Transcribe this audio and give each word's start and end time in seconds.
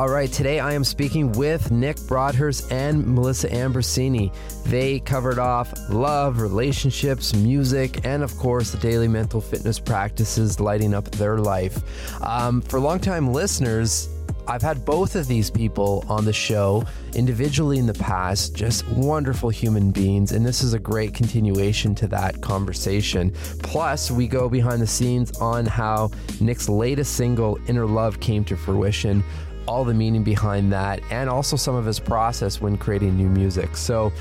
All 0.00 0.08
right, 0.08 0.32
today 0.32 0.60
I 0.60 0.72
am 0.72 0.82
speaking 0.82 1.30
with 1.32 1.70
Nick 1.70 2.00
Broadhurst 2.06 2.72
and 2.72 3.06
Melissa 3.06 3.50
Ambrosini. 3.50 4.34
They 4.64 5.00
covered 5.00 5.38
off 5.38 5.74
love, 5.90 6.40
relationships, 6.40 7.34
music, 7.34 8.06
and 8.06 8.22
of 8.22 8.34
course, 8.38 8.70
the 8.70 8.78
daily 8.78 9.08
mental 9.08 9.42
fitness 9.42 9.78
practices 9.78 10.58
lighting 10.58 10.94
up 10.94 11.10
their 11.10 11.36
life. 11.36 11.82
Um, 12.22 12.62
for 12.62 12.80
longtime 12.80 13.34
listeners, 13.34 14.08
I've 14.48 14.62
had 14.62 14.86
both 14.86 15.16
of 15.16 15.28
these 15.28 15.50
people 15.50 16.02
on 16.08 16.24
the 16.24 16.32
show 16.32 16.84
individually 17.14 17.78
in 17.78 17.86
the 17.86 17.92
past, 17.92 18.56
just 18.56 18.88
wonderful 18.88 19.50
human 19.50 19.90
beings, 19.90 20.32
and 20.32 20.46
this 20.46 20.62
is 20.62 20.72
a 20.72 20.78
great 20.78 21.12
continuation 21.12 21.94
to 21.96 22.08
that 22.08 22.40
conversation. 22.40 23.32
Plus, 23.62 24.10
we 24.10 24.26
go 24.26 24.48
behind 24.48 24.80
the 24.80 24.86
scenes 24.86 25.38
on 25.38 25.66
how 25.66 26.10
Nick's 26.40 26.70
latest 26.70 27.16
single, 27.16 27.58
Inner 27.68 27.84
Love, 27.84 28.18
came 28.18 28.44
to 28.46 28.56
fruition 28.56 29.22
all 29.70 29.84
the 29.84 29.94
meaning 29.94 30.24
behind 30.24 30.72
that, 30.72 31.00
and 31.12 31.30
also 31.30 31.54
some 31.54 31.76
of 31.76 31.84
his 31.84 32.00
process 32.00 32.60
when 32.60 32.76
creating 32.76 33.16
new 33.16 33.28
music. 33.28 33.76
So 33.76 34.12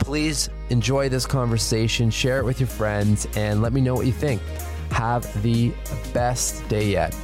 please 0.00 0.50
enjoy 0.68 1.08
this 1.08 1.24
conversation, 1.24 2.10
share 2.10 2.40
it 2.40 2.44
with 2.44 2.58
your 2.58 2.66
friends, 2.66 3.28
and 3.36 3.62
let 3.62 3.72
me 3.72 3.80
know 3.80 3.94
what 3.94 4.06
you 4.06 4.12
think. 4.12 4.42
Have 4.90 5.22
the 5.44 5.72
best 6.12 6.68
day 6.68 6.90
yet. 6.90 7.16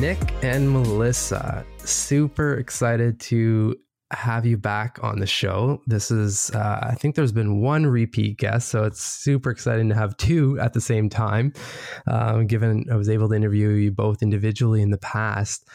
Nick 0.00 0.18
and 0.42 0.68
Melissa, 0.68 1.64
super 1.78 2.54
excited 2.54 3.20
to 3.20 3.76
have 4.12 4.46
you 4.46 4.56
back 4.56 4.98
on 5.02 5.18
the 5.18 5.26
show. 5.26 5.82
This 5.86 6.12
is, 6.12 6.50
uh, 6.52 6.78
I 6.80 6.94
think 6.94 7.16
there's 7.16 7.32
been 7.32 7.60
one 7.60 7.86
repeat 7.86 8.38
guest, 8.38 8.68
so 8.68 8.84
it's 8.84 9.02
super 9.02 9.50
exciting 9.50 9.88
to 9.88 9.96
have 9.96 10.16
two 10.16 10.58
at 10.60 10.74
the 10.74 10.80
same 10.80 11.08
time. 11.08 11.52
Um, 12.06 12.46
given 12.46 12.86
I 12.90 12.94
was 12.94 13.08
able 13.08 13.28
to 13.28 13.34
interview 13.34 13.70
you 13.70 13.90
both 13.90 14.22
individually 14.22 14.80
in 14.80 14.90
the 14.90 14.98
past. 14.98 15.68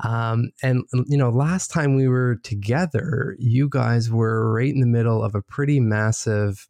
Um, 0.00 0.50
and, 0.62 0.84
you 1.06 1.18
know, 1.18 1.28
last 1.28 1.70
time 1.70 1.94
we 1.94 2.08
were 2.08 2.36
together, 2.36 3.36
you 3.38 3.68
guys 3.68 4.10
were 4.10 4.50
right 4.52 4.72
in 4.72 4.80
the 4.80 4.86
middle 4.86 5.22
of 5.22 5.34
a 5.34 5.42
pretty 5.42 5.78
massive 5.78 6.68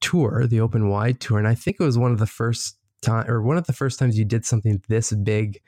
tour, 0.00 0.46
the 0.48 0.60
Open 0.60 0.88
Wide 0.88 1.20
tour. 1.20 1.38
And 1.38 1.46
I 1.46 1.54
think 1.54 1.76
it 1.78 1.84
was 1.84 1.96
one 1.96 2.10
of 2.10 2.18
the 2.18 2.26
first 2.26 2.76
time 3.02 3.30
or 3.30 3.40
one 3.40 3.56
of 3.56 3.66
the 3.66 3.72
first 3.72 4.00
times 4.00 4.18
you 4.18 4.24
did 4.24 4.44
something 4.44 4.82
this 4.88 5.12
big 5.12 5.60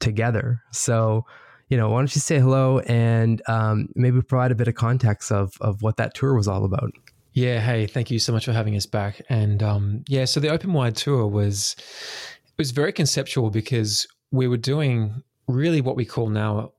together. 0.00 0.62
So, 0.72 1.26
you 1.70 1.76
know, 1.76 1.88
why 1.88 2.00
don't 2.00 2.14
you 2.14 2.20
say 2.20 2.38
hello 2.38 2.80
and 2.80 3.40
um, 3.48 3.88
maybe 3.94 4.20
provide 4.20 4.50
a 4.50 4.56
bit 4.56 4.68
of 4.68 4.74
context 4.74 5.32
of 5.32 5.54
of 5.60 5.82
what 5.82 5.96
that 5.96 6.14
tour 6.14 6.34
was 6.34 6.48
all 6.48 6.64
about? 6.64 6.92
Yeah. 7.32 7.60
Hey, 7.60 7.86
thank 7.86 8.10
you 8.10 8.18
so 8.18 8.32
much 8.32 8.44
for 8.44 8.52
having 8.52 8.74
us 8.76 8.86
back. 8.86 9.22
And 9.28 9.62
um, 9.62 10.04
yeah, 10.08 10.24
so 10.24 10.40
the 10.40 10.48
Open 10.48 10.72
Wide 10.72 10.96
tour 10.96 11.26
was 11.28 11.76
it 11.78 12.58
was 12.58 12.72
very 12.72 12.92
conceptual 12.92 13.50
because 13.50 14.06
we 14.32 14.48
were 14.48 14.56
doing 14.56 15.22
really 15.46 15.80
what 15.80 15.96
we 15.96 16.04
call 16.04 16.28
now 16.28 16.72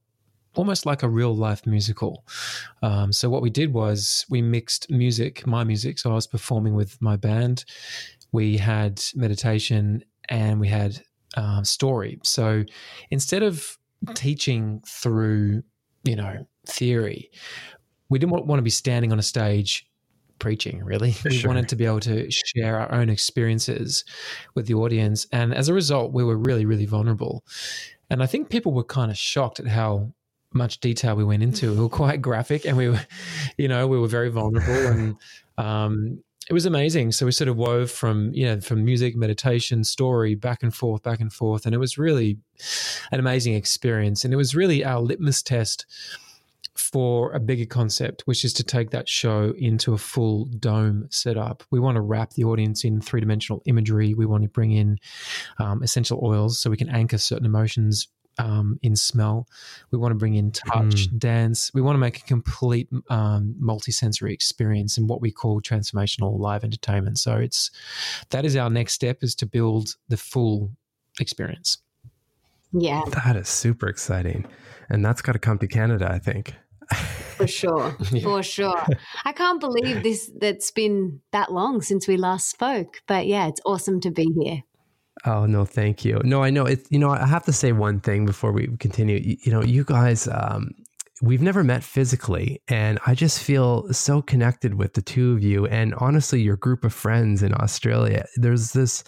almost 0.56 0.86
like 0.86 1.04
a 1.04 1.10
real 1.10 1.34
life 1.34 1.66
musical. 1.66 2.26
Um, 2.84 3.14
so 3.14 3.30
what 3.30 3.42
we 3.42 3.50
did 3.50 3.74
was 3.74 4.26
we 4.30 4.42
mixed 4.42 4.92
music, 4.92 5.48
my 5.48 5.64
music. 5.64 6.00
So 6.00 6.12
I 6.12 6.16
was 6.16 6.28
performing 6.28 6.76
with 6.76 7.02
my 7.02 7.16
band. 7.16 7.64
We 8.34 8.58
had 8.58 9.02
meditation 9.16 10.04
and 10.28 10.60
we 10.60 10.68
had 10.68 11.02
uh, 11.38 11.64
story. 11.64 12.20
So 12.24 12.66
instead 13.10 13.44
of 13.44 13.78
teaching 14.14 14.82
through, 14.86 15.64
you 16.04 16.16
know, 16.16 16.48
theory, 16.68 17.30
we 18.10 18.20
didn't 18.20 18.32
want, 18.32 18.60
to 18.60 18.64
be 18.64 18.70
standing 18.70 19.12
on 19.12 19.20
a 19.20 19.24
stage 19.24 19.88
preaching 20.40 20.84
really. 20.84 21.16
We 21.24 21.38
sure. 21.38 21.50
wanted 21.50 21.70
to 21.70 21.76
be 21.76 21.86
able 21.86 22.00
to 22.02 22.30
share 22.30 22.80
our 22.80 22.92
own 22.92 23.10
experiences 23.10 24.04
with 24.56 24.66
the 24.68 24.74
audience. 24.74 25.28
And 25.32 25.54
as 25.54 25.70
a 25.70 25.74
result 25.74 26.12
we 26.12 26.24
were 26.24 26.36
really 26.36 26.66
really 26.66 26.88
vulnerable. 26.88 27.46
And 28.10 28.22
i 28.22 28.26
think 28.26 28.50
people 28.50 28.74
were 28.74 28.84
kind 28.84 29.12
of 29.12 29.18
shocked 29.18 29.60
at 29.60 29.68
how 29.68 30.12
much 30.54 30.80
detail 30.80 31.16
we 31.16 31.24
went 31.24 31.44
into. 31.44 31.74
We 31.74 31.80
were 31.80 31.90
quite 31.90 32.22
graphic 32.22 32.66
and 32.66 32.76
we 32.76 32.90
were 32.90 33.00
you 33.58 33.68
know 33.68 33.88
we 33.88 34.00
were 34.00 34.08
very 34.08 34.30
vulnerable 34.30 34.88
and 34.88 35.16
um, 35.58 36.24
it 36.52 36.54
was 36.54 36.66
amazing. 36.66 37.14
So 37.14 37.26
we 37.26 37.32
sort 37.32 37.48
of 37.48 37.56
wove 37.56 37.90
from 37.90 38.34
you 38.34 38.46
know 38.46 38.60
from 38.60 38.84
music, 38.84 39.16
meditation, 39.16 39.86
story, 39.86 40.36
back 40.36 40.62
and 40.64 40.76
forth, 40.76 41.02
back 41.02 41.22
and 41.22 41.32
forth, 41.32 41.66
and 41.66 41.74
it 41.74 41.78
was 41.78 41.98
really 41.98 42.40
an 43.10 43.22
amazing 43.22 43.54
experience. 43.54 44.26
And 44.26 44.34
it 44.34 44.38
was 44.38 44.54
really 44.54 44.84
our 44.84 45.00
litmus 45.00 45.42
test 45.42 45.86
for 46.76 47.32
a 47.32 47.40
bigger 47.40 47.66
concept, 47.66 48.24
which 48.26 48.44
is 48.44 48.52
to 48.56 48.66
take 48.66 48.90
that 48.90 49.08
show 49.08 49.54
into 49.58 49.94
a 49.94 49.98
full 49.98 50.44
dome 50.60 51.08
setup. 51.10 51.64
We 51.72 51.80
want 51.80 51.96
to 51.96 52.02
wrap 52.02 52.32
the 52.32 52.44
audience 52.44 52.84
in 52.84 53.00
three 53.00 53.22
dimensional 53.22 53.62
imagery. 53.66 54.14
We 54.14 54.26
want 54.26 54.44
to 54.44 54.50
bring 54.50 54.72
in 54.72 55.00
um, 55.58 55.82
essential 55.84 56.20
oils 56.22 56.60
so 56.60 56.70
we 56.70 56.76
can 56.76 56.90
anchor 56.90 57.18
certain 57.18 57.46
emotions 57.46 58.10
um, 58.38 58.80
in 58.82 58.96
smell. 58.96 59.48
We 59.92 59.98
want 59.98 60.12
to 60.12 60.16
bring 60.16 60.36
in 60.36 60.52
touch, 60.52 61.10
mm. 61.10 61.20
dance. 61.20 61.72
We 61.74 61.82
want 61.82 61.96
to 61.96 62.00
make 62.00 62.18
a 62.18 62.24
complete 62.24 62.90
um, 63.10 63.56
multisensory 63.62 64.32
experience 64.32 64.98
in 64.98 65.08
what 65.08 65.22
we 65.22 65.32
call 65.32 65.62
transformational 65.62 66.40
live 66.40 66.64
entertainment. 66.64 67.20
So 67.20 67.36
it's 67.36 67.72
that 68.30 68.46
is 68.46 68.56
our 68.56 68.70
next 68.70 68.94
step 68.94 69.24
is 69.24 69.36
to 69.36 69.46
build 69.46 69.96
the 70.10 70.18
full 70.18 70.72
experience. 71.20 71.78
Yeah, 72.74 73.02
that 73.26 73.36
is 73.36 73.50
super 73.50 73.88
exciting, 73.88 74.46
and 74.90 75.04
that's 75.04 75.22
got 75.22 75.34
to 75.34 75.40
come 75.40 75.58
to 75.60 75.68
Canada, 75.68 76.10
I 76.10 76.20
think. 76.20 76.56
For 77.36 77.48
sure, 77.48 77.96
yeah. 78.12 78.24
for 78.24 78.44
sure. 78.44 78.86
I 79.26 79.34
can't 79.34 79.60
believe 79.60 80.04
this. 80.04 80.32
That's 80.40 80.72
been 80.72 81.22
that 81.32 81.52
long 81.52 81.82
since 81.82 82.08
we 82.08 82.16
last 82.16 82.50
spoke, 82.50 83.02
but 83.08 83.28
yeah, 83.28 83.48
it's 83.48 83.62
awesome 83.66 84.00
to 84.02 84.12
be 84.12 84.28
here. 84.42 84.64
Oh 85.26 85.46
no, 85.46 85.66
thank 85.66 86.04
you. 86.04 86.20
No, 86.24 86.44
I 86.44 86.50
know 86.50 86.66
it. 86.66 86.88
You 86.90 87.00
know, 87.00 87.10
I 87.10 87.26
have 87.26 87.46
to 87.46 87.54
say 87.54 87.72
one 87.72 88.00
thing 88.00 88.26
before 88.26 88.52
we 88.52 88.68
continue. 88.80 89.18
You, 89.18 89.38
you 89.44 89.52
know, 89.52 89.62
you 89.62 89.84
guys, 89.84 90.28
um, 90.28 90.72
we've 91.22 91.42
never 91.42 91.64
met 91.64 91.84
physically, 91.84 92.62
and 92.68 92.98
I 93.06 93.14
just 93.14 93.40
feel 93.40 93.92
so 93.94 94.22
connected 94.22 94.76
with 94.76 94.94
the 94.94 95.02
two 95.02 95.34
of 95.34 95.44
you, 95.44 95.68
and 95.68 95.94
honestly, 95.96 96.42
your 96.42 96.58
group 96.58 96.84
of 96.84 96.94
friends 96.94 97.44
in 97.44 97.54
Australia. 97.54 98.26
There's 98.36 98.72
this 98.72 99.04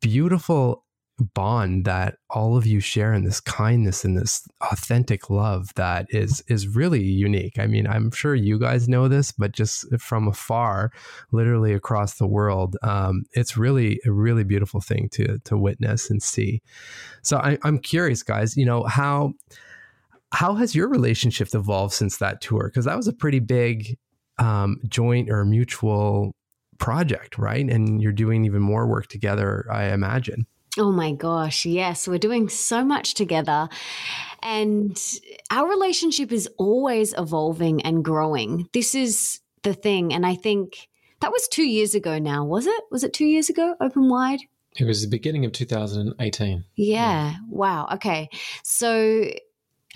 beautiful 0.00 0.84
bond 1.18 1.84
that 1.86 2.18
all 2.30 2.56
of 2.56 2.66
you 2.66 2.80
share 2.80 3.14
in 3.14 3.24
this 3.24 3.40
kindness 3.40 4.04
and 4.04 4.16
this 4.16 4.46
authentic 4.60 5.30
love 5.30 5.72
that 5.74 6.06
is 6.10 6.42
is 6.48 6.68
really 6.68 7.02
unique. 7.02 7.58
I 7.58 7.66
mean, 7.66 7.86
I'm 7.86 8.10
sure 8.10 8.34
you 8.34 8.58
guys 8.58 8.88
know 8.88 9.08
this, 9.08 9.32
but 9.32 9.52
just 9.52 9.86
from 9.98 10.28
afar, 10.28 10.92
literally 11.32 11.72
across 11.72 12.14
the 12.14 12.26
world, 12.26 12.76
um, 12.82 13.24
it's 13.32 13.56
really 13.56 14.00
a 14.04 14.12
really 14.12 14.44
beautiful 14.44 14.80
thing 14.80 15.08
to 15.12 15.38
to 15.44 15.56
witness 15.56 16.10
and 16.10 16.22
see. 16.22 16.62
So 17.22 17.38
I, 17.38 17.58
I'm 17.62 17.78
curious, 17.78 18.22
guys. 18.22 18.56
You 18.56 18.66
know 18.66 18.84
how 18.84 19.32
how 20.32 20.54
has 20.54 20.74
your 20.74 20.88
relationship 20.88 21.48
evolved 21.54 21.94
since 21.94 22.18
that 22.18 22.40
tour? 22.40 22.64
Because 22.66 22.84
that 22.84 22.96
was 22.96 23.08
a 23.08 23.12
pretty 23.12 23.38
big 23.38 23.96
um, 24.38 24.80
joint 24.86 25.30
or 25.30 25.44
mutual 25.44 26.34
project, 26.78 27.38
right? 27.38 27.66
And 27.68 28.02
you're 28.02 28.12
doing 28.12 28.44
even 28.44 28.60
more 28.60 28.86
work 28.86 29.06
together, 29.06 29.66
I 29.72 29.86
imagine. 29.86 30.46
Oh 30.78 30.92
my 30.92 31.12
gosh, 31.12 31.64
yes. 31.64 32.06
We're 32.06 32.18
doing 32.18 32.48
so 32.48 32.84
much 32.84 33.14
together. 33.14 33.68
And 34.42 35.00
our 35.50 35.68
relationship 35.68 36.32
is 36.32 36.48
always 36.58 37.14
evolving 37.16 37.82
and 37.82 38.04
growing. 38.04 38.68
This 38.72 38.94
is 38.94 39.40
the 39.62 39.74
thing. 39.74 40.12
And 40.12 40.26
I 40.26 40.34
think 40.34 40.88
that 41.20 41.32
was 41.32 41.48
two 41.48 41.66
years 41.66 41.94
ago 41.94 42.18
now, 42.18 42.44
was 42.44 42.66
it? 42.66 42.84
Was 42.90 43.04
it 43.04 43.12
two 43.12 43.24
years 43.24 43.48
ago, 43.48 43.74
open 43.80 44.08
wide? 44.08 44.40
It 44.78 44.84
was 44.84 45.02
the 45.02 45.08
beginning 45.08 45.44
of 45.46 45.52
2018. 45.52 46.64
Yeah. 46.76 46.94
yeah. 46.94 47.36
Wow. 47.48 47.88
Okay. 47.94 48.28
So 48.62 49.30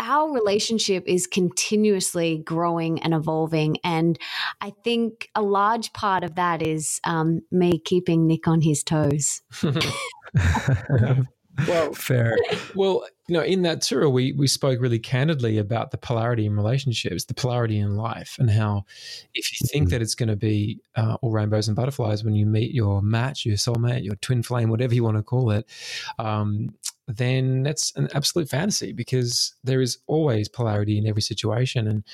our 0.00 0.32
relationship 0.32 1.04
is 1.06 1.26
continuously 1.26 2.38
growing 2.38 3.02
and 3.02 3.12
evolving. 3.12 3.76
And 3.84 4.18
I 4.60 4.72
think 4.82 5.28
a 5.34 5.42
large 5.42 5.92
part 5.92 6.24
of 6.24 6.36
that 6.36 6.62
is 6.62 7.00
um, 7.04 7.42
me 7.50 7.78
keeping 7.78 8.26
Nick 8.26 8.48
on 8.48 8.62
his 8.62 8.82
toes. 8.82 9.42
well, 11.68 11.92
fair. 11.94 12.36
Well, 12.74 13.06
you 13.28 13.34
know, 13.34 13.42
in 13.42 13.62
that 13.62 13.82
tour, 13.82 14.08
we 14.08 14.32
we 14.32 14.46
spoke 14.46 14.80
really 14.80 14.98
candidly 14.98 15.58
about 15.58 15.90
the 15.90 15.98
polarity 15.98 16.46
in 16.46 16.56
relationships, 16.56 17.24
the 17.24 17.34
polarity 17.34 17.78
in 17.78 17.96
life, 17.96 18.36
and 18.38 18.50
how 18.50 18.84
if 19.34 19.50
you 19.52 19.66
think 19.68 19.84
mm-hmm. 19.84 19.90
that 19.90 20.02
it's 20.02 20.14
going 20.14 20.28
to 20.28 20.36
be 20.36 20.80
uh, 20.96 21.16
all 21.22 21.30
rainbows 21.30 21.68
and 21.68 21.76
butterflies 21.76 22.24
when 22.24 22.34
you 22.34 22.46
meet 22.46 22.72
your 22.72 23.02
match, 23.02 23.44
your 23.44 23.56
soulmate, 23.56 24.04
your 24.04 24.16
twin 24.16 24.42
flame, 24.42 24.70
whatever 24.70 24.94
you 24.94 25.04
want 25.04 25.16
to 25.16 25.22
call 25.22 25.50
it, 25.50 25.66
um, 26.18 26.74
then 27.06 27.62
that's 27.62 27.94
an 27.96 28.08
absolute 28.14 28.48
fantasy 28.48 28.92
because 28.92 29.54
there 29.64 29.80
is 29.80 29.98
always 30.06 30.48
polarity 30.48 30.98
in 30.98 31.06
every 31.06 31.22
situation, 31.22 31.86
and 31.86 32.04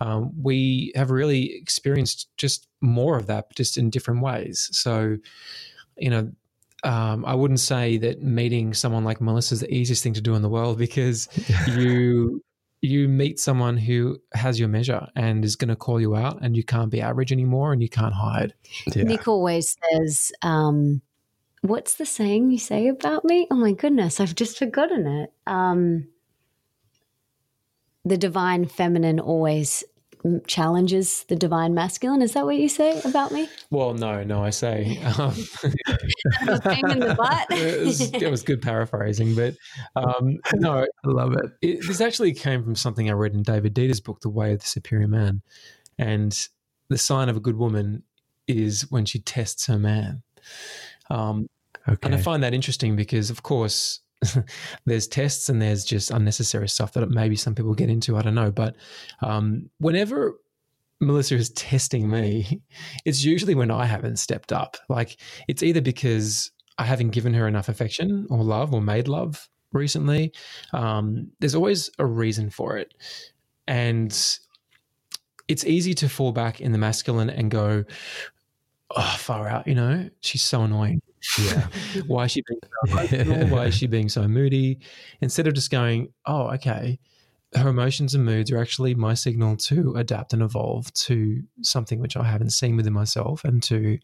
um, 0.00 0.32
we 0.40 0.92
have 0.94 1.10
really 1.10 1.54
experienced 1.56 2.28
just 2.36 2.66
more 2.80 3.16
of 3.16 3.26
that, 3.26 3.54
just 3.54 3.78
in 3.78 3.90
different 3.90 4.22
ways. 4.22 4.68
So, 4.72 5.16
you 5.96 6.10
know 6.10 6.32
um, 6.84 7.24
I 7.24 7.34
wouldn't 7.34 7.60
say 7.60 7.96
that 7.98 8.22
meeting 8.22 8.74
someone 8.74 9.04
like 9.04 9.20
Melissa 9.20 9.54
is 9.54 9.60
the 9.60 9.74
easiest 9.74 10.02
thing 10.02 10.14
to 10.14 10.20
do 10.20 10.34
in 10.34 10.42
the 10.42 10.48
world 10.48 10.78
because 10.78 11.28
you 11.76 12.42
you 12.80 13.08
meet 13.08 13.40
someone 13.40 13.78
who 13.78 14.18
has 14.34 14.60
your 14.60 14.68
measure 14.68 15.08
and 15.16 15.42
is 15.42 15.56
going 15.56 15.70
to 15.70 15.76
call 15.76 15.98
you 16.00 16.14
out, 16.14 16.38
and 16.42 16.56
you 16.56 16.62
can't 16.62 16.90
be 16.90 17.00
average 17.00 17.32
anymore, 17.32 17.72
and 17.72 17.82
you 17.82 17.88
can't 17.88 18.14
hide. 18.14 18.54
Yeah. 18.94 19.04
Nick 19.04 19.26
always 19.26 19.76
says. 19.92 20.32
Um, 20.42 21.00
what's 21.62 21.94
the 21.94 22.04
saying 22.04 22.50
you 22.50 22.58
say 22.58 22.88
about 22.88 23.24
me? 23.24 23.46
Oh 23.50 23.56
my 23.56 23.72
goodness, 23.72 24.20
I've 24.20 24.34
just 24.34 24.58
forgotten 24.58 25.06
it. 25.06 25.32
Um, 25.46 26.08
the 28.04 28.18
divine 28.18 28.66
feminine 28.66 29.18
always 29.18 29.82
challenges 30.46 31.24
the 31.24 31.36
divine 31.36 31.74
masculine. 31.74 32.22
Is 32.22 32.32
that 32.32 32.46
what 32.46 32.56
you 32.56 32.68
say 32.68 33.00
about 33.02 33.30
me? 33.30 33.48
Well, 33.70 33.94
no, 33.94 34.22
no, 34.22 34.42
I 34.42 34.50
say 34.50 34.98
um, 35.18 35.34
in 35.62 36.98
the 36.98 37.14
butt. 37.16 37.46
it, 37.50 37.84
was, 37.84 38.00
it, 38.00 38.30
was, 38.30 38.42
good 38.42 38.62
paraphrasing, 38.62 39.34
but 39.34 39.54
um, 39.96 40.38
no, 40.54 40.78
I 41.04 41.08
love 41.08 41.34
it. 41.34 41.50
it. 41.60 41.86
This 41.86 42.00
actually 42.00 42.32
came 42.32 42.62
from 42.62 42.74
something 42.74 43.08
I 43.08 43.12
read 43.12 43.34
in 43.34 43.42
David 43.42 43.74
Deida's 43.74 44.00
book, 44.00 44.20
The 44.20 44.30
Way 44.30 44.54
of 44.54 44.60
the 44.60 44.66
Superior 44.66 45.08
Man, 45.08 45.42
and 45.98 46.36
the 46.88 46.98
sign 46.98 47.28
of 47.28 47.36
a 47.36 47.40
good 47.40 47.56
woman 47.56 48.02
is 48.46 48.90
when 48.90 49.04
she 49.04 49.18
tests 49.18 49.66
her 49.66 49.78
man. 49.78 50.22
Um, 51.10 51.48
okay. 51.88 51.98
And 52.02 52.14
I 52.14 52.18
find 52.18 52.42
that 52.42 52.54
interesting 52.54 52.96
because, 52.96 53.30
of 53.30 53.42
course, 53.42 54.00
there's 54.86 55.06
tests 55.06 55.48
and 55.48 55.60
there's 55.60 55.84
just 55.84 56.10
unnecessary 56.10 56.68
stuff 56.68 56.92
that 56.92 57.08
maybe 57.10 57.36
some 57.36 57.54
people 57.54 57.74
get 57.74 57.90
into. 57.90 58.16
I 58.16 58.22
don't 58.22 58.34
know. 58.34 58.50
But 58.50 58.76
um, 59.22 59.70
whenever 59.78 60.34
Melissa 61.00 61.36
is 61.36 61.50
testing 61.50 62.08
me, 62.08 62.60
it's 63.04 63.24
usually 63.24 63.54
when 63.54 63.70
I 63.70 63.86
haven't 63.86 64.18
stepped 64.18 64.52
up. 64.52 64.76
Like 64.88 65.18
it's 65.48 65.62
either 65.62 65.80
because 65.80 66.50
I 66.78 66.84
haven't 66.84 67.10
given 67.10 67.34
her 67.34 67.46
enough 67.46 67.68
affection 67.68 68.26
or 68.30 68.42
love 68.42 68.74
or 68.74 68.80
made 68.80 69.08
love 69.08 69.48
recently. 69.72 70.32
Um, 70.72 71.30
there's 71.40 71.54
always 71.54 71.90
a 71.98 72.06
reason 72.06 72.50
for 72.50 72.76
it. 72.76 72.94
And 73.66 74.10
it's 75.48 75.64
easy 75.64 75.94
to 75.94 76.08
fall 76.08 76.32
back 76.32 76.60
in 76.60 76.72
the 76.72 76.78
masculine 76.78 77.30
and 77.30 77.50
go, 77.50 77.84
oh, 78.96 79.16
far 79.18 79.48
out, 79.48 79.66
you 79.66 79.74
know, 79.74 80.08
she's 80.20 80.42
so 80.42 80.62
annoying. 80.62 81.02
Yeah. 81.38 81.66
Why 82.06 82.24
is 82.24 82.32
she 82.32 82.42
being 82.46 82.60
so? 82.62 83.46
Why 83.54 83.66
is 83.66 83.74
she 83.74 83.86
being 83.86 84.08
so 84.08 84.26
moody? 84.28 84.78
Instead 85.20 85.46
of 85.46 85.54
just 85.54 85.70
going, 85.70 86.12
oh, 86.26 86.48
okay, 86.52 86.98
her 87.54 87.68
emotions 87.68 88.14
and 88.14 88.24
moods 88.24 88.50
are 88.50 88.58
actually 88.58 88.94
my 88.94 89.14
signal 89.14 89.56
to 89.56 89.94
adapt 89.96 90.32
and 90.32 90.42
evolve 90.42 90.92
to 90.92 91.42
something 91.62 92.00
which 92.00 92.16
I 92.16 92.24
haven't 92.24 92.50
seen 92.50 92.76
within 92.76 92.92
myself 92.92 93.44
and 93.44 93.62
to 93.64 93.98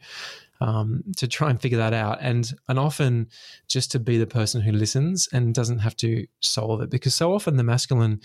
um, 0.61 1.03
to 1.17 1.27
try 1.27 1.49
and 1.49 1.61
figure 1.61 1.79
that 1.79 1.95
out 1.95 2.19
and 2.21 2.53
and 2.69 2.79
often 2.79 3.29
just 3.67 3.91
to 3.93 3.99
be 3.99 4.19
the 4.19 4.27
person 4.27 4.61
who 4.61 4.73
listens 4.73 5.29
and 5.33 5.55
doesn't 5.55 5.79
have 5.79 5.97
to 5.97 6.27
solve 6.41 6.83
it 6.83 6.91
because 6.91 7.15
so 7.15 7.35
often 7.35 7.57
the 7.57 7.65
masculine 7.65 8.21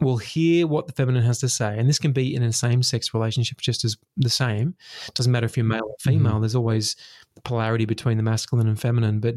will 0.00 0.16
hear 0.16 0.66
what 0.66 0.86
the 0.86 0.92
feminine 0.92 1.22
has 1.22 1.38
to 1.40 1.48
say. 1.48 1.78
And 1.78 1.88
this 1.88 1.98
can 1.98 2.12
be 2.12 2.34
in 2.34 2.42
a 2.42 2.52
same 2.52 2.82
sex 2.82 3.12
relationship 3.14 3.60
just 3.60 3.84
as 3.84 3.96
the 4.16 4.30
same. 4.30 4.74
It 5.06 5.14
doesn't 5.14 5.30
matter 5.30 5.46
if 5.46 5.56
you're 5.56 5.64
male 5.64 5.84
or 5.84 5.96
female, 6.00 6.32
mm-hmm. 6.32 6.40
there's 6.42 6.54
always 6.54 6.96
the 7.34 7.42
polarity 7.42 7.84
between 7.84 8.16
the 8.16 8.22
masculine 8.22 8.68
and 8.68 8.80
feminine. 8.80 9.20
But 9.20 9.36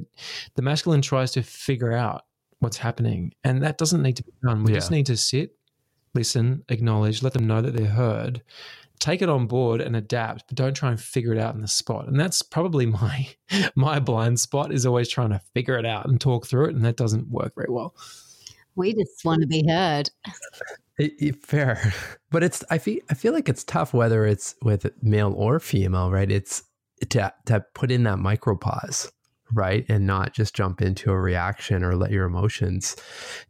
the 0.55 0.61
masculine 0.61 1.01
tries 1.01 1.31
to 1.33 1.43
figure 1.43 1.91
out 1.91 2.23
what's 2.59 2.77
happening. 2.77 3.33
And 3.43 3.61
that 3.61 3.77
doesn't 3.77 4.01
need 4.01 4.17
to 4.17 4.23
be 4.23 4.31
done. 4.43 4.63
We 4.63 4.71
yeah. 4.71 4.77
just 4.77 4.91
need 4.91 5.05
to 5.07 5.17
sit, 5.17 5.55
listen, 6.13 6.63
acknowledge, 6.69 7.21
let 7.21 7.33
them 7.33 7.45
know 7.45 7.61
that 7.61 7.75
they're 7.75 7.85
heard. 7.85 8.41
Take 8.99 9.21
it 9.21 9.29
on 9.29 9.47
board 9.47 9.81
and 9.81 9.95
adapt, 9.95 10.45
but 10.47 10.55
don't 10.55 10.73
try 10.73 10.89
and 10.89 10.99
figure 10.99 11.33
it 11.33 11.39
out 11.39 11.55
in 11.55 11.61
the 11.61 11.67
spot. 11.67 12.07
And 12.07 12.17
that's 12.19 12.41
probably 12.41 12.85
my 12.87 13.27
my 13.75 13.99
blind 13.99 14.39
spot 14.39 14.71
is 14.71 14.85
always 14.85 15.09
trying 15.09 15.31
to 15.31 15.41
figure 15.53 15.77
it 15.77 15.85
out 15.85 16.05
and 16.05 16.21
talk 16.21 16.47
through 16.47 16.65
it, 16.65 16.75
and 16.75 16.85
that 16.85 16.95
doesn't 16.95 17.29
work 17.29 17.53
very 17.55 17.69
well. 17.69 17.95
We 18.75 18.93
just 18.93 19.23
want 19.23 19.41
to 19.41 19.47
be 19.47 19.67
heard. 19.67 20.09
It, 20.97 21.13
it, 21.19 21.45
fair, 21.45 21.93
but 22.31 22.43
it's 22.43 22.63
I 22.69 22.77
feel 22.77 22.99
I 23.09 23.13
feel 23.13 23.33
like 23.33 23.49
it's 23.49 23.63
tough 23.63 23.93
whether 23.93 24.25
it's 24.25 24.55
with 24.61 24.89
male 25.01 25.33
or 25.35 25.59
female, 25.59 26.11
right? 26.11 26.31
It's 26.31 26.63
to 27.09 27.33
to 27.45 27.65
put 27.73 27.91
in 27.91 28.03
that 28.03 28.19
micro 28.19 28.55
pause, 28.55 29.11
right, 29.53 29.85
and 29.89 30.05
not 30.05 30.33
just 30.33 30.55
jump 30.55 30.81
into 30.81 31.11
a 31.11 31.19
reaction 31.19 31.83
or 31.83 31.95
let 31.95 32.11
your 32.11 32.25
emotions 32.25 32.95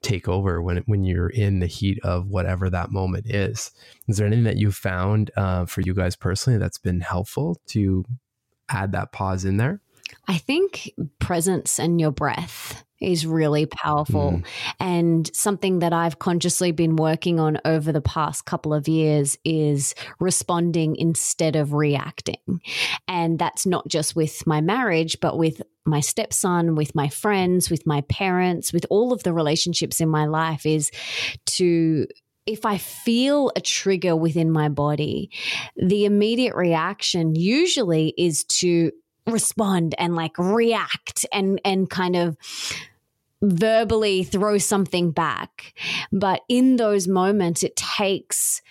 take 0.02 0.28
over 0.28 0.62
when 0.62 0.78
when 0.86 1.04
you're 1.04 1.30
in 1.30 1.60
the 1.60 1.68
heat 1.68 2.00
of 2.04 2.28
whatever 2.28 2.70
that 2.70 2.92
moment 2.92 3.30
is. 3.30 3.72
Is 4.08 4.18
there 4.18 4.28
anything 4.28 4.46
that 4.46 4.58
you 4.58 4.72
found 4.72 5.32
uh, 5.36 5.66
for 5.66 5.82
you 5.82 5.94
guys 5.94 6.16
personally 6.16 6.60
that's 6.60 6.78
been 6.78 7.02
helpful 7.02 7.62
to 7.68 8.06
add 8.70 8.94
that 8.94 9.12
pause 9.12 9.46
in 9.46 9.58
there? 9.58 9.82
I 10.28 10.38
think 10.38 10.92
presence 11.20 11.80
and 11.80 12.00
your 12.00 12.12
breath 12.12 12.84
is 13.02 13.26
really 13.26 13.66
powerful 13.66 14.32
mm. 14.32 14.46
and 14.80 15.30
something 15.36 15.80
that 15.80 15.92
I've 15.92 16.20
consciously 16.20 16.72
been 16.72 16.96
working 16.96 17.40
on 17.40 17.60
over 17.66 17.92
the 17.92 18.02
past 18.02 18.46
couple 18.46 18.74
of 18.74 18.88
years 18.88 19.38
is 19.44 19.94
responding 20.20 20.96
instead 20.96 21.58
of 21.58 21.74
reacting. 21.74 22.62
And 23.08 23.38
that's 23.38 23.66
not 23.66 23.88
just 23.90 24.16
with 24.16 24.48
my 24.48 24.62
marriage, 24.62 25.20
but 25.20 25.38
with 25.38 25.62
my 25.86 26.00
stepson, 26.00 26.76
with 26.76 26.96
my 26.96 27.10
friends, 27.10 27.70
with 27.70 27.86
my 27.86 28.02
parents, 28.02 28.72
with 28.72 28.86
all 28.90 29.12
of 29.12 29.24
the 29.24 29.34
relationships 29.34 30.00
in 30.00 30.08
my 30.08 30.26
life 30.26 30.66
is 30.66 30.90
to 31.46 32.08
if 32.46 32.66
I 32.66 32.78
feel 32.78 33.52
a 33.56 33.62
trigger 33.62 34.16
within 34.18 34.52
my 34.52 34.68
body, 34.68 35.30
the 35.78 36.04
immediate 36.04 36.56
reaction 36.56 37.36
usually 37.36 38.14
is 38.18 38.44
to 38.46 38.92
respond 39.28 39.96
and 39.98 40.16
like 40.16 40.38
react 40.38 41.26
and 41.32 41.60
and 41.64 41.90
kind 41.90 42.16
of 42.16 42.38
verbally 43.42 44.24
throw 44.24 44.58
something 44.58 45.12
back. 45.12 45.74
But 46.12 46.42
in 46.48 46.78
those 46.78 47.08
moments, 47.08 47.64
it 47.64 47.76
takes 47.76 48.62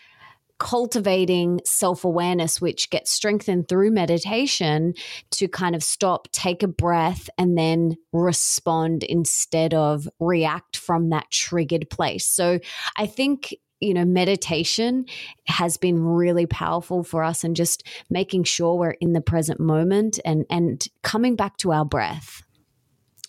cultivating 0.62 1.60
self 1.64 2.04
awareness, 2.04 2.60
which 2.60 2.88
gets 2.90 3.10
strengthened 3.10 3.68
through 3.68 3.90
meditation, 3.90 4.94
to 5.32 5.48
kind 5.48 5.74
of 5.74 5.82
stop, 5.82 6.28
take 6.30 6.62
a 6.62 6.68
breath, 6.68 7.28
and 7.36 7.58
then 7.58 7.96
respond 8.12 9.02
instead 9.02 9.74
of 9.74 10.08
react 10.20 10.76
from 10.76 11.10
that 11.10 11.30
triggered 11.30 11.90
place. 11.90 12.26
So 12.26 12.60
I 12.96 13.06
think 13.06 13.54
you 13.82 13.92
know 13.92 14.04
meditation 14.04 15.04
has 15.46 15.76
been 15.76 16.02
really 16.02 16.46
powerful 16.46 17.02
for 17.02 17.22
us 17.22 17.44
and 17.44 17.56
just 17.56 17.86
making 18.08 18.44
sure 18.44 18.76
we're 18.76 18.96
in 19.00 19.12
the 19.12 19.20
present 19.20 19.60
moment 19.60 20.18
and 20.24 20.46
and 20.48 20.86
coming 21.02 21.36
back 21.36 21.56
to 21.58 21.72
our 21.72 21.84
breath. 21.84 22.42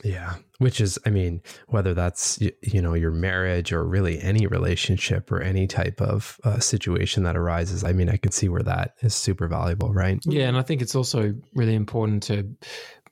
Yeah 0.03 0.35
which 0.59 0.79
is 0.79 0.97
i 1.05 1.09
mean 1.09 1.41
whether 1.67 1.93
that's 1.93 2.39
you 2.61 2.81
know 2.81 2.93
your 2.93 3.11
marriage 3.11 3.73
or 3.73 3.83
really 3.83 4.21
any 4.21 4.47
relationship 4.47 5.29
or 5.29 5.41
any 5.41 5.67
type 5.67 5.99
of 5.99 6.39
uh, 6.45 6.59
situation 6.59 7.23
that 7.23 7.35
arises 7.35 7.83
i 7.83 7.91
mean 7.91 8.07
i 8.07 8.15
can 8.15 8.31
see 8.31 8.47
where 8.47 8.61
that 8.61 8.93
is 9.01 9.13
super 9.13 9.47
valuable 9.47 9.91
right? 9.91 10.19
Yeah 10.25 10.47
and 10.47 10.55
i 10.55 10.61
think 10.61 10.81
it's 10.81 10.95
also 10.95 11.33
really 11.53 11.73
important 11.73 12.23
to 12.23 12.47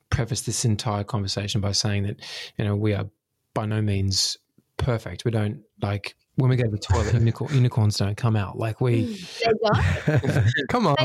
preface 0.08 0.42
this 0.42 0.64
entire 0.64 1.04
conversation 1.04 1.60
by 1.60 1.72
saying 1.72 2.04
that 2.04 2.20
you 2.56 2.64
know 2.64 2.76
we 2.76 2.94
are 2.94 3.10
by 3.54 3.66
no 3.66 3.82
means 3.82 4.38
perfect. 4.76 5.24
We 5.24 5.30
don't 5.30 5.62
like 5.80 6.14
when 6.36 6.48
we 6.48 6.56
go 6.56 6.64
to 6.64 6.70
the 6.70 6.78
toilet, 6.78 7.12
unicorn, 7.12 7.54
unicorns 7.54 7.98
don't 7.98 8.16
come 8.16 8.36
out. 8.36 8.58
Like 8.58 8.80
we, 8.80 9.22
come 10.70 10.86
on. 10.86 10.96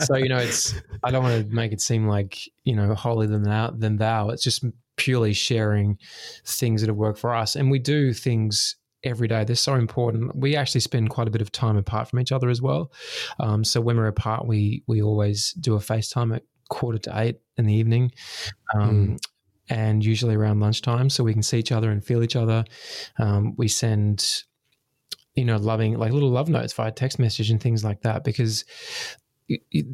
so 0.00 0.16
you 0.16 0.28
know, 0.28 0.38
it's. 0.38 0.74
I 1.02 1.10
don't 1.10 1.22
want 1.22 1.46
to 1.46 1.54
make 1.54 1.72
it 1.72 1.80
seem 1.80 2.06
like 2.06 2.38
you 2.64 2.74
know 2.74 2.94
holier 2.94 3.28
than 3.28 3.42
thou. 3.42 3.70
Than 3.70 3.96
thou. 3.98 4.30
It's 4.30 4.42
just 4.42 4.64
purely 4.96 5.34
sharing 5.34 5.98
things 6.46 6.80
that 6.80 6.88
have 6.88 6.96
worked 6.96 7.18
for 7.18 7.34
us, 7.34 7.56
and 7.56 7.70
we 7.70 7.78
do 7.78 8.14
things 8.14 8.76
every 9.04 9.28
day. 9.28 9.44
They're 9.44 9.56
so 9.56 9.74
important. 9.74 10.34
We 10.34 10.56
actually 10.56 10.80
spend 10.80 11.10
quite 11.10 11.28
a 11.28 11.30
bit 11.30 11.42
of 11.42 11.52
time 11.52 11.76
apart 11.76 12.08
from 12.08 12.20
each 12.20 12.32
other 12.32 12.48
as 12.48 12.62
well. 12.62 12.90
Um, 13.38 13.64
so 13.64 13.80
when 13.82 13.98
we're 13.98 14.06
apart, 14.06 14.46
we 14.46 14.82
we 14.86 15.02
always 15.02 15.52
do 15.52 15.74
a 15.74 15.78
FaceTime 15.78 16.36
at 16.36 16.42
quarter 16.70 16.98
to 16.98 17.20
eight 17.20 17.40
in 17.58 17.66
the 17.66 17.74
evening. 17.74 18.12
Um, 18.74 19.08
mm 19.08 19.18
and 19.72 20.04
usually 20.04 20.34
around 20.34 20.60
lunchtime, 20.60 21.08
so 21.08 21.24
we 21.24 21.32
can 21.32 21.42
see 21.42 21.58
each 21.58 21.72
other 21.72 21.90
and 21.90 22.04
feel 22.04 22.22
each 22.22 22.36
other. 22.36 22.62
Um, 23.18 23.54
we 23.56 23.68
send, 23.68 24.42
you 25.34 25.46
know, 25.46 25.56
loving 25.56 25.96
like 25.96 26.12
little 26.12 26.28
love 26.28 26.50
notes 26.50 26.74
via 26.74 26.92
text 26.92 27.18
message 27.18 27.50
and 27.50 27.60
things 27.60 27.82
like 27.82 28.02
that 28.02 28.22
because 28.22 28.66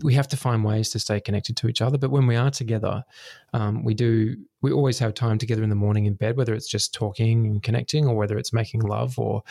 we 0.03 0.15
have 0.15 0.27
to 0.29 0.37
find 0.37 0.65
ways 0.65 0.91
to 0.91 0.99
stay 0.99 1.21
connected 1.21 1.57
to 1.59 1.69
each 1.69 1.81
other. 1.81 1.97
But 1.97 2.11
when 2.11 2.27
we 2.27 2.35
are 2.35 2.51
together, 2.51 3.05
um, 3.53 3.85
we 3.85 3.95
do. 3.95 4.37
We 4.63 4.73
always 4.73 4.99
have 4.99 5.15
time 5.15 5.39
together 5.39 5.63
in 5.63 5.69
the 5.69 5.77
morning 5.77 6.07
in 6.07 6.15
bed, 6.15 6.37
whether 6.37 6.55
it's 6.55 6.69
just 6.69 6.93
talking 6.93 7.47
and 7.47 7.63
connecting, 7.63 8.09
or 8.09 8.17
whether 8.17 8.37
it's 8.37 8.53
making 8.53 8.81
love, 8.81 9.17
or 9.17 9.45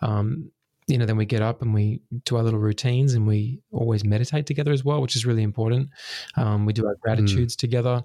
um, 0.00 0.50
you 0.86 0.96
know, 0.96 1.04
then 1.04 1.18
we 1.18 1.26
get 1.26 1.42
up 1.42 1.60
and 1.60 1.74
we 1.74 2.00
do 2.24 2.36
our 2.36 2.42
little 2.42 2.58
routines, 2.58 3.12
and 3.12 3.26
we 3.26 3.60
always 3.70 4.02
meditate 4.02 4.46
together 4.46 4.72
as 4.72 4.82
well, 4.82 5.02
which 5.02 5.14
is 5.14 5.26
really 5.26 5.42
important. 5.42 5.90
Um, 6.36 6.64
we 6.64 6.72
do 6.72 6.86
our 6.86 6.94
mm. 6.94 7.00
gratitudes 7.00 7.54
mm. 7.54 7.58
together, 7.58 8.02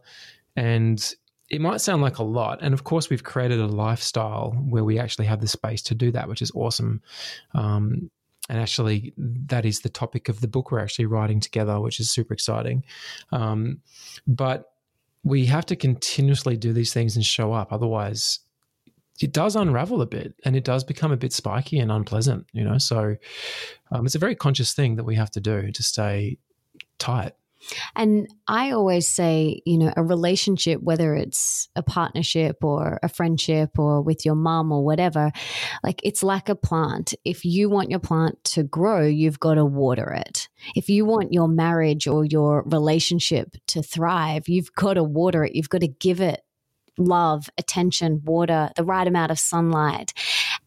and 0.57 1.15
it 1.49 1.61
might 1.61 1.81
sound 1.81 2.01
like 2.01 2.17
a 2.17 2.23
lot. 2.23 2.59
And 2.61 2.73
of 2.73 2.83
course, 2.83 3.09
we've 3.09 3.23
created 3.23 3.59
a 3.59 3.67
lifestyle 3.67 4.51
where 4.51 4.83
we 4.83 4.99
actually 4.99 5.25
have 5.25 5.41
the 5.41 5.47
space 5.47 5.81
to 5.83 5.95
do 5.95 6.11
that, 6.11 6.27
which 6.27 6.41
is 6.41 6.51
awesome. 6.53 7.01
Um, 7.53 8.11
and 8.49 8.59
actually, 8.59 9.13
that 9.17 9.65
is 9.65 9.81
the 9.81 9.89
topic 9.89 10.29
of 10.29 10.41
the 10.41 10.47
book 10.47 10.71
we're 10.71 10.79
actually 10.79 11.05
writing 11.05 11.39
together, 11.39 11.79
which 11.79 11.99
is 11.99 12.09
super 12.09 12.33
exciting. 12.33 12.83
Um, 13.31 13.81
but 14.27 14.71
we 15.23 15.45
have 15.45 15.65
to 15.67 15.75
continuously 15.75 16.57
do 16.57 16.73
these 16.73 16.93
things 16.93 17.15
and 17.15 17.25
show 17.25 17.53
up. 17.53 17.71
Otherwise, 17.71 18.39
it 19.21 19.33
does 19.33 19.55
unravel 19.55 20.01
a 20.01 20.05
bit 20.05 20.33
and 20.45 20.55
it 20.55 20.63
does 20.63 20.83
become 20.83 21.11
a 21.11 21.17
bit 21.17 21.33
spiky 21.33 21.79
and 21.79 21.91
unpleasant, 21.91 22.47
you 22.53 22.63
know? 22.63 22.77
So 22.77 23.17
um, 23.91 24.05
it's 24.05 24.15
a 24.15 24.19
very 24.19 24.35
conscious 24.35 24.73
thing 24.73 24.95
that 24.95 25.03
we 25.03 25.15
have 25.15 25.31
to 25.31 25.41
do 25.41 25.71
to 25.71 25.83
stay 25.83 26.37
tight. 26.99 27.33
And 27.95 28.27
I 28.47 28.71
always 28.71 29.07
say, 29.07 29.61
you 29.65 29.77
know, 29.77 29.93
a 29.95 30.03
relationship, 30.03 30.81
whether 30.81 31.15
it's 31.15 31.69
a 31.75 31.83
partnership 31.83 32.63
or 32.63 32.99
a 33.03 33.09
friendship 33.09 33.77
or 33.77 34.01
with 34.01 34.25
your 34.25 34.35
mom 34.35 34.71
or 34.71 34.83
whatever, 34.83 35.31
like 35.83 36.01
it's 36.03 36.23
like 36.23 36.49
a 36.49 36.55
plant. 36.55 37.13
If 37.23 37.45
you 37.45 37.69
want 37.69 37.89
your 37.89 37.99
plant 37.99 38.43
to 38.45 38.63
grow, 38.63 39.05
you've 39.05 39.39
got 39.39 39.55
to 39.55 39.65
water 39.65 40.11
it. 40.11 40.47
If 40.75 40.89
you 40.89 41.05
want 41.05 41.33
your 41.33 41.47
marriage 41.47 42.07
or 42.07 42.25
your 42.25 42.63
relationship 42.65 43.55
to 43.67 43.81
thrive, 43.81 44.47
you've 44.47 44.73
got 44.73 44.93
to 44.93 45.03
water 45.03 45.43
it. 45.43 45.55
You've 45.55 45.69
got 45.69 45.81
to 45.81 45.87
give 45.87 46.21
it 46.21 46.41
love, 46.99 47.49
attention, 47.57 48.21
water, 48.25 48.69
the 48.75 48.83
right 48.83 49.07
amount 49.07 49.31
of 49.31 49.39
sunlight 49.39 50.13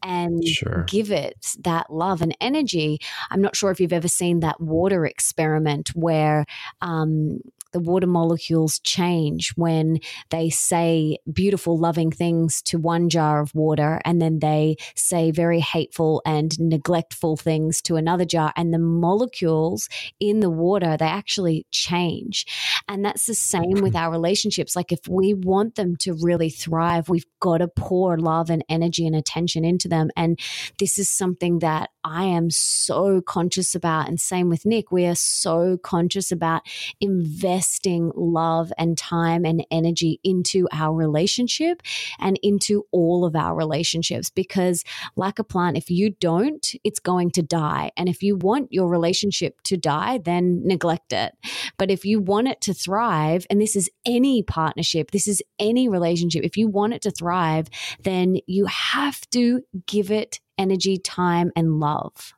and 0.03 0.45
sure. 0.45 0.85
give 0.89 1.11
it 1.11 1.57
that 1.61 1.91
love 1.91 2.23
and 2.23 2.37
energy. 2.41 2.99
I'm 3.31 3.43
not 3.43 3.57
sure 3.57 3.71
if 3.71 3.81
you've 3.81 3.93
ever 3.93 4.09
seen 4.09 4.41
that 4.41 4.61
water 4.61 5.07
experiment 5.07 5.91
where 5.95 6.45
um, 6.81 7.39
the 7.73 7.81
water 7.81 8.07
molecules 8.07 8.79
change 8.81 9.53
when 9.57 9.99
they 10.31 10.51
say 10.51 11.19
beautiful, 11.33 11.79
loving 11.79 12.11
things 12.11 12.63
to 12.63 12.79
one 12.79 13.09
jar 13.09 13.41
of 13.41 13.55
water 13.55 14.01
and 14.05 14.21
then 14.21 14.39
they 14.39 14.77
say 14.95 15.31
very 15.31 15.61
hateful 15.61 16.23
and 16.25 16.59
neglectful 16.61 17.37
things 17.37 17.81
to 17.83 17.97
another 17.97 18.25
jar. 18.25 18.53
And 18.57 18.73
the 18.73 18.79
molecules 18.79 19.89
in 20.21 20.41
the 20.41 20.51
water, 20.51 20.97
they 20.97 21.07
actually 21.07 21.67
change. 21.71 22.47
And 22.89 23.05
that's 23.05 23.27
the 23.27 23.35
same 23.35 23.81
with 23.81 23.97
our 23.97 24.11
relationships. 24.11 24.77
Like 24.77 24.93
if 24.93 25.09
we 25.09 25.35
want 25.35 25.75
them 25.75 25.97
to 25.97 26.15
really 26.21 26.51
thrive, 26.51 27.09
we've 27.09 27.27
got 27.41 27.59
to 27.59 27.69
pour 27.69 28.19
love 28.19 28.51
and 28.51 28.65
energy 28.69 29.07
and 29.07 29.17
attention 29.17 29.65
into 29.65 29.89
them. 29.93 30.11
And 30.17 30.39
this 30.79 30.99
is 30.99 31.09
something 31.09 31.61
that 31.61 31.91
I 32.05 32.25
am 32.25 32.51
so 32.51 33.21
conscious 33.21 33.75
about. 33.75 34.09
And 34.09 34.21
same 34.21 34.49
with 34.49 34.67
Nick, 34.67 34.91
we 34.91 35.07
are 35.07 35.15
so 35.15 35.77
conscious 35.77 36.33
about 36.33 36.63
investing 37.01 38.11
love 38.17 38.73
and 38.77 38.99
time 38.99 39.45
and 39.45 39.65
energy 39.71 40.19
into 40.25 40.69
our 40.73 40.95
relationship 40.95 41.83
and 42.19 42.39
into 42.43 42.87
all 42.91 43.25
of 43.25 43.37
our 43.37 43.55
relationships. 43.55 44.31
Because, 44.31 44.85
like 45.17 45.39
a 45.39 45.45
plant, 45.45 45.77
if 45.77 45.91
you 45.91 46.11
don't, 46.11 46.75
it's 46.83 46.99
going 46.99 47.31
to 47.33 47.43
die. 47.43 47.93
And 47.97 48.09
if 48.09 48.23
you 48.23 48.37
want 48.37 48.73
your 48.73 48.89
relationship 48.89 49.61
to 49.65 49.77
die, 49.77 50.19
then 50.19 50.63
neglect 50.65 51.13
it. 51.13 51.35
But 51.79 51.91
if 51.91 52.05
you 52.05 52.21
want 52.21 52.49
it 52.49 52.61
to 52.63 52.75
thrive, 52.75 53.47
and 53.51 53.61
this 53.61 53.77
is 53.77 53.91
any 54.05 54.43
partnership, 54.43 55.11
this 55.11 55.29
is 55.29 55.43
any 55.59 55.89
relationship, 55.89 56.45
if 56.45 56.57
you 56.57 56.69
want 56.69 56.95
it 56.95 57.03
to 57.03 57.11
thrive, 57.11 57.69
then 58.03 58.39
you 58.47 58.67
have 58.67 59.21
to 59.31 59.63
give 59.87 60.11
it 60.11 60.41
energy, 60.59 60.99
time, 60.99 61.53
and 61.57 61.81
love. 61.81 62.35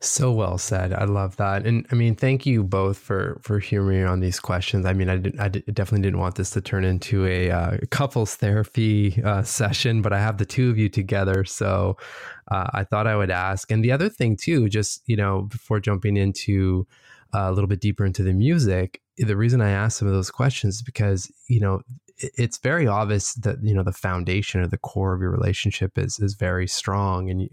So 0.00 0.32
well 0.32 0.58
said. 0.58 0.92
I 0.92 1.04
love 1.04 1.36
that. 1.36 1.66
And 1.66 1.86
I 1.92 1.94
mean, 1.94 2.14
thank 2.14 2.46
you 2.46 2.64
both 2.64 2.98
for 2.98 3.40
for 3.42 3.58
hearing 3.58 4.04
on 4.04 4.20
these 4.20 4.40
questions. 4.40 4.86
I 4.86 4.94
mean, 4.94 5.08
I, 5.08 5.16
did, 5.18 5.38
I 5.38 5.48
definitely 5.48 6.02
didn't 6.02 6.18
want 6.18 6.36
this 6.36 6.50
to 6.50 6.60
turn 6.60 6.84
into 6.84 7.26
a 7.26 7.50
uh, 7.50 7.76
couples 7.90 8.34
therapy 8.34 9.22
uh, 9.22 9.42
session, 9.42 10.02
but 10.02 10.12
I 10.12 10.18
have 10.18 10.38
the 10.38 10.46
two 10.46 10.70
of 10.70 10.78
you 10.78 10.88
together, 10.88 11.44
so 11.44 11.96
uh, 12.50 12.70
I 12.72 12.84
thought 12.84 13.06
I 13.06 13.16
would 13.16 13.30
ask. 13.30 13.70
And 13.70 13.84
the 13.84 13.92
other 13.92 14.08
thing 14.08 14.36
too, 14.36 14.68
just 14.68 15.02
you 15.06 15.16
know, 15.16 15.42
before 15.42 15.78
jumping 15.78 16.16
into 16.16 16.86
uh, 17.34 17.48
a 17.48 17.52
little 17.52 17.68
bit 17.68 17.80
deeper 17.80 18.04
into 18.04 18.22
the 18.22 18.32
music, 18.32 19.00
the 19.18 19.36
reason 19.36 19.60
I 19.60 19.70
asked 19.70 19.98
some 19.98 20.08
of 20.08 20.14
those 20.14 20.30
questions 20.30 20.76
is 20.76 20.82
because 20.82 21.30
you 21.48 21.60
know 21.60 21.82
it's 22.20 22.58
very 22.58 22.86
obvious 22.86 23.34
that 23.34 23.62
you 23.62 23.74
know 23.74 23.82
the 23.82 23.92
foundation 23.92 24.60
or 24.60 24.66
the 24.66 24.78
core 24.78 25.14
of 25.14 25.20
your 25.20 25.30
relationship 25.30 25.98
is 25.98 26.18
is 26.18 26.34
very 26.34 26.66
strong 26.66 27.30
and 27.30 27.42
you, 27.42 27.48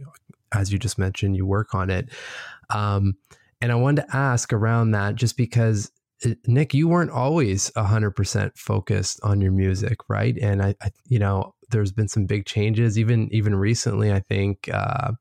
as 0.53 0.71
you 0.71 0.79
just 0.79 0.97
mentioned 0.97 1.36
you 1.36 1.45
work 1.45 1.74
on 1.74 1.89
it. 1.89 2.09
Um, 2.69 3.15
and 3.59 3.71
i 3.71 3.75
wanted 3.75 4.03
to 4.03 4.15
ask 4.15 4.53
around 4.53 4.91
that 4.91 5.15
just 5.15 5.36
because 5.36 5.91
uh, 6.25 6.29
nick 6.45 6.74
you 6.74 6.88
weren't 6.88 7.09
always 7.09 7.71
100% 7.71 8.57
focused 8.57 9.19
on 9.24 9.41
your 9.41 9.51
music 9.51 9.97
right? 10.09 10.38
And 10.38 10.62
I, 10.62 10.75
I 10.81 10.91
you 11.07 11.19
know 11.19 11.53
there's 11.69 11.91
been 11.91 12.07
some 12.07 12.25
big 12.25 12.45
changes. 12.45 12.97
Even 12.97 13.29
even 13.33 13.55
recently 13.55 14.12
i 14.12 14.19
think 14.19 14.69
uh, 14.74 15.13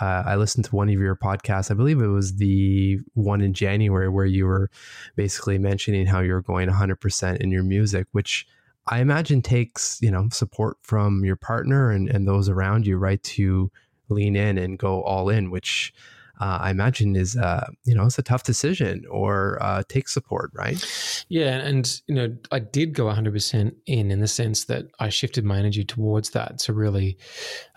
uh, 0.00 0.22
I 0.24 0.36
listened 0.36 0.64
to 0.64 0.74
one 0.74 0.88
of 0.88 0.94
your 0.94 1.14
podcasts. 1.14 1.70
I 1.70 1.74
believe 1.74 2.00
it 2.00 2.06
was 2.06 2.36
the 2.36 3.00
one 3.14 3.42
in 3.42 3.52
January 3.52 4.08
where 4.08 4.24
you 4.24 4.46
were 4.46 4.70
basically 5.14 5.58
mentioning 5.58 6.06
how 6.06 6.20
you're 6.20 6.40
going 6.40 6.70
100% 6.70 7.36
in 7.36 7.50
your 7.50 7.62
music, 7.62 8.06
which 8.12 8.46
I 8.90 9.00
imagine 9.00 9.40
takes, 9.40 9.98
you 10.02 10.10
know, 10.10 10.28
support 10.30 10.76
from 10.82 11.24
your 11.24 11.36
partner 11.36 11.90
and, 11.90 12.08
and 12.08 12.26
those 12.26 12.48
around 12.48 12.86
you, 12.86 12.98
right, 12.98 13.22
to 13.22 13.70
lean 14.08 14.34
in 14.34 14.58
and 14.58 14.78
go 14.78 15.02
all 15.04 15.28
in, 15.28 15.50
which 15.50 15.94
uh, 16.40 16.58
I 16.62 16.70
imagine 16.70 17.14
is, 17.14 17.36
uh, 17.36 17.68
you 17.84 17.94
know, 17.94 18.06
it's 18.06 18.18
a 18.18 18.22
tough 18.22 18.42
decision 18.42 19.04
or 19.08 19.58
uh, 19.62 19.84
takes 19.88 20.12
support, 20.12 20.50
right? 20.54 20.84
Yeah. 21.28 21.58
And, 21.58 22.00
you 22.08 22.14
know, 22.16 22.36
I 22.50 22.58
did 22.58 22.94
go 22.94 23.04
100% 23.04 23.72
in, 23.86 24.10
in 24.10 24.20
the 24.20 24.28
sense 24.28 24.64
that 24.64 24.86
I 24.98 25.08
shifted 25.10 25.44
my 25.44 25.58
energy 25.58 25.84
towards 25.84 26.30
that 26.30 26.58
to 26.60 26.72
really, 26.72 27.18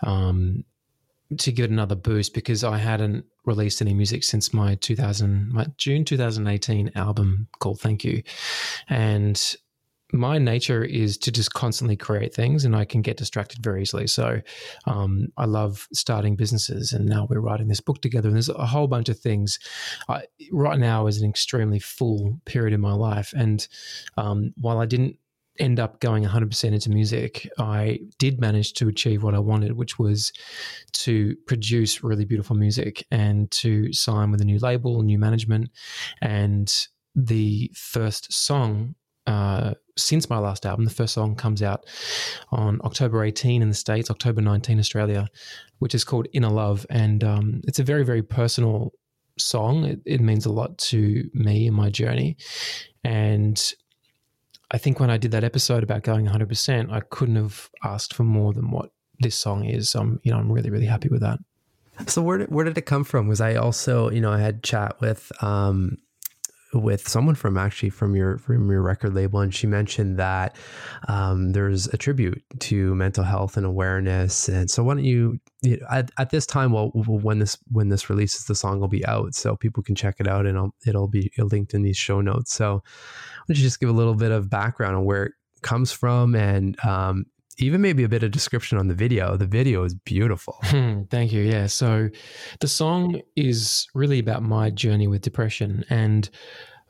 um, 0.02 0.64
to 1.38 1.52
give 1.52 1.66
it 1.66 1.70
another 1.70 1.94
boost 1.94 2.34
because 2.34 2.64
I 2.64 2.78
hadn't 2.78 3.24
released 3.44 3.80
any 3.80 3.94
music 3.94 4.24
since 4.24 4.52
my 4.52 4.76
2000, 4.76 5.52
my 5.52 5.66
June 5.76 6.04
2018 6.04 6.92
album 6.94 7.48
called 7.60 7.80
Thank 7.80 8.04
You. 8.04 8.22
And 8.88 9.56
my 10.14 10.38
nature 10.38 10.84
is 10.84 11.18
to 11.18 11.32
just 11.32 11.52
constantly 11.54 11.96
create 11.96 12.32
things 12.32 12.64
and 12.64 12.76
I 12.76 12.84
can 12.84 13.02
get 13.02 13.16
distracted 13.16 13.62
very 13.62 13.82
easily. 13.82 14.06
So 14.06 14.40
um, 14.86 15.28
I 15.36 15.44
love 15.44 15.88
starting 15.92 16.36
businesses 16.36 16.92
and 16.92 17.06
now 17.06 17.26
we're 17.28 17.40
writing 17.40 17.68
this 17.68 17.80
book 17.80 18.00
together 18.00 18.28
and 18.28 18.36
there's 18.36 18.48
a 18.48 18.66
whole 18.66 18.86
bunch 18.86 19.08
of 19.08 19.18
things. 19.18 19.58
I, 20.08 20.22
right 20.52 20.78
now 20.78 21.08
is 21.08 21.20
an 21.20 21.28
extremely 21.28 21.80
full 21.80 22.40
period 22.44 22.72
in 22.72 22.80
my 22.80 22.92
life. 22.92 23.34
And 23.36 23.66
um, 24.16 24.54
while 24.56 24.78
I 24.78 24.86
didn't 24.86 25.18
end 25.58 25.80
up 25.80 26.00
going 26.00 26.24
100% 26.24 26.64
into 26.64 26.90
music, 26.90 27.48
I 27.58 28.00
did 28.18 28.40
manage 28.40 28.74
to 28.74 28.88
achieve 28.88 29.22
what 29.22 29.34
I 29.34 29.40
wanted, 29.40 29.72
which 29.72 29.98
was 29.98 30.32
to 30.92 31.36
produce 31.46 32.04
really 32.04 32.24
beautiful 32.24 32.56
music 32.56 33.04
and 33.10 33.50
to 33.52 33.92
sign 33.92 34.30
with 34.30 34.40
a 34.40 34.44
new 34.44 34.58
label, 34.58 35.02
new 35.02 35.18
management. 35.18 35.70
And 36.22 36.72
the 37.16 37.70
first 37.74 38.32
song 38.32 38.94
uh, 39.26 39.74
since 39.96 40.28
my 40.28 40.38
last 40.38 40.66
album. 40.66 40.84
The 40.84 40.90
first 40.90 41.14
song 41.14 41.34
comes 41.34 41.62
out 41.62 41.86
on 42.50 42.80
October 42.84 43.24
18 43.24 43.62
in 43.62 43.68
the 43.68 43.74
States, 43.74 44.10
October 44.10 44.40
19 44.40 44.78
Australia, 44.78 45.28
which 45.78 45.94
is 45.94 46.04
called 46.04 46.28
Inner 46.32 46.50
Love. 46.50 46.86
And 46.90 47.22
um, 47.24 47.60
it's 47.64 47.78
a 47.78 47.84
very, 47.84 48.04
very 48.04 48.22
personal 48.22 48.92
song. 49.38 49.84
It, 49.84 50.00
it 50.04 50.20
means 50.20 50.46
a 50.46 50.52
lot 50.52 50.76
to 50.78 51.28
me 51.32 51.66
in 51.66 51.74
my 51.74 51.90
journey. 51.90 52.36
And 53.02 53.62
I 54.70 54.78
think 54.78 54.98
when 54.98 55.10
I 55.10 55.16
did 55.16 55.30
that 55.32 55.44
episode 55.44 55.82
about 55.82 56.02
going 56.02 56.26
100%, 56.26 56.92
I 56.92 57.00
couldn't 57.00 57.36
have 57.36 57.70
asked 57.82 58.14
for 58.14 58.24
more 58.24 58.52
than 58.52 58.70
what 58.70 58.90
this 59.20 59.36
song 59.36 59.64
is. 59.64 59.94
You 59.94 60.18
know, 60.24 60.38
I'm 60.38 60.50
really, 60.50 60.70
really 60.70 60.86
happy 60.86 61.08
with 61.08 61.20
that. 61.20 61.38
So 62.08 62.22
where 62.22 62.38
did, 62.38 62.50
where 62.50 62.64
did 62.64 62.76
it 62.76 62.86
come 62.86 63.04
from? 63.04 63.28
Was 63.28 63.40
I 63.40 63.54
also, 63.54 64.10
you 64.10 64.20
know, 64.20 64.32
I 64.32 64.40
had 64.40 64.64
chat 64.64 65.00
with 65.00 65.30
um, 65.42 65.98
with 66.74 67.08
someone 67.08 67.34
from 67.34 67.56
actually 67.56 67.90
from 67.90 68.14
your 68.14 68.38
from 68.38 68.70
your 68.70 68.82
record 68.82 69.14
label, 69.14 69.40
and 69.40 69.54
she 69.54 69.66
mentioned 69.66 70.18
that 70.18 70.56
um, 71.08 71.52
there's 71.52 71.86
a 71.88 71.96
tribute 71.96 72.42
to 72.60 72.94
mental 72.94 73.24
health 73.24 73.56
and 73.56 73.64
awareness. 73.64 74.48
And 74.48 74.70
so, 74.70 74.82
why 74.82 74.94
don't 74.94 75.04
you, 75.04 75.38
you 75.62 75.78
know, 75.78 75.86
at, 75.90 76.10
at, 76.18 76.30
this 76.30 76.46
time, 76.46 76.72
well, 76.72 76.90
when 76.94 77.38
this 77.38 77.56
when 77.70 77.88
this 77.88 78.10
releases, 78.10 78.44
the 78.46 78.54
song 78.54 78.80
will 78.80 78.88
be 78.88 79.06
out, 79.06 79.34
so 79.34 79.56
people 79.56 79.82
can 79.82 79.94
check 79.94 80.16
it 80.18 80.28
out, 80.28 80.46
and 80.46 80.58
I'll, 80.58 80.74
it'll 80.86 81.08
be 81.08 81.30
linked 81.38 81.74
in 81.74 81.82
these 81.82 81.96
show 81.96 82.20
notes. 82.20 82.52
So, 82.52 82.74
why 82.74 82.82
don't 83.48 83.56
you 83.56 83.64
just 83.64 83.80
give 83.80 83.88
a 83.88 83.92
little 83.92 84.14
bit 84.14 84.32
of 84.32 84.50
background 84.50 84.96
on 84.96 85.04
where 85.04 85.24
it 85.24 85.32
comes 85.62 85.92
from 85.92 86.34
and 86.34 86.82
um, 86.84 87.24
even 87.58 87.80
maybe 87.80 88.04
a 88.04 88.08
bit 88.08 88.22
of 88.22 88.30
description 88.30 88.78
on 88.78 88.88
the 88.88 88.94
video. 88.94 89.36
The 89.36 89.46
video 89.46 89.84
is 89.84 89.94
beautiful. 89.94 90.56
Thank 91.10 91.32
you. 91.32 91.42
Yeah. 91.42 91.66
So 91.66 92.08
the 92.60 92.68
song 92.68 93.20
is 93.36 93.86
really 93.94 94.18
about 94.18 94.42
my 94.42 94.70
journey 94.70 95.06
with 95.06 95.22
depression. 95.22 95.84
And 95.88 96.28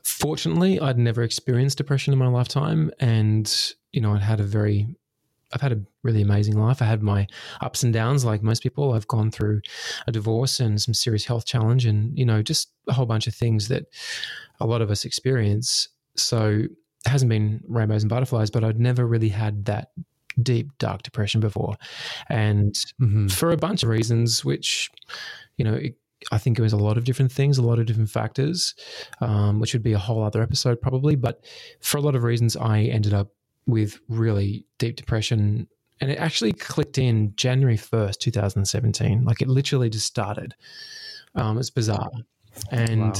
fortunately, 0.03 0.79
I'd 0.79 0.97
never 0.97 1.23
experienced 1.23 1.77
depression 1.77 2.13
in 2.13 2.19
my 2.19 2.27
lifetime. 2.27 2.91
And, 2.99 3.51
you 3.91 4.01
know, 4.01 4.13
I'd 4.13 4.21
had 4.21 4.39
a 4.39 4.43
very, 4.43 4.87
I've 5.53 5.61
had 5.61 5.71
a 5.71 5.81
really 6.03 6.21
amazing 6.21 6.57
life. 6.59 6.81
I 6.81 6.85
had 6.85 7.03
my 7.03 7.27
ups 7.61 7.83
and 7.83 7.93
downs 7.93 8.25
like 8.25 8.41
most 8.41 8.63
people. 8.63 8.93
I've 8.93 9.07
gone 9.07 9.31
through 9.31 9.61
a 10.07 10.11
divorce 10.11 10.59
and 10.59 10.81
some 10.81 10.93
serious 10.93 11.25
health 11.25 11.45
challenge 11.45 11.85
and, 11.85 12.17
you 12.17 12.25
know, 12.25 12.41
just 12.41 12.71
a 12.87 12.93
whole 12.93 13.05
bunch 13.05 13.27
of 13.27 13.35
things 13.35 13.67
that 13.67 13.85
a 14.59 14.65
lot 14.65 14.81
of 14.81 14.89
us 14.89 15.05
experience. 15.05 15.89
So 16.15 16.63
it 17.05 17.09
hasn't 17.09 17.29
been 17.29 17.61
rainbows 17.67 18.01
and 18.03 18.09
butterflies, 18.09 18.49
but 18.49 18.63
I'd 18.63 18.79
never 18.79 19.05
really 19.05 19.29
had 19.29 19.65
that 19.65 19.89
deep, 20.41 20.77
dark 20.77 21.03
depression 21.03 21.41
before. 21.41 21.75
And 22.29 22.73
mm-hmm. 23.01 23.27
for 23.27 23.51
a 23.51 23.57
bunch 23.57 23.83
of 23.83 23.89
reasons, 23.89 24.43
which, 24.43 24.89
you 25.57 25.65
know, 25.65 25.75
it, 25.75 25.95
I 26.31 26.37
think 26.37 26.57
it 26.57 26.61
was 26.61 26.73
a 26.73 26.77
lot 26.77 26.97
of 26.97 27.03
different 27.03 27.31
things, 27.31 27.57
a 27.57 27.61
lot 27.61 27.79
of 27.79 27.85
different 27.85 28.09
factors, 28.09 28.73
um, 29.21 29.59
which 29.59 29.73
would 29.73 29.83
be 29.83 29.93
a 29.93 29.99
whole 29.99 30.23
other 30.23 30.41
episode 30.41 30.81
probably. 30.81 31.15
But 31.15 31.45
for 31.81 31.97
a 31.97 32.01
lot 32.01 32.15
of 32.15 32.23
reasons, 32.23 32.55
I 32.55 32.81
ended 32.83 33.13
up 33.13 33.29
with 33.67 33.99
really 34.07 34.65
deep 34.77 34.95
depression. 34.95 35.67
And 36.01 36.11
it 36.11 36.17
actually 36.17 36.53
clicked 36.53 36.97
in 36.97 37.33
January 37.35 37.77
1st, 37.77 38.17
2017. 38.19 39.23
Like 39.23 39.41
it 39.41 39.47
literally 39.47 39.89
just 39.89 40.07
started. 40.07 40.55
Um, 41.35 41.57
it's 41.57 41.69
bizarre. 41.69 42.09
And 42.71 43.01
wow. 43.01 43.13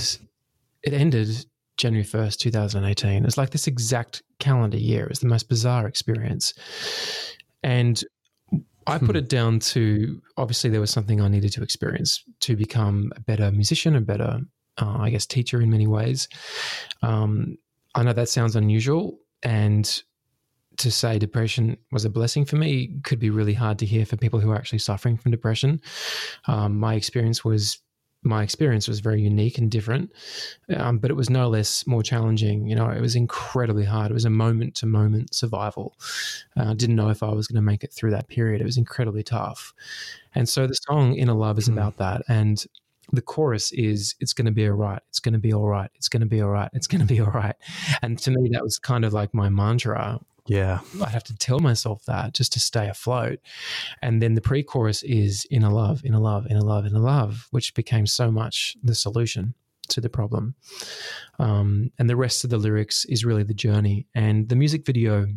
it 0.83 0.93
ended 0.93 1.45
January 1.77 2.05
1st, 2.05 2.37
2018. 2.37 3.25
It's 3.25 3.37
like 3.37 3.49
this 3.49 3.67
exact 3.67 4.23
calendar 4.39 4.77
year. 4.77 5.07
It's 5.07 5.19
the 5.19 5.27
most 5.27 5.49
bizarre 5.49 5.87
experience. 5.87 6.53
And 7.63 8.01
I 8.87 8.97
put 8.99 9.11
hmm. 9.11 9.17
it 9.17 9.29
down 9.29 9.59
to 9.59 10.21
obviously 10.37 10.69
there 10.69 10.79
was 10.79 10.91
something 10.91 11.19
I 11.19 11.27
needed 11.27 11.51
to 11.53 11.63
experience 11.63 12.23
to 12.41 12.55
become 12.55 13.11
a 13.15 13.21
better 13.21 13.51
musician, 13.51 13.95
a 13.95 14.01
better, 14.01 14.41
uh, 14.77 14.97
I 14.99 15.09
guess, 15.09 15.25
teacher 15.25 15.61
in 15.61 15.71
many 15.71 15.87
ways. 15.87 16.27
Um, 17.01 17.57
I 17.95 18.03
know 18.03 18.13
that 18.13 18.29
sounds 18.29 18.55
unusual, 18.55 19.19
and 19.41 20.03
to 20.77 20.91
say 20.91 21.17
depression 21.17 21.77
was 21.91 22.05
a 22.05 22.09
blessing 22.09 22.45
for 22.45 22.57
me 22.57 22.99
could 23.03 23.19
be 23.19 23.29
really 23.29 23.53
hard 23.53 23.79
to 23.79 23.85
hear 23.85 24.05
for 24.05 24.17
people 24.17 24.39
who 24.39 24.51
are 24.51 24.57
actually 24.57 24.79
suffering 24.79 25.17
from 25.17 25.31
depression. 25.31 25.79
Um, 26.47 26.77
my 26.77 26.95
experience 26.95 27.45
was 27.45 27.79
my 28.25 28.43
experience 28.43 28.87
was 28.87 28.99
very 28.99 29.21
unique 29.21 29.57
and 29.57 29.69
different, 29.69 30.11
um, 30.75 30.97
but 30.97 31.11
it 31.11 31.15
was 31.15 31.29
no 31.29 31.47
less 31.47 31.85
more 31.85 32.03
challenging. 32.03 32.67
You 32.67 32.75
know, 32.75 32.89
it 32.89 33.01
was 33.01 33.15
incredibly 33.15 33.85
hard. 33.85 34.11
It 34.11 34.13
was 34.15 34.25
a 34.25 34.29
moment 34.29 34.75
to 34.75 34.85
moment 34.85 35.33
survival. 35.33 35.95
Uh, 36.57 36.71
I 36.71 36.73
didn't 36.73 36.95
know 36.95 37.09
if 37.09 37.23
I 37.23 37.31
was 37.31 37.47
going 37.47 37.57
to 37.57 37.61
make 37.61 37.83
it 37.83 37.93
through 37.93 38.11
that 38.11 38.27
period. 38.27 38.61
It 38.61 38.65
was 38.65 38.77
incredibly 38.77 39.23
tough. 39.23 39.73
And 40.33 40.49
so 40.49 40.67
the 40.67 40.73
song 40.73 41.15
Inner 41.15 41.33
Love 41.33 41.57
is 41.57 41.69
mm. 41.69 41.73
about 41.73 41.97
that. 41.97 42.23
And 42.27 42.65
the 43.11 43.21
chorus 43.21 43.71
is 43.71 44.15
it's 44.19 44.33
going 44.33 44.45
to 44.45 44.51
be 44.51 44.67
all 44.67 44.73
right 44.73 45.01
it's 45.09 45.19
going 45.19 45.33
to 45.33 45.39
be 45.39 45.53
all 45.53 45.67
right 45.67 45.91
it's 45.93 46.09
going 46.09 46.21
to 46.21 46.25
be 46.25 46.41
all 46.41 46.49
right 46.49 46.71
it's 46.73 46.87
going 46.87 47.01
to 47.01 47.05
be 47.05 47.19
all 47.19 47.29
right 47.29 47.55
and 48.01 48.17
to 48.17 48.31
me 48.31 48.49
that 48.51 48.63
was 48.63 48.79
kind 48.79 49.05
of 49.05 49.13
like 49.13 49.31
my 49.31 49.47
mantra 49.47 50.19
yeah. 50.47 50.79
I'd 51.01 51.09
have 51.09 51.23
to 51.25 51.35
tell 51.35 51.59
myself 51.59 52.05
that 52.05 52.33
just 52.33 52.53
to 52.53 52.59
stay 52.59 52.87
afloat. 52.87 53.39
And 54.01 54.21
then 54.21 54.35
the 54.35 54.41
pre 54.41 54.61
chorus 54.63 55.01
is 55.03 55.45
in 55.49 55.63
a 55.63 55.73
love, 55.73 56.03
in 56.03 56.13
a 56.13 56.19
love, 56.19 56.45
in 56.47 56.57
a 56.57 56.63
love, 56.63 56.85
in 56.85 56.95
a 56.95 56.99
love, 56.99 57.47
which 57.51 57.73
became 57.73 58.05
so 58.05 58.31
much 58.31 58.77
the 58.83 58.93
solution 58.93 59.55
to 59.89 60.01
the 60.01 60.09
problem. 60.09 60.55
Um, 61.39 61.91
and 61.97 62.09
the 62.09 62.15
rest 62.15 62.43
of 62.43 62.49
the 62.49 62.57
lyrics 62.57 63.05
is 63.05 63.25
really 63.25 63.43
the 63.43 63.53
journey. 63.53 64.07
And 64.13 64.47
the 64.47 64.55
music 64.55 64.85
video 64.85 65.27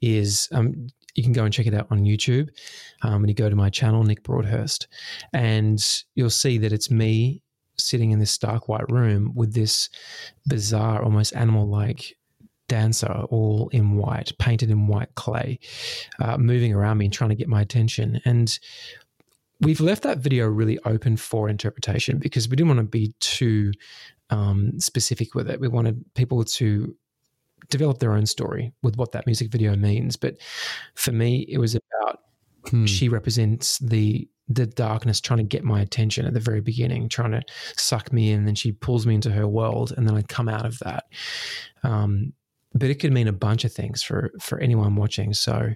is, 0.00 0.48
um, 0.52 0.88
you 1.14 1.22
can 1.22 1.32
go 1.32 1.44
and 1.44 1.52
check 1.52 1.66
it 1.66 1.74
out 1.74 1.88
on 1.90 2.04
YouTube. 2.04 2.48
Um, 3.02 3.22
and 3.22 3.28
you 3.28 3.34
go 3.34 3.50
to 3.50 3.56
my 3.56 3.70
channel, 3.70 4.02
Nick 4.02 4.22
Broadhurst, 4.22 4.88
and 5.32 5.80
you'll 6.14 6.30
see 6.30 6.58
that 6.58 6.72
it's 6.72 6.90
me 6.90 7.42
sitting 7.78 8.10
in 8.10 8.18
this 8.18 8.36
dark 8.36 8.68
white 8.68 8.90
room 8.90 9.32
with 9.34 9.54
this 9.54 9.88
bizarre, 10.46 11.02
almost 11.02 11.34
animal 11.34 11.68
like 11.68 12.16
dancer 12.70 13.26
all 13.30 13.68
in 13.72 13.96
white, 13.96 14.32
painted 14.38 14.70
in 14.70 14.86
white 14.86 15.14
clay, 15.16 15.58
uh, 16.20 16.38
moving 16.38 16.72
around 16.72 16.98
me 16.98 17.06
and 17.06 17.12
trying 17.12 17.30
to 17.30 17.36
get 17.36 17.48
my 17.48 17.60
attention. 17.60 18.20
And 18.24 18.58
we've 19.60 19.80
left 19.80 20.04
that 20.04 20.18
video 20.18 20.46
really 20.46 20.78
open 20.86 21.16
for 21.16 21.48
interpretation 21.48 22.18
because 22.18 22.48
we 22.48 22.56
didn't 22.56 22.68
want 22.68 22.78
to 22.78 22.84
be 22.84 23.12
too 23.18 23.72
um, 24.30 24.78
specific 24.78 25.34
with 25.34 25.50
it. 25.50 25.60
We 25.60 25.68
wanted 25.68 26.04
people 26.14 26.44
to 26.44 26.96
develop 27.68 27.98
their 27.98 28.14
own 28.14 28.26
story 28.26 28.72
with 28.82 28.96
what 28.96 29.12
that 29.12 29.26
music 29.26 29.50
video 29.50 29.76
means. 29.76 30.16
But 30.16 30.36
for 30.94 31.12
me, 31.12 31.44
it 31.48 31.58
was 31.58 31.74
about 31.74 32.20
hmm. 32.68 32.86
she 32.86 33.08
represents 33.08 33.78
the 33.78 34.28
the 34.52 34.66
darkness 34.66 35.20
trying 35.20 35.38
to 35.38 35.44
get 35.44 35.62
my 35.62 35.80
attention 35.80 36.26
at 36.26 36.34
the 36.34 36.40
very 36.40 36.60
beginning, 36.60 37.08
trying 37.08 37.30
to 37.30 37.42
suck 37.76 38.12
me 38.12 38.32
in. 38.32 38.40
And 38.40 38.48
then 38.48 38.56
she 38.56 38.72
pulls 38.72 39.06
me 39.06 39.14
into 39.14 39.30
her 39.30 39.46
world, 39.46 39.92
and 39.96 40.08
then 40.08 40.16
I 40.16 40.22
come 40.22 40.48
out 40.48 40.66
of 40.66 40.78
that. 40.80 41.04
Um, 41.84 42.32
but 42.74 42.88
it 42.88 42.96
could 42.96 43.12
mean 43.12 43.28
a 43.28 43.32
bunch 43.32 43.64
of 43.64 43.72
things 43.72 44.02
for 44.02 44.30
for 44.40 44.58
anyone 44.60 44.96
watching. 44.96 45.34
So 45.34 45.70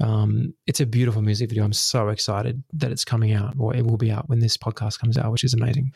um, 0.00 0.54
it's 0.66 0.80
a 0.80 0.86
beautiful 0.86 1.22
music 1.22 1.48
video. 1.48 1.64
I'm 1.64 1.72
so 1.72 2.08
excited 2.08 2.62
that 2.74 2.90
it's 2.90 3.04
coming 3.04 3.32
out, 3.32 3.54
or 3.58 3.74
it 3.74 3.86
will 3.86 3.96
be 3.96 4.10
out 4.10 4.28
when 4.28 4.40
this 4.40 4.56
podcast 4.56 5.00
comes 5.00 5.16
out, 5.16 5.32
which 5.32 5.44
is 5.44 5.54
amazing. 5.54 5.92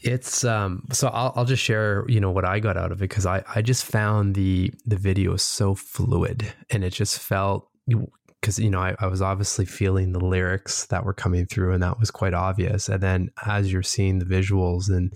It's 0.00 0.44
um 0.44 0.84
so 0.92 1.08
I'll 1.08 1.32
I'll 1.34 1.44
just 1.44 1.62
share 1.62 2.04
you 2.08 2.20
know 2.20 2.30
what 2.30 2.44
I 2.44 2.60
got 2.60 2.76
out 2.76 2.92
of 2.92 2.98
it 2.98 3.08
because 3.08 3.26
I 3.26 3.42
I 3.54 3.62
just 3.62 3.84
found 3.84 4.36
the 4.36 4.72
the 4.86 4.96
video 4.96 5.36
so 5.36 5.74
fluid 5.74 6.52
and 6.70 6.84
it 6.84 6.90
just 6.90 7.18
felt 7.18 7.68
because 8.40 8.60
you 8.60 8.70
know 8.70 8.78
I, 8.78 8.94
I 9.00 9.08
was 9.08 9.20
obviously 9.20 9.64
feeling 9.64 10.12
the 10.12 10.24
lyrics 10.24 10.86
that 10.86 11.04
were 11.04 11.14
coming 11.14 11.46
through 11.46 11.72
and 11.72 11.82
that 11.82 11.98
was 11.98 12.12
quite 12.12 12.32
obvious 12.32 12.88
and 12.88 13.02
then 13.02 13.30
as 13.44 13.72
you're 13.72 13.82
seeing 13.82 14.20
the 14.20 14.24
visuals 14.24 14.88
and 14.88 15.12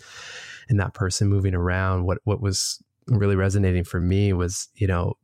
and 0.68 0.80
that 0.80 0.94
person 0.94 1.28
moving 1.28 1.54
around 1.54 2.04
what 2.04 2.18
what 2.24 2.40
was 2.40 2.82
really 3.06 3.36
resonating 3.36 3.84
for 3.84 4.00
me 4.00 4.32
was, 4.32 4.68
you 4.74 4.86
know, 4.86 5.14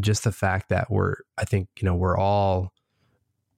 just 0.00 0.24
the 0.24 0.32
fact 0.32 0.68
that 0.68 0.90
we're, 0.90 1.16
I 1.38 1.44
think, 1.44 1.68
you 1.80 1.86
know, 1.86 1.94
we're 1.94 2.16
all, 2.16 2.72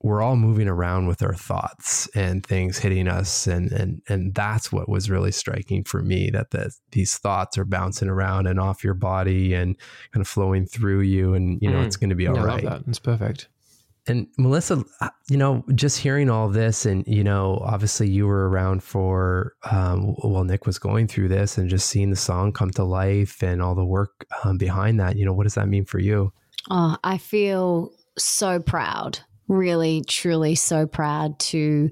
we're 0.03 0.21
all 0.21 0.37
moving 0.37 0.67
around 0.67 1.07
with 1.07 1.23
our 1.23 1.35
thoughts 1.35 2.09
and 2.15 2.45
things 2.45 2.79
hitting 2.79 3.07
us 3.07 3.47
and 3.47 3.71
and 3.71 4.03
and 4.09 4.35
that's 4.35 4.73
what 4.73 4.89
was 4.89 5.09
really 5.09 5.31
striking 5.31 5.85
for 5.85 6.03
me 6.03 6.29
that 6.31 6.51
the, 6.51 6.75
these 6.91 7.17
thoughts 7.19 7.57
are 7.57 7.65
bouncing 7.65 8.09
around 8.09 8.49
and 8.49 8.59
off 8.59 8.83
your 8.83 8.95
body 8.95 9.55
and 9.55 9.77
kind 10.13 10.21
of 10.21 10.27
flowing 10.27 10.67
through 10.67 11.01
you 11.01 11.35
and 11.35 11.61
you 11.63 11.71
know 11.71 11.79
mm. 11.79 11.87
it's 11.87 11.97
going 11.97 12.11
to 12.11 12.17
be 12.17 12.27
all 12.27 12.37
yeah, 12.37 12.45
right. 12.45 12.83
It's 12.89 12.99
perfect. 12.99 13.49
And 14.07 14.27
Melissa, 14.37 14.83
uh, 15.01 15.11
you 15.29 15.37
know, 15.37 15.65
just 15.75 15.99
hearing 15.99 16.29
all 16.29 16.49
this, 16.49 16.87
and 16.87 17.07
you 17.07 17.23
know, 17.23 17.63
obviously 17.65 18.11
you 18.11 18.27
were 18.27 18.49
around 18.49 18.83
for 18.83 19.55
um, 19.71 20.15
while 20.23 20.45
Nick 20.45 20.67
was 20.67 20.79
going 20.79 21.07
through 21.07 21.29
this, 21.29 21.57
and 21.57 21.71
just 21.71 21.89
seeing 21.89 22.11
the 22.11 22.17
song 22.17 22.53
come 22.53 22.71
to 22.73 22.85
life 22.85 23.43
and 23.43 23.63
all 23.63 23.75
the 23.75 23.85
work 23.85 24.27
um, 24.45 24.59
behind 24.59 24.99
that. 24.99 25.17
You 25.17 25.25
know, 25.25 25.33
what 25.33 25.45
does 25.45 25.55
that 25.55 25.69
mean 25.69 25.85
for 25.85 26.01
you? 26.01 26.33
Oh, 26.71 26.97
I 27.05 27.19
feel 27.19 27.93
so 28.19 28.61
proud, 28.61 29.21
really, 29.49 30.03
truly, 30.07 30.57
so 30.57 30.87
proud 30.87 31.39
to 31.39 31.91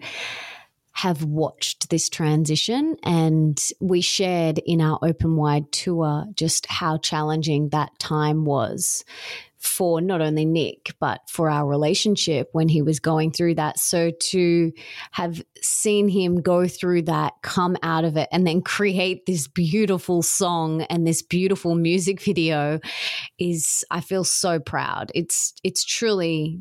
have 0.93 1.25
watched 1.25 1.91
this 1.91 2.09
transition. 2.09 2.97
And 3.03 3.59
we 3.81 4.01
shared 4.01 4.61
in 4.67 4.81
our 4.81 4.99
open 5.03 5.37
wide 5.37 5.71
tour 5.73 6.27
just 6.35 6.67
how 6.67 6.99
challenging 6.99 7.71
that 7.71 7.99
time 7.99 8.45
was 8.45 9.05
for 9.61 10.01
not 10.01 10.21
only 10.21 10.45
Nick, 10.45 10.95
but 11.01 11.21
for 11.29 11.51
our 11.51 11.67
relationship 11.67 12.49
when 12.53 12.69
he 12.69 12.83
was 12.83 12.99
going 12.99 13.31
through 13.31 13.55
that. 13.57 13.79
So 13.79 14.11
to 14.11 14.73
have 15.13 15.43
seen 15.61 16.09
him 16.09 16.41
go 16.41 16.67
through 16.67 17.03
that, 17.03 17.35
come 17.43 17.77
out 17.83 18.05
of 18.05 18.17
it, 18.17 18.29
and 18.33 18.47
then 18.47 18.63
create 18.63 19.27
this 19.27 19.47
beautiful 19.47 20.23
song 20.23 20.83
and 20.83 21.07
this 21.07 21.23
beautiful 21.23 21.75
music 21.75 22.21
video 22.21 22.81
is, 23.39 23.85
I 23.91 24.01
feel 24.01 24.25
so 24.25 24.59
proud. 24.59 25.13
It's, 25.15 25.53
it's 25.63 25.85
truly 25.85 26.61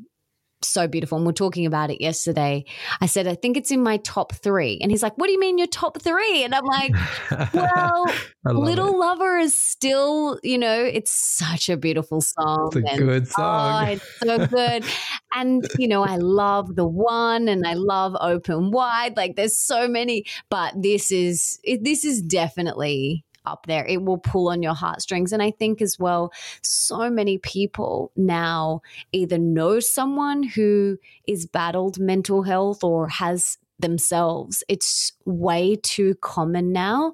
so 0.67 0.87
beautiful. 0.87 1.17
And 1.17 1.25
we 1.25 1.31
are 1.31 1.33
talking 1.33 1.65
about 1.65 1.91
it 1.91 2.01
yesterday. 2.01 2.65
I 3.01 3.05
said, 3.05 3.27
I 3.27 3.35
think 3.35 3.57
it's 3.57 3.71
in 3.71 3.81
my 3.81 3.97
top 3.97 4.33
three. 4.33 4.79
And 4.81 4.91
he's 4.91 5.03
like, 5.03 5.17
What 5.17 5.27
do 5.27 5.33
you 5.33 5.39
mean 5.39 5.57
your 5.57 5.67
top 5.67 6.01
three? 6.01 6.43
And 6.43 6.53
I'm 6.53 6.65
like, 6.65 6.93
Well, 7.53 8.05
Little 8.45 8.89
it. 8.89 8.97
Lover 8.97 9.37
is 9.37 9.55
still, 9.55 10.39
you 10.43 10.57
know, 10.57 10.83
it's 10.83 11.11
such 11.11 11.69
a 11.69 11.77
beautiful 11.77 12.21
song. 12.21 12.71
It's 12.73 12.75
a 12.75 12.91
and, 12.91 12.99
good 12.99 13.23
oh, 13.23 13.25
song. 13.25 13.87
Oh, 13.87 13.91
it's 13.91 14.19
so 14.21 14.47
good. 14.47 14.85
and, 15.33 15.65
you 15.77 15.87
know, 15.87 16.03
I 16.03 16.17
love 16.17 16.75
the 16.75 16.87
one 16.87 17.47
and 17.47 17.65
I 17.65 17.73
love 17.73 18.15
open 18.19 18.71
wide. 18.71 19.17
Like 19.17 19.35
there's 19.35 19.57
so 19.57 19.87
many, 19.87 20.25
but 20.49 20.73
this 20.81 21.11
is, 21.11 21.59
this 21.81 22.05
is 22.05 22.21
definitely 22.21 23.25
up 23.45 23.65
there. 23.65 23.85
It 23.85 24.03
will 24.03 24.17
pull 24.17 24.49
on 24.49 24.61
your 24.61 24.73
heartstrings. 24.73 25.31
And 25.31 25.41
I 25.41 25.51
think 25.51 25.81
as 25.81 25.97
well, 25.99 26.31
so 26.61 27.09
many 27.09 27.37
people 27.37 28.11
now 28.15 28.81
either 29.11 29.37
know 29.37 29.79
someone 29.79 30.43
who 30.43 30.97
is 31.27 31.45
battled 31.45 31.99
mental 31.99 32.43
health 32.43 32.83
or 32.83 33.07
has 33.09 33.57
themselves. 33.79 34.63
It's 34.67 35.13
way 35.25 35.77
too 35.81 36.15
common 36.15 36.71
now. 36.71 37.13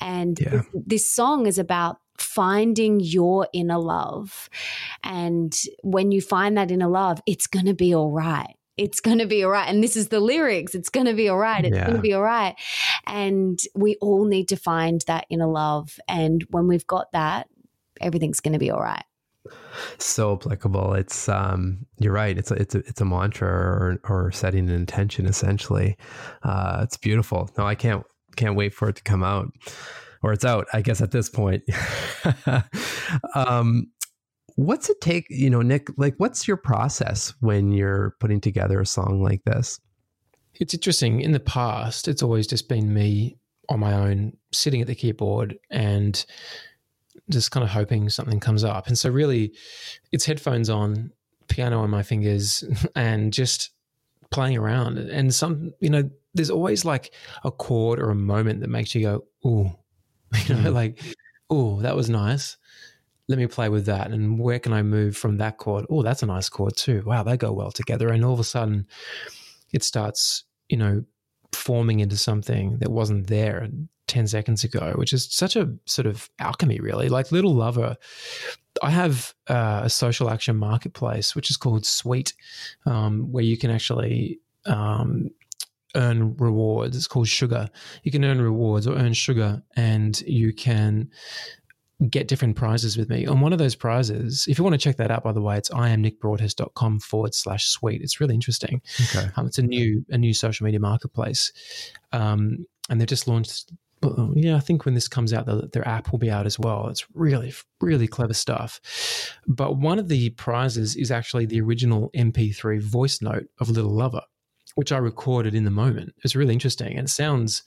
And 0.00 0.38
yeah. 0.40 0.50
this, 0.50 0.66
this 0.72 1.10
song 1.10 1.46
is 1.46 1.58
about 1.58 1.98
finding 2.18 3.00
your 3.00 3.48
inner 3.52 3.78
love. 3.78 4.48
And 5.02 5.54
when 5.82 6.12
you 6.12 6.20
find 6.20 6.56
that 6.56 6.70
inner 6.70 6.88
love, 6.88 7.20
it's 7.26 7.46
going 7.46 7.66
to 7.66 7.74
be 7.74 7.94
all 7.94 8.12
right 8.12 8.54
it's 8.76 9.00
going 9.00 9.18
to 9.18 9.26
be 9.26 9.44
all 9.44 9.50
right. 9.50 9.68
And 9.68 9.82
this 9.82 9.96
is 9.96 10.08
the 10.08 10.20
lyrics. 10.20 10.74
It's 10.74 10.88
going 10.88 11.06
to 11.06 11.14
be 11.14 11.28
all 11.28 11.38
right. 11.38 11.64
It's 11.64 11.76
yeah. 11.76 11.84
going 11.84 11.96
to 11.96 12.02
be 12.02 12.14
all 12.14 12.22
right. 12.22 12.54
And 13.06 13.58
we 13.74 13.96
all 14.00 14.24
need 14.24 14.48
to 14.48 14.56
find 14.56 15.02
that 15.06 15.26
inner 15.30 15.46
love. 15.46 15.98
And 16.08 16.44
when 16.50 16.66
we've 16.66 16.86
got 16.86 17.12
that, 17.12 17.48
everything's 18.00 18.40
going 18.40 18.54
to 18.54 18.58
be 18.58 18.70
all 18.70 18.80
right. 18.80 19.04
So 19.98 20.34
applicable. 20.34 20.94
It's 20.94 21.28
um, 21.28 21.86
you're 21.98 22.12
right. 22.12 22.36
It's 22.36 22.50
a, 22.50 22.54
it's 22.54 22.74
a, 22.74 22.78
it's 22.78 23.00
a 23.00 23.04
mantra 23.04 23.48
or, 23.48 24.00
or 24.04 24.32
setting 24.32 24.68
an 24.68 24.74
intention 24.74 25.26
essentially. 25.26 25.96
Uh, 26.42 26.80
it's 26.82 26.96
beautiful. 26.96 27.50
No, 27.58 27.66
I 27.66 27.74
can't 27.74 28.04
can't 28.36 28.56
wait 28.56 28.74
for 28.74 28.88
it 28.88 28.96
to 28.96 29.02
come 29.02 29.22
out, 29.22 29.52
or 30.22 30.32
it's 30.32 30.44
out. 30.44 30.66
I 30.72 30.80
guess 30.80 31.00
at 31.02 31.10
this 31.10 31.28
point. 31.28 31.62
um, 33.34 33.88
What's 34.56 34.88
it 34.88 35.00
take, 35.00 35.26
you 35.30 35.50
know, 35.50 35.62
Nick, 35.62 35.88
like 35.96 36.14
what's 36.18 36.46
your 36.46 36.56
process 36.56 37.34
when 37.40 37.72
you're 37.72 38.14
putting 38.20 38.40
together 38.40 38.80
a 38.80 38.86
song 38.86 39.22
like 39.22 39.42
this? 39.44 39.80
It's 40.54 40.74
interesting. 40.74 41.20
In 41.20 41.32
the 41.32 41.40
past, 41.40 42.06
it's 42.06 42.22
always 42.22 42.46
just 42.46 42.68
been 42.68 42.94
me 42.94 43.36
on 43.68 43.80
my 43.80 43.92
own, 43.92 44.36
sitting 44.52 44.80
at 44.80 44.86
the 44.86 44.94
keyboard 44.94 45.58
and 45.70 46.24
just 47.30 47.50
kind 47.50 47.64
of 47.64 47.70
hoping 47.70 48.08
something 48.08 48.38
comes 48.38 48.62
up. 48.62 48.86
And 48.86 48.96
so, 48.96 49.10
really, 49.10 49.52
it's 50.12 50.24
headphones 50.24 50.70
on, 50.70 51.10
piano 51.48 51.80
on 51.80 51.90
my 51.90 52.02
fingers, 52.02 52.62
and 52.94 53.32
just 53.32 53.70
playing 54.30 54.56
around. 54.56 54.98
And 54.98 55.34
some, 55.34 55.72
you 55.80 55.90
know, 55.90 56.08
there's 56.34 56.50
always 56.50 56.84
like 56.84 57.12
a 57.42 57.50
chord 57.50 57.98
or 57.98 58.10
a 58.10 58.14
moment 58.14 58.60
that 58.60 58.70
makes 58.70 58.94
you 58.94 59.02
go, 59.02 59.24
"Ooh, 59.44 59.72
You 60.46 60.54
know, 60.54 60.70
mm. 60.70 60.74
like, 60.74 61.00
oh, 61.50 61.80
that 61.82 61.96
was 61.96 62.10
nice. 62.10 62.56
Let 63.28 63.38
me 63.38 63.46
play 63.46 63.68
with 63.68 63.86
that. 63.86 64.10
And 64.10 64.38
where 64.38 64.58
can 64.58 64.72
I 64.72 64.82
move 64.82 65.16
from 65.16 65.38
that 65.38 65.56
chord? 65.56 65.86
Oh, 65.88 66.02
that's 66.02 66.22
a 66.22 66.26
nice 66.26 66.48
chord 66.48 66.76
too. 66.76 67.02
Wow, 67.06 67.22
they 67.22 67.36
go 67.36 67.52
well 67.52 67.70
together. 67.70 68.08
And 68.08 68.24
all 68.24 68.34
of 68.34 68.40
a 68.40 68.44
sudden, 68.44 68.86
it 69.72 69.82
starts, 69.82 70.44
you 70.68 70.76
know, 70.76 71.04
forming 71.52 72.00
into 72.00 72.16
something 72.16 72.78
that 72.78 72.90
wasn't 72.90 73.28
there 73.28 73.68
10 74.08 74.26
seconds 74.26 74.64
ago, 74.64 74.92
which 74.96 75.12
is 75.12 75.26
such 75.32 75.56
a 75.56 75.72
sort 75.86 76.06
of 76.06 76.28
alchemy, 76.38 76.80
really. 76.80 77.08
Like 77.08 77.32
Little 77.32 77.54
Lover, 77.54 77.96
I 78.82 78.90
have 78.90 79.34
uh, 79.48 79.82
a 79.84 79.90
social 79.90 80.28
action 80.28 80.56
marketplace, 80.56 81.34
which 81.34 81.50
is 81.50 81.56
called 81.56 81.86
Sweet, 81.86 82.34
um, 82.86 83.32
where 83.32 83.44
you 83.44 83.56
can 83.56 83.70
actually 83.70 84.40
um, 84.66 85.30
earn 85.94 86.36
rewards. 86.36 86.96
It's 86.96 87.06
called 87.06 87.28
Sugar. 87.28 87.68
You 88.02 88.10
can 88.10 88.24
earn 88.24 88.40
rewards 88.40 88.86
or 88.86 88.96
earn 88.96 89.14
sugar, 89.14 89.62
and 89.76 90.20
you 90.22 90.52
can 90.52 91.10
get 92.10 92.28
different 92.28 92.56
prizes 92.56 92.96
with 92.96 93.08
me. 93.08 93.24
And 93.24 93.40
one 93.40 93.52
of 93.52 93.58
those 93.58 93.74
prizes, 93.74 94.46
if 94.48 94.58
you 94.58 94.64
want 94.64 94.74
to 94.74 94.78
check 94.78 94.96
that 94.96 95.10
out, 95.10 95.24
by 95.24 95.32
the 95.32 95.40
way, 95.40 95.56
it's 95.56 95.70
iamnickbroadhurst.com 95.70 97.00
forward 97.00 97.34
slash 97.34 97.66
sweet. 97.66 98.02
It's 98.02 98.20
really 98.20 98.34
interesting. 98.34 98.82
Okay. 99.00 99.28
Um, 99.36 99.46
it's 99.46 99.58
a 99.58 99.62
new 99.62 100.04
a 100.10 100.18
new 100.18 100.34
social 100.34 100.64
media 100.64 100.80
marketplace. 100.80 101.52
Um, 102.12 102.66
and 102.88 103.00
they've 103.00 103.08
just 103.08 103.28
launched 103.28 103.72
yeah, 104.34 104.56
I 104.56 104.60
think 104.60 104.84
when 104.84 104.94
this 104.94 105.08
comes 105.08 105.32
out, 105.32 105.46
the, 105.46 105.68
their 105.72 105.86
app 105.86 106.12
will 106.12 106.18
be 106.18 106.30
out 106.30 106.46
as 106.46 106.58
well. 106.58 106.88
It's 106.88 107.06
really, 107.14 107.52
really 107.80 108.06
clever 108.06 108.34
stuff. 108.34 108.80
But 109.46 109.76
one 109.76 109.98
of 109.98 110.08
the 110.08 110.30
prizes 110.30 110.96
is 110.96 111.10
actually 111.10 111.46
the 111.46 111.60
original 111.60 112.10
MP3 112.14 112.82
voice 112.82 113.22
note 113.22 113.46
of 113.60 113.70
Little 113.70 113.94
Lover, 113.94 114.22
which 114.74 114.92
I 114.92 114.98
recorded 114.98 115.54
in 115.54 115.64
the 115.64 115.70
moment. 115.70 116.14
It's 116.22 116.36
really 116.36 116.52
interesting 116.52 116.96
and 116.98 117.08
it 117.08 117.10
sounds 117.10 117.62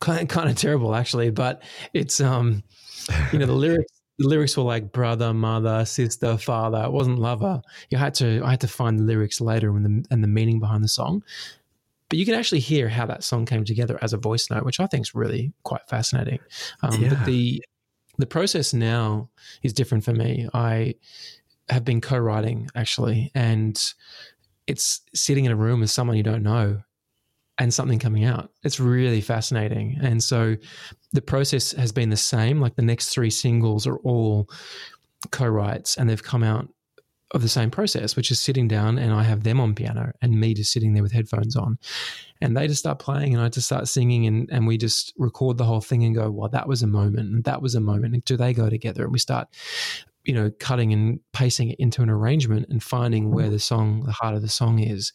kind, 0.00 0.28
kind 0.28 0.50
of 0.50 0.56
terrible 0.56 0.94
actually, 0.94 1.30
but 1.30 1.62
it's 1.94 2.20
um 2.20 2.62
you 3.32 3.38
know, 3.38 3.46
the 3.46 3.52
lyrics 3.52 3.98
the 4.18 4.28
lyrics 4.28 4.56
were 4.56 4.64
like 4.64 4.92
brother, 4.92 5.32
mother, 5.32 5.84
sister, 5.84 6.36
father. 6.36 6.82
It 6.84 6.92
wasn't 6.92 7.18
lover. 7.18 7.62
You 7.90 7.98
had 7.98 8.14
to 8.14 8.42
I 8.44 8.50
had 8.50 8.60
to 8.62 8.68
find 8.68 8.98
the 8.98 9.04
lyrics 9.04 9.40
later 9.40 9.74
and 9.76 9.84
the 9.84 10.04
and 10.10 10.22
the 10.22 10.28
meaning 10.28 10.58
behind 10.58 10.82
the 10.82 10.88
song. 10.88 11.22
But 12.08 12.18
you 12.18 12.24
can 12.24 12.34
actually 12.34 12.60
hear 12.60 12.88
how 12.88 13.06
that 13.06 13.22
song 13.22 13.44
came 13.44 13.64
together 13.64 13.98
as 14.00 14.12
a 14.12 14.16
voice 14.16 14.50
note, 14.50 14.64
which 14.64 14.80
I 14.80 14.86
think 14.86 15.02
is 15.02 15.14
really 15.14 15.52
quite 15.62 15.86
fascinating. 15.88 16.40
Um, 16.82 17.00
yeah. 17.00 17.10
But 17.10 17.26
the 17.26 17.64
the 18.18 18.26
process 18.26 18.74
now 18.74 19.30
is 19.62 19.72
different 19.72 20.04
for 20.04 20.12
me. 20.12 20.48
I 20.52 20.94
have 21.68 21.84
been 21.84 22.00
co-writing 22.00 22.68
actually, 22.74 23.30
and 23.34 23.80
it's 24.66 25.02
sitting 25.14 25.44
in 25.44 25.52
a 25.52 25.56
room 25.56 25.80
with 25.80 25.90
someone 25.90 26.16
you 26.16 26.22
don't 26.22 26.42
know 26.42 26.82
and 27.58 27.72
something 27.72 27.98
coming 27.98 28.24
out. 28.24 28.50
It's 28.62 28.80
really 28.80 29.20
fascinating. 29.20 29.98
And 30.00 30.22
so 30.22 30.56
the 31.12 31.22
process 31.22 31.72
has 31.72 31.92
been 31.92 32.10
the 32.10 32.16
same. 32.16 32.60
Like 32.60 32.76
the 32.76 32.82
next 32.82 33.08
three 33.08 33.30
singles 33.30 33.86
are 33.86 33.96
all 33.98 34.48
co 35.30 35.46
writes 35.46 35.96
and 35.96 36.08
they've 36.08 36.22
come 36.22 36.42
out 36.42 36.68
of 37.32 37.42
the 37.42 37.48
same 37.48 37.70
process, 37.70 38.16
which 38.16 38.30
is 38.30 38.40
sitting 38.40 38.68
down 38.68 38.98
and 38.98 39.12
I 39.12 39.22
have 39.22 39.42
them 39.42 39.60
on 39.60 39.74
piano 39.74 40.12
and 40.22 40.40
me 40.40 40.54
just 40.54 40.72
sitting 40.72 40.94
there 40.94 41.02
with 41.02 41.12
headphones 41.12 41.56
on. 41.56 41.78
And 42.40 42.56
they 42.56 42.66
just 42.66 42.80
start 42.80 42.98
playing 42.98 43.34
and 43.34 43.42
I 43.42 43.48
just 43.48 43.66
start 43.66 43.86
singing 43.88 44.26
and, 44.26 44.48
and 44.50 44.66
we 44.66 44.78
just 44.78 45.12
record 45.18 45.58
the 45.58 45.64
whole 45.64 45.80
thing 45.80 46.04
and 46.04 46.14
go, 46.14 46.30
well, 46.30 46.48
that 46.50 46.68
was 46.68 46.82
a 46.82 46.86
moment 46.86 47.30
and 47.30 47.44
that 47.44 47.60
was 47.60 47.74
a 47.74 47.80
moment. 47.80 48.14
And 48.14 48.24
do 48.24 48.36
they 48.36 48.54
go 48.54 48.70
together? 48.70 49.04
And 49.04 49.12
we 49.12 49.18
start, 49.18 49.48
you 50.24 50.32
know, 50.32 50.50
cutting 50.58 50.92
and 50.92 51.20
pacing 51.32 51.70
it 51.70 51.78
into 51.78 52.02
an 52.02 52.08
arrangement 52.08 52.66
and 52.70 52.82
finding 52.82 53.30
where 53.30 53.50
the 53.50 53.58
song, 53.58 54.04
the 54.04 54.12
heart 54.12 54.34
of 54.34 54.42
the 54.42 54.48
song 54.48 54.78
is. 54.78 55.12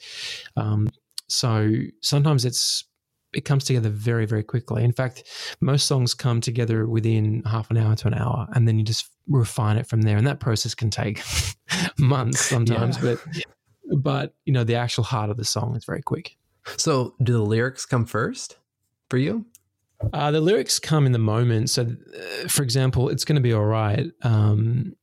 Um, 0.56 0.90
so 1.28 1.72
sometimes 2.02 2.46
it's 2.46 2.86
it 3.34 3.46
comes 3.46 3.64
together 3.64 3.90
very 3.90 4.26
very 4.26 4.44
quickly. 4.44 4.84
In 4.84 4.94
fact, 4.94 5.24
most 5.62 5.88
songs 5.88 6.14
come 6.14 6.42
together 6.42 6.88
within 6.88 7.44
half 7.46 7.70
an 7.72 7.78
hour 7.78 7.96
to 7.96 8.08
an 8.08 8.14
hour, 8.14 8.48
and 8.54 8.68
then 8.68 8.78
you 8.78 8.86
just 8.86 9.08
refine 9.28 9.78
it 9.78 9.88
from 9.88 10.02
there. 10.02 10.18
And 10.18 10.28
that 10.28 10.40
process 10.40 10.76
can 10.76 10.90
take 10.90 11.22
months 11.98 12.42
sometimes, 12.42 12.98
yeah. 13.02 13.16
but 13.16 14.00
but 14.02 14.34
you 14.46 14.54
know 14.54 14.64
the 14.64 14.76
actual 14.76 15.04
heart 15.04 15.30
of 15.30 15.38
the 15.38 15.46
song 15.46 15.76
is 15.76 15.86
very 15.86 16.02
quick. 16.02 16.38
So, 16.78 17.16
do 17.22 17.34
the 17.34 17.42
lyrics 17.42 17.86
come 17.86 18.06
first 18.06 18.58
for 19.10 19.18
you? 19.18 19.46
Uh, 20.12 20.32
the 20.32 20.42
lyrics 20.42 20.80
come 20.80 21.06
in 21.06 21.12
the 21.12 21.20
moment. 21.20 21.70
So, 21.70 21.84
uh, 21.84 22.48
for 22.48 22.64
example, 22.64 23.10
it's 23.10 23.26
going 23.26 23.36
to 23.36 23.42
be 23.42 23.54
all 23.54 23.66
right. 23.66 24.08
Um, 24.22 24.96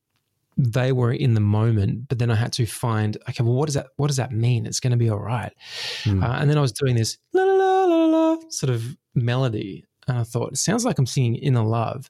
they 0.57 0.91
were 0.91 1.11
in 1.11 1.33
the 1.33 1.41
moment, 1.41 2.07
but 2.07 2.19
then 2.19 2.29
I 2.29 2.35
had 2.35 2.53
to 2.53 2.65
find, 2.65 3.17
okay, 3.29 3.43
well, 3.43 3.53
what 3.53 3.65
does 3.67 3.75
that, 3.75 3.87
what 3.95 4.07
does 4.07 4.17
that 4.17 4.31
mean? 4.31 4.65
It's 4.65 4.79
going 4.79 4.91
to 4.91 4.97
be 4.97 5.09
all 5.09 5.19
right. 5.19 5.53
Mm. 6.03 6.23
Uh, 6.23 6.37
and 6.39 6.49
then 6.49 6.57
I 6.57 6.61
was 6.61 6.71
doing 6.71 6.95
this 6.95 7.17
la, 7.33 7.43
la, 7.43 7.53
la, 7.53 7.70
sort 8.49 8.69
of 8.69 8.97
melody. 9.15 9.85
And 10.07 10.17
I 10.17 10.23
thought, 10.23 10.53
it 10.53 10.57
sounds 10.57 10.85
like 10.85 10.99
I'm 10.99 11.05
singing 11.05 11.35
inner 11.35 11.63
love. 11.63 12.09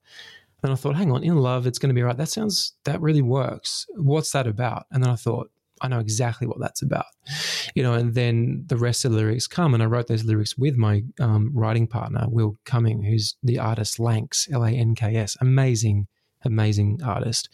And 0.64 0.72
I 0.72 0.76
thought, 0.76 0.96
hang 0.96 1.12
on, 1.12 1.24
in 1.24 1.38
love, 1.38 1.68
it's 1.68 1.80
going 1.80 1.90
to 1.90 1.96
be 1.96 2.04
right. 2.04 2.18
That 2.18 2.30
sounds, 2.30 2.74
that 2.84 3.02
really 3.02 3.22
works. 3.22 3.88
What's 3.96 4.32
that 4.32 4.48
about? 4.48 4.86
And 4.92 5.04
then 5.04 5.12
I 5.12 5.16
thought, 5.16 5.50
I 5.82 5.88
know 5.88 6.00
exactly 6.00 6.46
what 6.46 6.60
that's 6.60 6.84
about, 6.84 7.06
you 7.74 7.82
know. 7.82 7.94
And 7.96 8.14
then 8.14 8.66
the 8.68 8.78
rest 8.78 9.04
of 9.04 9.12
the 9.12 9.18
lyrics 9.18 9.48
come, 9.48 9.74
and 9.74 9.82
I 9.82 9.88
wrote 9.88 10.06
those 10.06 10.24
lyrics 10.24 10.56
with 10.56 10.78
my 10.78 11.04
um, 11.20 11.50
writing 11.56 11.88
partner, 11.88 12.28
Will 12.30 12.56
Cumming, 12.66 13.02
who's 13.02 13.36
the 13.42 13.58
artist 13.58 14.00
Lanks, 14.00 14.48
L 14.52 14.64
A 14.64 14.70
N 14.70 14.94
K 14.94 15.16
S, 15.16 15.36
amazing 15.42 16.08
amazing 16.44 17.02
artist. 17.04 17.50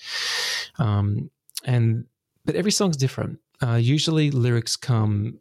Um, 0.77 1.29
and 1.63 2.05
but 2.45 2.55
every 2.55 2.71
song's 2.71 2.97
different. 2.97 3.39
Uh, 3.63 3.75
usually 3.75 4.29
lyrics 4.29 4.75
come 4.75 5.39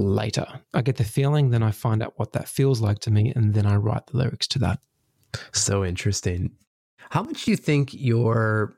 later. 0.00 0.46
I 0.74 0.82
get 0.82 0.96
the 0.96 1.04
feeling, 1.04 1.50
then 1.50 1.62
I 1.62 1.70
find 1.70 2.02
out 2.02 2.14
what 2.16 2.32
that 2.32 2.48
feels 2.48 2.80
like 2.80 2.98
to 3.00 3.10
me, 3.10 3.32
and 3.34 3.54
then 3.54 3.66
I 3.66 3.76
write 3.76 4.06
the 4.06 4.16
lyrics 4.16 4.46
to 4.48 4.58
that. 4.60 4.80
So 5.52 5.84
interesting. 5.84 6.52
How 7.10 7.22
much 7.22 7.44
do 7.44 7.50
you 7.50 7.56
think 7.56 7.92
your 7.92 8.76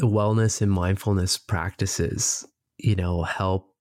wellness 0.00 0.60
and 0.60 0.70
mindfulness 0.70 1.38
practices, 1.38 2.46
you 2.78 2.94
know, 2.94 3.22
help 3.22 3.74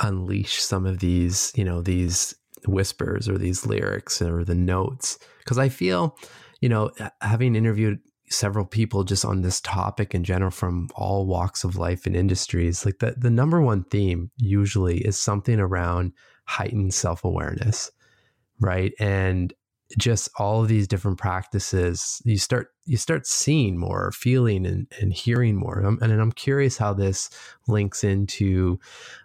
unleash 0.00 0.62
some 0.62 0.86
of 0.86 0.98
these, 0.98 1.52
you 1.56 1.64
know, 1.64 1.82
these 1.82 2.34
whispers 2.66 3.28
or 3.28 3.38
these 3.38 3.66
lyrics 3.66 4.20
or 4.22 4.44
the 4.44 4.54
notes? 4.54 5.18
Because 5.38 5.58
I 5.58 5.68
feel, 5.68 6.16
you 6.60 6.68
know, 6.68 6.90
having 7.20 7.54
interviewed 7.54 7.98
several 8.28 8.64
people 8.64 9.04
just 9.04 9.24
on 9.24 9.42
this 9.42 9.60
topic 9.60 10.14
in 10.14 10.24
general 10.24 10.50
from 10.50 10.88
all 10.94 11.26
walks 11.26 11.64
of 11.64 11.76
life 11.76 12.06
and 12.06 12.16
industries 12.16 12.84
like 12.84 12.98
the, 12.98 13.14
the 13.16 13.30
number 13.30 13.60
one 13.60 13.84
theme 13.84 14.30
usually 14.36 14.98
is 14.98 15.16
something 15.16 15.60
around 15.60 16.12
heightened 16.44 16.92
self-awareness 16.92 17.90
right? 18.60 18.92
And 18.98 19.52
just 19.98 20.28
all 20.38 20.62
of 20.62 20.68
these 20.68 20.88
different 20.88 21.16
practices 21.16 22.20
you 22.24 22.38
start 22.38 22.68
you 22.86 22.96
start 22.96 23.26
seeing 23.26 23.76
more 23.76 24.12
feeling 24.12 24.64
and, 24.64 24.86
and 25.00 25.12
hearing 25.12 25.56
more. 25.56 25.80
And, 25.80 26.00
and 26.02 26.20
i'm 26.20 26.32
curious 26.32 26.76
how 26.76 26.92
this 26.92 27.30
links 27.68 28.04
into 28.04 28.78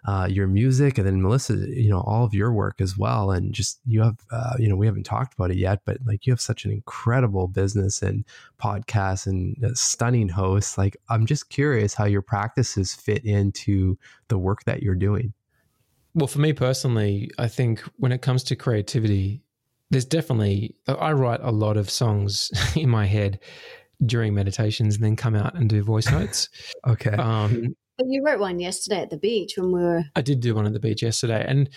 uh, 0.06 0.26
your 0.30 0.46
music 0.46 0.98
and 0.98 1.06
then 1.06 1.22
melissa 1.22 1.54
you 1.54 1.90
know 1.90 2.00
all 2.00 2.24
of 2.24 2.34
your 2.34 2.52
work 2.52 2.80
as 2.80 2.96
well. 2.96 3.30
And 3.30 3.52
just 3.52 3.80
you 3.86 4.02
have 4.02 4.18
uh, 4.30 4.54
you 4.58 4.68
know 4.68 4.76
we 4.76 4.86
haven't 4.86 5.04
talked 5.04 5.34
about 5.34 5.50
it 5.50 5.56
yet 5.56 5.80
but 5.84 5.98
like 6.06 6.26
you 6.26 6.32
have 6.32 6.40
such 6.40 6.64
an 6.64 6.70
incredible 6.70 7.48
business 7.48 8.02
and 8.02 8.24
podcast 8.60 9.26
and 9.26 9.56
stunning 9.76 10.28
host 10.28 10.78
like 10.78 10.96
i'm 11.08 11.26
just 11.26 11.48
curious 11.50 11.94
how 11.94 12.04
your 12.04 12.22
practices 12.22 12.94
fit 12.94 13.24
into 13.24 13.98
the 14.28 14.38
work 14.38 14.64
that 14.64 14.82
you're 14.82 14.94
doing. 14.94 15.32
Well 16.14 16.26
for 16.28 16.38
me 16.38 16.52
personally 16.52 17.30
i 17.38 17.48
think 17.48 17.80
when 17.96 18.12
it 18.12 18.22
comes 18.22 18.44
to 18.44 18.56
creativity 18.56 19.42
there's 19.92 20.06
definitely 20.06 20.74
I 20.88 21.12
write 21.12 21.40
a 21.42 21.52
lot 21.52 21.76
of 21.76 21.88
songs 21.88 22.50
in 22.76 22.88
my 22.88 23.06
head 23.06 23.38
during 24.04 24.34
meditations 24.34 24.96
and 24.96 25.04
then 25.04 25.14
come 25.14 25.36
out 25.36 25.54
and 25.54 25.68
do 25.68 25.82
voice 25.84 26.10
notes. 26.10 26.48
okay. 26.86 27.12
Um, 27.12 27.76
you 28.04 28.24
wrote 28.24 28.40
one 28.40 28.58
yesterday 28.58 29.00
at 29.00 29.10
the 29.10 29.18
beach 29.18 29.52
when 29.56 29.70
we 29.70 29.80
were. 29.80 30.02
I 30.16 30.22
did 30.22 30.40
do 30.40 30.56
one 30.56 30.66
at 30.66 30.72
the 30.72 30.80
beach 30.80 31.02
yesterday, 31.02 31.44
and 31.46 31.68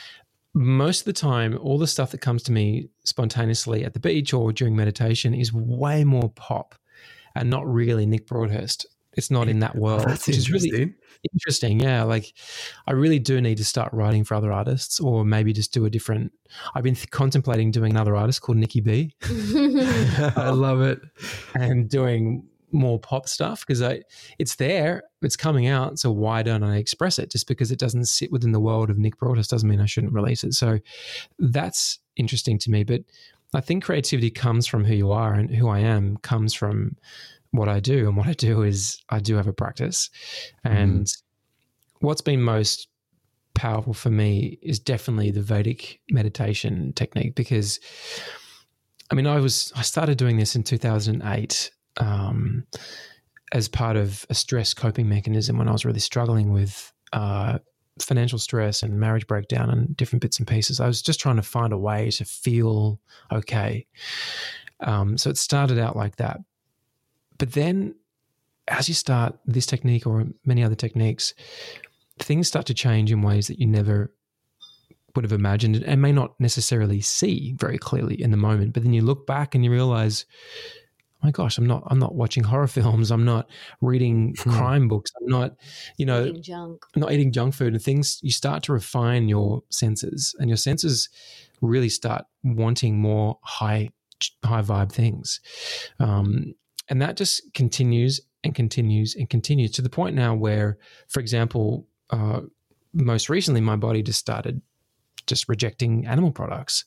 most 0.55 1.01
of 1.01 1.05
the 1.05 1.13
time, 1.13 1.59
all 1.61 1.77
the 1.77 1.85
stuff 1.85 2.11
that 2.11 2.21
comes 2.21 2.41
to 2.43 2.51
me 2.53 2.87
spontaneously 3.03 3.83
at 3.83 3.93
the 3.93 3.99
beach 3.99 4.33
or 4.33 4.53
during 4.53 4.75
meditation 4.75 5.33
is 5.35 5.53
way 5.53 6.05
more 6.05 6.31
pop 6.31 6.73
and 7.35 7.49
not 7.49 7.67
really 7.67 8.05
Nick 8.05 8.25
Broadhurst. 8.25 8.87
It's 9.15 9.31
not 9.31 9.47
in 9.47 9.59
that 9.59 9.73
oh, 9.75 9.79
world, 9.79 10.05
That's 10.07 10.27
which 10.27 10.37
is 10.37 10.51
really 10.51 10.93
interesting. 11.33 11.79
Yeah, 11.79 12.03
like 12.03 12.33
I 12.87 12.93
really 12.93 13.19
do 13.19 13.41
need 13.41 13.57
to 13.57 13.65
start 13.65 13.91
writing 13.93 14.23
for 14.23 14.35
other 14.35 14.51
artists, 14.51 14.99
or 14.99 15.25
maybe 15.25 15.53
just 15.53 15.73
do 15.73 15.85
a 15.85 15.89
different. 15.89 16.31
I've 16.73 16.83
been 16.83 16.95
th- 16.95 17.09
contemplating 17.11 17.71
doing 17.71 17.91
another 17.91 18.15
artist 18.15 18.41
called 18.41 18.57
Nikki 18.57 18.81
B. 18.81 19.13
I 19.23 20.49
love 20.49 20.81
it, 20.81 20.99
and 21.55 21.89
doing 21.89 22.47
more 22.71 22.99
pop 22.99 23.27
stuff 23.27 23.61
because 23.61 23.81
I 23.81 24.01
it's 24.37 24.55
there, 24.55 25.03
it's 25.21 25.35
coming 25.35 25.67
out. 25.67 25.97
So 25.97 26.11
why 26.11 26.43
don't 26.43 26.63
I 26.63 26.77
express 26.77 27.17
it? 27.19 27.31
Just 27.31 27.47
because 27.47 27.71
it 27.71 27.79
doesn't 27.79 28.05
sit 28.05 28.31
within 28.31 28.51
the 28.51 28.59
world 28.59 28.89
of 28.89 28.97
Nick 28.97 29.17
Broadhurst 29.17 29.49
doesn't 29.49 29.67
mean 29.67 29.81
I 29.81 29.85
shouldn't 29.85 30.13
release 30.13 30.43
it. 30.43 30.53
So 30.53 30.79
that's 31.39 31.99
interesting 32.17 32.59
to 32.59 32.71
me. 32.71 32.83
But 32.83 33.03
I 33.53 33.61
think 33.61 33.83
creativity 33.83 34.29
comes 34.29 34.67
from 34.67 34.83
who 34.83 34.93
you 34.93 35.11
are, 35.11 35.33
and 35.33 35.49
who 35.49 35.69
I 35.69 35.79
am 35.79 36.17
comes 36.17 36.53
from 36.53 36.97
what 37.55 37.69
I 37.69 37.79
do. 37.79 38.07
And 38.07 38.17
what 38.17 38.27
I 38.27 38.33
do 38.33 38.63
is 38.63 39.01
I 39.09 39.19
do 39.19 39.35
have 39.35 39.47
a 39.47 39.53
practice. 39.53 40.09
And 40.63 41.05
mm. 41.05 41.21
what's 41.99 42.21
been 42.21 42.41
most 42.41 42.87
powerful 43.53 43.93
for 43.93 44.09
me 44.09 44.59
is 44.61 44.79
definitely 44.79 45.31
the 45.31 45.41
Vedic 45.41 45.99
meditation 46.09 46.93
technique 46.93 47.35
because 47.35 47.79
I 49.11 49.15
mean, 49.15 49.27
I 49.27 49.39
was 49.39 49.71
I 49.75 49.81
started 49.81 50.17
doing 50.17 50.37
this 50.37 50.55
in 50.55 50.63
2008 50.63 51.71
um, 51.97 52.65
as 53.51 53.67
part 53.67 53.97
of 53.97 54.25
a 54.29 54.33
stress 54.33 54.73
coping 54.73 55.07
mechanism 55.07 55.57
when 55.57 55.67
I 55.67 55.71
was 55.71 55.85
really 55.85 55.99
struggling 55.99 56.51
with 56.51 56.91
uh, 57.13 57.59
financial 57.99 58.39
stress 58.39 58.83
and 58.83 58.99
marriage 58.99 59.27
breakdown 59.27 59.69
and 59.69 59.95
different 59.95 60.21
bits 60.21 60.39
and 60.39 60.47
pieces. 60.47 60.79
I 60.79 60.87
was 60.87 61.01
just 61.01 61.19
trying 61.19 61.37
to 61.37 61.43
find 61.43 61.71
a 61.71 61.77
way 61.77 62.09
to 62.11 62.25
feel 62.25 62.99
okay. 63.31 63.85
Um, 64.81 65.17
so 65.17 65.29
it 65.29 65.37
started 65.37 65.79
out 65.79 65.95
like 65.95 66.17
that, 66.17 66.39
but 67.37 67.53
then 67.53 67.95
as 68.67 68.87
you 68.87 68.95
start 68.95 69.37
this 69.45 69.65
technique 69.65 70.07
or 70.07 70.25
many 70.45 70.63
other 70.63 70.75
techniques, 70.75 71.33
things 72.19 72.47
start 72.47 72.65
to 72.67 72.73
change 72.73 73.11
in 73.11 73.21
ways 73.21 73.47
that 73.47 73.59
you 73.59 73.67
never 73.67 74.13
would 75.15 75.23
have 75.23 75.31
imagined 75.31 75.75
and 75.83 76.01
may 76.01 76.11
not 76.11 76.39
necessarily 76.39 77.01
see 77.01 77.55
very 77.57 77.77
clearly 77.77 78.21
in 78.21 78.31
the 78.31 78.37
moment. 78.37 78.73
But 78.73 78.83
then 78.83 78.93
you 78.93 79.01
look 79.01 79.25
back 79.25 79.55
and 79.55 79.63
you 79.63 79.71
realize, 79.71 80.25
oh 80.73 81.27
my 81.27 81.31
gosh, 81.31 81.57
I'm 81.57 81.65
not 81.65 81.83
I'm 81.87 81.99
not 81.99 82.15
watching 82.15 82.43
horror 82.43 82.67
films. 82.67 83.11
I'm 83.11 83.25
not 83.25 83.49
reading 83.81 84.35
hmm. 84.37 84.51
crime 84.51 84.87
books. 84.87 85.11
I'm 85.21 85.27
not, 85.27 85.55
you 85.97 86.05
know, 86.05 86.25
eating 86.25 86.41
junk. 86.41 86.85
not 86.95 87.11
eating 87.11 87.31
junk 87.31 87.53
food 87.53 87.73
and 87.73 87.81
things. 87.81 88.19
You 88.21 88.31
start 88.31 88.63
to 88.63 88.73
refine 88.73 89.29
your 89.29 89.63
senses, 89.69 90.35
and 90.39 90.49
your 90.49 90.57
senses 90.57 91.09
really 91.61 91.89
start 91.89 92.25
wanting 92.43 92.99
more 92.99 93.39
high 93.43 93.89
high 94.43 94.61
vibe 94.61 94.91
things, 94.91 95.39
um, 95.99 96.53
and 96.89 97.01
that 97.01 97.17
just 97.17 97.53
continues 97.53 98.21
and 98.43 98.53
continues 98.53 99.15
and 99.15 99.29
continues 99.29 99.71
to 99.71 99.81
the 99.81 99.89
point 99.89 100.15
now 100.15 100.35
where, 100.35 100.77
for 101.07 101.19
example. 101.19 101.87
Uh, 102.09 102.41
most 102.93 103.29
recently, 103.29 103.59
my 103.59 103.75
body 103.75 104.01
just 104.01 104.19
started 104.19 104.61
just 105.27 105.49
rejecting 105.49 106.05
animal 106.05 106.31
products. 106.31 106.85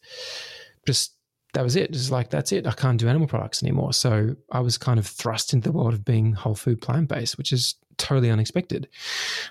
Just 0.87 1.15
that 1.55 1.63
was 1.63 1.77
it. 1.77 1.93
Just 1.93 2.11
like 2.11 2.31
that's 2.31 2.53
it. 2.53 2.67
I 2.67 2.73
can't 2.73 2.99
do 2.99 3.09
animal 3.09 3.29
products 3.29 3.63
anymore. 3.63 3.93
So 3.93 4.37
I 4.51 4.61
was 4.61 4.79
kind 4.79 4.99
of 4.99 5.07
thrust 5.07 5.53
into 5.53 5.71
the 5.71 5.77
world 5.77 5.95
of 5.95 6.05
being 6.05 6.33
whole 6.33 6.55
food 6.55 6.81
plant 6.81 7.09
based, 7.09 7.39
which 7.39 7.53
is 7.53 7.75
totally 7.97 8.31
unexpected. 8.31 8.89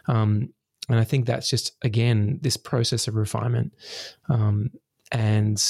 Um, 0.07 0.53
and 0.89 0.99
I 0.99 1.03
think 1.03 1.25
that's 1.25 1.49
just 1.49 1.75
again 1.81 2.39
this 2.41 2.57
process 2.57 3.07
of 3.07 3.15
refinement. 3.15 3.73
Um, 4.29 4.71
and 5.11 5.61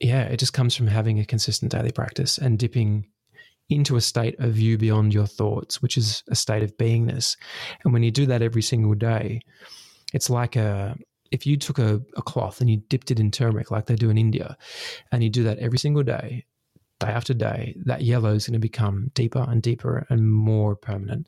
yeah, 0.00 0.22
it 0.24 0.38
just 0.38 0.52
comes 0.52 0.74
from 0.74 0.86
having 0.86 1.18
a 1.18 1.24
consistent 1.24 1.72
daily 1.72 1.92
practice 1.92 2.38
and 2.38 2.58
dipping 2.58 3.06
into 3.74 3.96
a 3.96 4.00
state 4.00 4.38
of 4.38 4.58
you 4.58 4.78
beyond 4.78 5.14
your 5.14 5.26
thoughts, 5.26 5.82
which 5.82 5.96
is 5.96 6.22
a 6.28 6.34
state 6.34 6.62
of 6.62 6.76
beingness. 6.76 7.36
And 7.84 7.92
when 7.92 8.02
you 8.02 8.10
do 8.10 8.26
that 8.26 8.42
every 8.42 8.62
single 8.62 8.94
day, 8.94 9.40
it's 10.12 10.30
like 10.30 10.56
a 10.56 10.96
if 11.30 11.46
you 11.46 11.56
took 11.56 11.78
a, 11.78 12.00
a 12.14 12.22
cloth 12.22 12.60
and 12.60 12.68
you 12.68 12.76
dipped 12.88 13.10
it 13.10 13.18
in 13.18 13.30
turmeric 13.30 13.70
like 13.70 13.86
they 13.86 13.96
do 13.96 14.10
in 14.10 14.18
India, 14.18 14.56
and 15.10 15.24
you 15.24 15.30
do 15.30 15.44
that 15.44 15.58
every 15.58 15.78
single 15.78 16.02
day, 16.02 16.44
day 17.00 17.06
after 17.06 17.32
day, 17.34 17.74
that 17.86 18.02
yellow 18.02 18.34
is 18.34 18.46
going 18.46 18.52
to 18.52 18.58
become 18.58 19.10
deeper 19.14 19.44
and 19.48 19.62
deeper 19.62 20.06
and 20.10 20.30
more 20.30 20.76
permanent. 20.76 21.26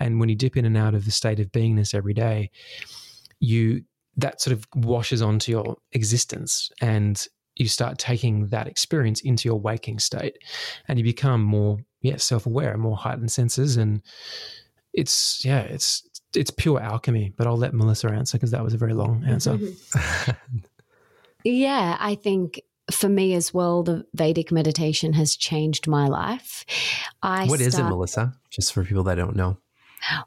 And 0.00 0.18
when 0.18 0.28
you 0.28 0.34
dip 0.34 0.56
in 0.56 0.64
and 0.64 0.76
out 0.76 0.94
of 0.94 1.04
the 1.04 1.12
state 1.12 1.38
of 1.38 1.52
beingness 1.52 1.94
every 1.94 2.12
day, 2.12 2.50
you 3.38 3.84
that 4.16 4.40
sort 4.40 4.52
of 4.56 4.66
washes 4.74 5.20
onto 5.22 5.52
your 5.52 5.76
existence 5.92 6.70
and 6.80 7.26
you 7.56 7.68
start 7.68 7.98
taking 7.98 8.48
that 8.48 8.66
experience 8.66 9.20
into 9.20 9.48
your 9.48 9.58
waking 9.58 9.98
state 9.98 10.38
and 10.88 10.98
you 10.98 11.04
become 11.04 11.42
more 11.42 11.78
yeah 12.02 12.16
self-aware 12.16 12.76
more 12.76 12.96
heightened 12.96 13.32
senses 13.32 13.76
and 13.76 14.02
it's 14.92 15.44
yeah 15.44 15.60
it's 15.60 16.06
it's 16.36 16.50
pure 16.50 16.80
alchemy, 16.80 17.32
but 17.36 17.46
I'll 17.46 17.56
let 17.56 17.74
Melissa 17.74 18.08
answer 18.08 18.38
because 18.38 18.50
that 18.50 18.62
was 18.62 18.74
a 18.74 18.78
very 18.78 18.94
long 18.94 19.20
mm-hmm. 19.20 19.30
answer. 19.30 19.58
yeah, 21.44 21.96
I 21.98 22.14
think 22.14 22.60
for 22.90 23.08
me 23.08 23.34
as 23.34 23.52
well, 23.52 23.82
the 23.82 24.06
Vedic 24.14 24.52
meditation 24.52 25.12
has 25.14 25.36
changed 25.36 25.88
my 25.88 26.06
life. 26.06 26.64
I 27.22 27.46
what 27.46 27.60
start- 27.60 27.68
is 27.68 27.78
it, 27.78 27.84
Melissa? 27.84 28.34
Just 28.50 28.72
for 28.72 28.84
people 28.84 29.04
that 29.04 29.16
don't 29.16 29.36
know. 29.36 29.58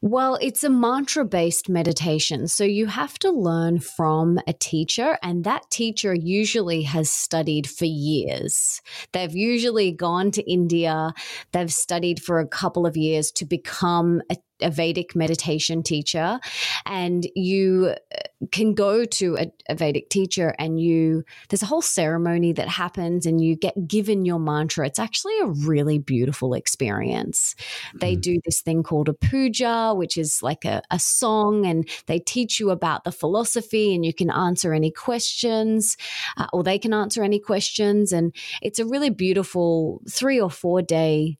Well, 0.01 0.37
it's 0.41 0.63
a 0.63 0.69
mantra 0.69 1.25
based 1.25 1.69
meditation. 1.69 2.47
So 2.47 2.63
you 2.63 2.87
have 2.87 3.17
to 3.19 3.31
learn 3.31 3.79
from 3.79 4.39
a 4.47 4.53
teacher, 4.53 5.17
and 5.21 5.43
that 5.43 5.69
teacher 5.69 6.13
usually 6.13 6.83
has 6.83 7.09
studied 7.09 7.69
for 7.69 7.85
years. 7.85 8.81
They've 9.13 9.35
usually 9.35 9.91
gone 9.91 10.31
to 10.31 10.51
India, 10.51 11.13
they've 11.51 11.73
studied 11.73 12.21
for 12.21 12.39
a 12.39 12.47
couple 12.47 12.85
of 12.85 12.97
years 12.97 13.31
to 13.33 13.45
become 13.45 14.21
a 14.31 14.37
a 14.61 14.69
Vedic 14.69 15.15
meditation 15.15 15.83
teacher, 15.83 16.39
and 16.85 17.27
you 17.35 17.95
uh, 18.15 18.47
can 18.51 18.73
go 18.73 19.05
to 19.05 19.37
a, 19.37 19.51
a, 19.69 19.75
Vedic 19.75 20.09
teacher, 20.09 20.55
and 20.59 20.79
you 20.79 21.23
there's 21.49 21.61
a 21.61 21.67
whole 21.67 21.81
ceremony 21.81 22.53
that 22.53 22.67
happens, 22.67 23.25
and 23.25 23.41
you 23.41 23.55
get 23.55 23.87
given 23.87 24.25
your 24.25 24.39
mantra. 24.39 24.85
It's 24.85 24.99
actually 24.99 25.37
a 25.39 25.47
really 25.47 25.99
beautiful 25.99 26.53
experience. 26.53 27.55
They 27.99 28.15
do 28.15 28.39
this 28.45 28.61
thing 28.61 28.83
called 28.83 29.09
a 29.09 29.13
puja, 29.13 29.93
which 29.95 30.17
is 30.17 30.41
like 30.41 30.65
a, 30.65 30.81
a 30.91 30.99
song, 30.99 31.65
and 31.65 31.87
they 32.07 32.19
teach 32.19 32.59
you 32.59 32.69
about 32.69 33.03
the 33.03 33.11
philosophy, 33.11 33.93
and 33.93 34.05
you 34.05 34.13
can 34.13 34.29
answer 34.29 34.73
any 34.73 34.91
questions, 34.91 35.97
uh, 36.37 36.47
or 36.53 36.63
they 36.63 36.79
can 36.79 36.93
answer 36.93 37.23
any 37.23 37.39
questions, 37.39 38.11
and 38.11 38.35
it's 38.61 38.79
a 38.79 38.85
really 38.85 39.09
beautiful 39.09 40.01
three 40.09 40.39
or 40.39 40.49
four 40.49 40.81
day 40.81 41.37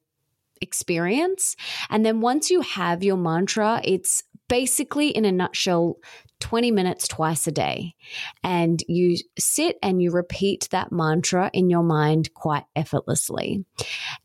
experience. 0.61 1.55
And 1.89 2.05
then 2.05 2.21
once 2.21 2.49
you 2.49 2.61
have 2.61 3.03
your 3.03 3.17
mantra, 3.17 3.81
it's 3.83 4.23
basically 4.47 5.09
in 5.09 5.25
a 5.25 5.31
nutshell 5.31 5.97
20 6.39 6.71
minutes 6.71 7.07
twice 7.07 7.47
a 7.47 7.51
day. 7.51 7.95
And 8.43 8.81
you 8.87 9.17
sit 9.37 9.77
and 9.83 10.01
you 10.01 10.11
repeat 10.11 10.67
that 10.71 10.91
mantra 10.91 11.49
in 11.53 11.69
your 11.69 11.83
mind 11.83 12.33
quite 12.33 12.65
effortlessly. 12.75 13.65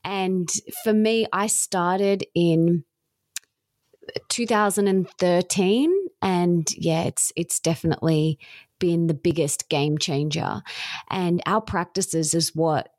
And 0.05 0.49
for 0.83 0.93
me, 0.93 1.27
I 1.33 1.47
started 1.49 2.25
in 2.35 2.85
2013 4.29 5.93
and 6.21 6.69
yeah 6.77 7.05
it's 7.05 7.33
it's 7.37 7.59
definitely 7.59 8.39
been 8.79 9.07
the 9.07 9.15
biggest 9.15 9.71
game 9.71 9.97
changer 9.97 10.63
and 11.11 11.43
our 11.47 11.63
practices 11.63 12.35
is 12.35 12.55
what 12.55 12.91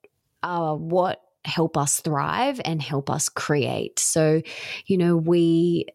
uh, 0.41 0.73
what 0.73 1.21
help 1.45 1.77
us 1.77 1.99
thrive 1.99 2.59
and 2.65 2.81
help 2.81 3.09
us 3.09 3.29
create. 3.29 3.99
So, 3.99 4.41
you 4.85 4.97
know, 4.97 5.15
we 5.15 5.87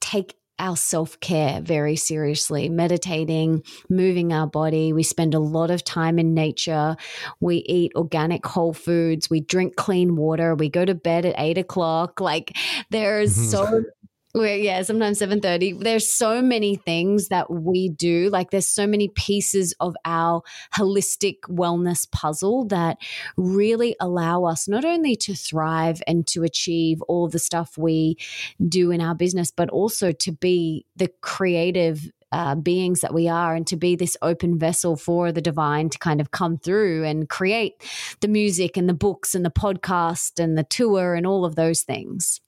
take 0.00 0.36
our 0.60 0.76
self 0.76 1.18
care 1.20 1.60
very 1.60 1.96
seriously, 1.96 2.68
meditating, 2.68 3.64
moving 3.88 4.32
our 4.32 4.46
body. 4.46 4.92
We 4.92 5.02
spend 5.02 5.34
a 5.34 5.40
lot 5.40 5.70
of 5.70 5.82
time 5.82 6.18
in 6.18 6.34
nature. 6.34 6.96
We 7.40 7.56
eat 7.66 7.92
organic 7.96 8.44
whole 8.46 8.74
foods. 8.74 9.30
We 9.30 9.40
drink 9.40 9.76
clean 9.76 10.16
water. 10.16 10.54
We 10.54 10.68
go 10.68 10.84
to 10.84 10.94
bed 10.94 11.24
at 11.24 11.34
eight 11.38 11.58
o'clock. 11.58 12.20
Like 12.20 12.56
there's 12.90 13.36
mm-hmm. 13.36 13.48
so 13.48 13.84
we're, 14.34 14.56
yeah, 14.56 14.82
sometimes 14.82 15.18
7:30. 15.18 15.72
There's 15.72 16.10
so 16.12 16.40
many 16.40 16.76
things 16.76 17.28
that 17.28 17.50
we 17.50 17.88
do. 17.88 18.30
Like 18.30 18.50
there's 18.50 18.68
so 18.68 18.86
many 18.86 19.08
pieces 19.08 19.74
of 19.80 19.96
our 20.04 20.42
holistic 20.76 21.40
wellness 21.48 22.08
puzzle 22.10 22.66
that 22.66 22.98
really 23.36 23.96
allow 24.00 24.44
us 24.44 24.68
not 24.68 24.84
only 24.84 25.16
to 25.16 25.34
thrive 25.34 26.00
and 26.06 26.26
to 26.28 26.44
achieve 26.44 27.02
all 27.02 27.28
the 27.28 27.40
stuff 27.40 27.76
we 27.76 28.16
do 28.68 28.92
in 28.92 29.00
our 29.00 29.16
business, 29.16 29.50
but 29.50 29.68
also 29.70 30.12
to 30.12 30.32
be 30.32 30.86
the 30.94 31.10
creative 31.22 32.10
uh, 32.32 32.54
beings 32.54 33.00
that 33.00 33.12
we 33.12 33.28
are 33.28 33.56
and 33.56 33.66
to 33.66 33.76
be 33.76 33.96
this 33.96 34.16
open 34.22 34.56
vessel 34.56 34.94
for 34.94 35.32
the 35.32 35.40
divine 35.40 35.88
to 35.88 35.98
kind 35.98 36.20
of 36.20 36.30
come 36.30 36.56
through 36.56 37.04
and 37.04 37.28
create 37.28 37.82
the 38.20 38.28
music 38.28 38.76
and 38.76 38.88
the 38.88 38.94
books 38.94 39.34
and 39.34 39.44
the 39.44 39.50
podcast 39.50 40.38
and 40.38 40.56
the 40.56 40.62
tour 40.62 41.16
and 41.16 41.26
all 41.26 41.44
of 41.44 41.56
those 41.56 41.82
things. 41.82 42.40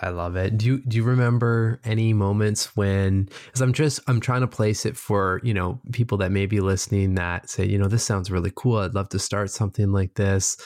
I 0.00 0.10
love 0.10 0.36
it. 0.36 0.56
Do 0.56 0.66
you 0.66 0.78
do 0.78 0.96
you 0.96 1.02
remember 1.02 1.80
any 1.84 2.12
moments 2.12 2.76
when 2.76 3.28
cuz 3.52 3.60
I'm 3.60 3.72
just 3.72 4.00
I'm 4.06 4.20
trying 4.20 4.42
to 4.42 4.46
place 4.46 4.86
it 4.86 4.96
for, 4.96 5.40
you 5.42 5.54
know, 5.54 5.80
people 5.92 6.18
that 6.18 6.32
may 6.32 6.46
be 6.46 6.60
listening 6.60 7.14
that 7.14 7.50
say, 7.50 7.66
you 7.66 7.78
know, 7.78 7.88
this 7.88 8.04
sounds 8.04 8.30
really 8.30 8.52
cool. 8.54 8.78
I'd 8.78 8.94
love 8.94 9.08
to 9.10 9.18
start 9.18 9.50
something 9.50 9.92
like 9.92 10.14
this. 10.14 10.56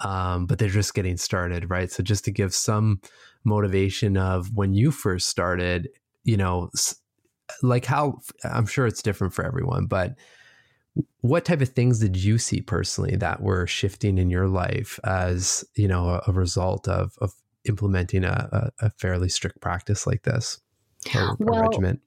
Um, 0.00 0.46
but 0.46 0.58
they're 0.58 0.68
just 0.68 0.94
getting 0.94 1.16
started, 1.16 1.70
right? 1.70 1.90
So 1.90 2.02
just 2.02 2.24
to 2.24 2.30
give 2.30 2.54
some 2.54 3.00
motivation 3.44 4.16
of 4.16 4.50
when 4.54 4.74
you 4.74 4.90
first 4.90 5.28
started, 5.28 5.88
you 6.24 6.36
know, 6.36 6.70
like 7.62 7.84
how 7.84 8.18
I'm 8.44 8.66
sure 8.66 8.86
it's 8.86 9.02
different 9.02 9.34
for 9.34 9.44
everyone, 9.44 9.86
but 9.86 10.16
what 11.20 11.44
type 11.44 11.60
of 11.60 11.70
things 11.70 12.00
did 12.00 12.16
you 12.16 12.38
see 12.38 12.60
personally 12.60 13.16
that 13.16 13.40
were 13.40 13.66
shifting 13.66 14.18
in 14.18 14.30
your 14.30 14.48
life 14.48 15.00
as 15.04 15.64
you 15.74 15.88
know 15.88 16.08
a, 16.08 16.22
a 16.26 16.32
result 16.32 16.88
of 16.88 17.14
of 17.20 17.32
implementing 17.64 18.24
a, 18.24 18.72
a, 18.80 18.86
a 18.86 18.90
fairly 18.90 19.28
strict 19.28 19.60
practice 19.60 20.06
like 20.06 20.22
this 20.22 20.60
or 21.14 21.36
well, 21.38 21.62
regimen? 21.62 22.00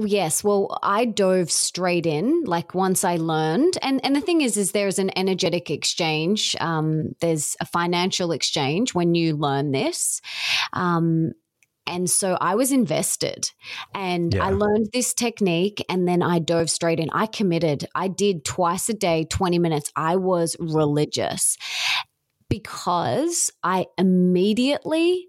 Yes, 0.00 0.44
well, 0.44 0.78
I 0.82 1.06
dove 1.06 1.50
straight 1.50 2.06
in. 2.06 2.44
Like 2.44 2.74
once 2.74 3.02
I 3.04 3.16
learned, 3.16 3.78
and 3.82 4.04
and 4.04 4.14
the 4.14 4.20
thing 4.20 4.42
is, 4.42 4.56
is 4.56 4.72
there's 4.72 4.98
an 4.98 5.10
energetic 5.18 5.70
exchange. 5.70 6.54
Um, 6.60 7.14
there's 7.20 7.56
a 7.60 7.66
financial 7.66 8.30
exchange 8.30 8.94
when 8.94 9.14
you 9.14 9.36
learn 9.36 9.72
this. 9.72 10.20
Um, 10.72 11.32
and 11.88 12.08
so 12.08 12.36
I 12.40 12.54
was 12.54 12.70
invested 12.70 13.50
and 13.94 14.34
yeah. 14.34 14.44
I 14.44 14.50
learned 14.50 14.90
this 14.92 15.14
technique 15.14 15.84
and 15.88 16.06
then 16.06 16.22
I 16.22 16.38
dove 16.38 16.68
straight 16.68 17.00
in. 17.00 17.08
I 17.12 17.26
committed. 17.26 17.88
I 17.94 18.08
did 18.08 18.44
twice 18.44 18.88
a 18.90 18.94
day, 18.94 19.24
20 19.24 19.58
minutes. 19.58 19.90
I 19.96 20.16
was 20.16 20.54
religious. 20.58 21.56
Because 22.48 23.50
I 23.62 23.86
immediately 23.96 25.28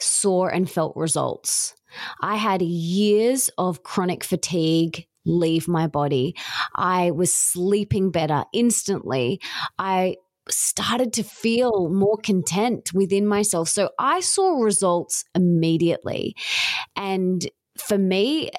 saw 0.00 0.46
and 0.46 0.70
felt 0.70 0.96
results. 0.96 1.74
I 2.20 2.36
had 2.36 2.62
years 2.62 3.50
of 3.58 3.82
chronic 3.82 4.24
fatigue 4.24 5.06
leave 5.26 5.68
my 5.68 5.86
body. 5.86 6.34
I 6.74 7.10
was 7.10 7.32
sleeping 7.32 8.10
better 8.10 8.44
instantly. 8.52 9.40
I 9.78 10.16
started 10.48 11.12
to 11.14 11.22
feel 11.22 11.90
more 11.90 12.16
content 12.16 12.90
within 12.94 13.26
myself. 13.26 13.68
So 13.68 13.90
I 13.98 14.20
saw 14.20 14.60
results 14.60 15.24
immediately. 15.34 16.34
And 16.96 17.48
for 17.78 17.98
me, 17.98 18.50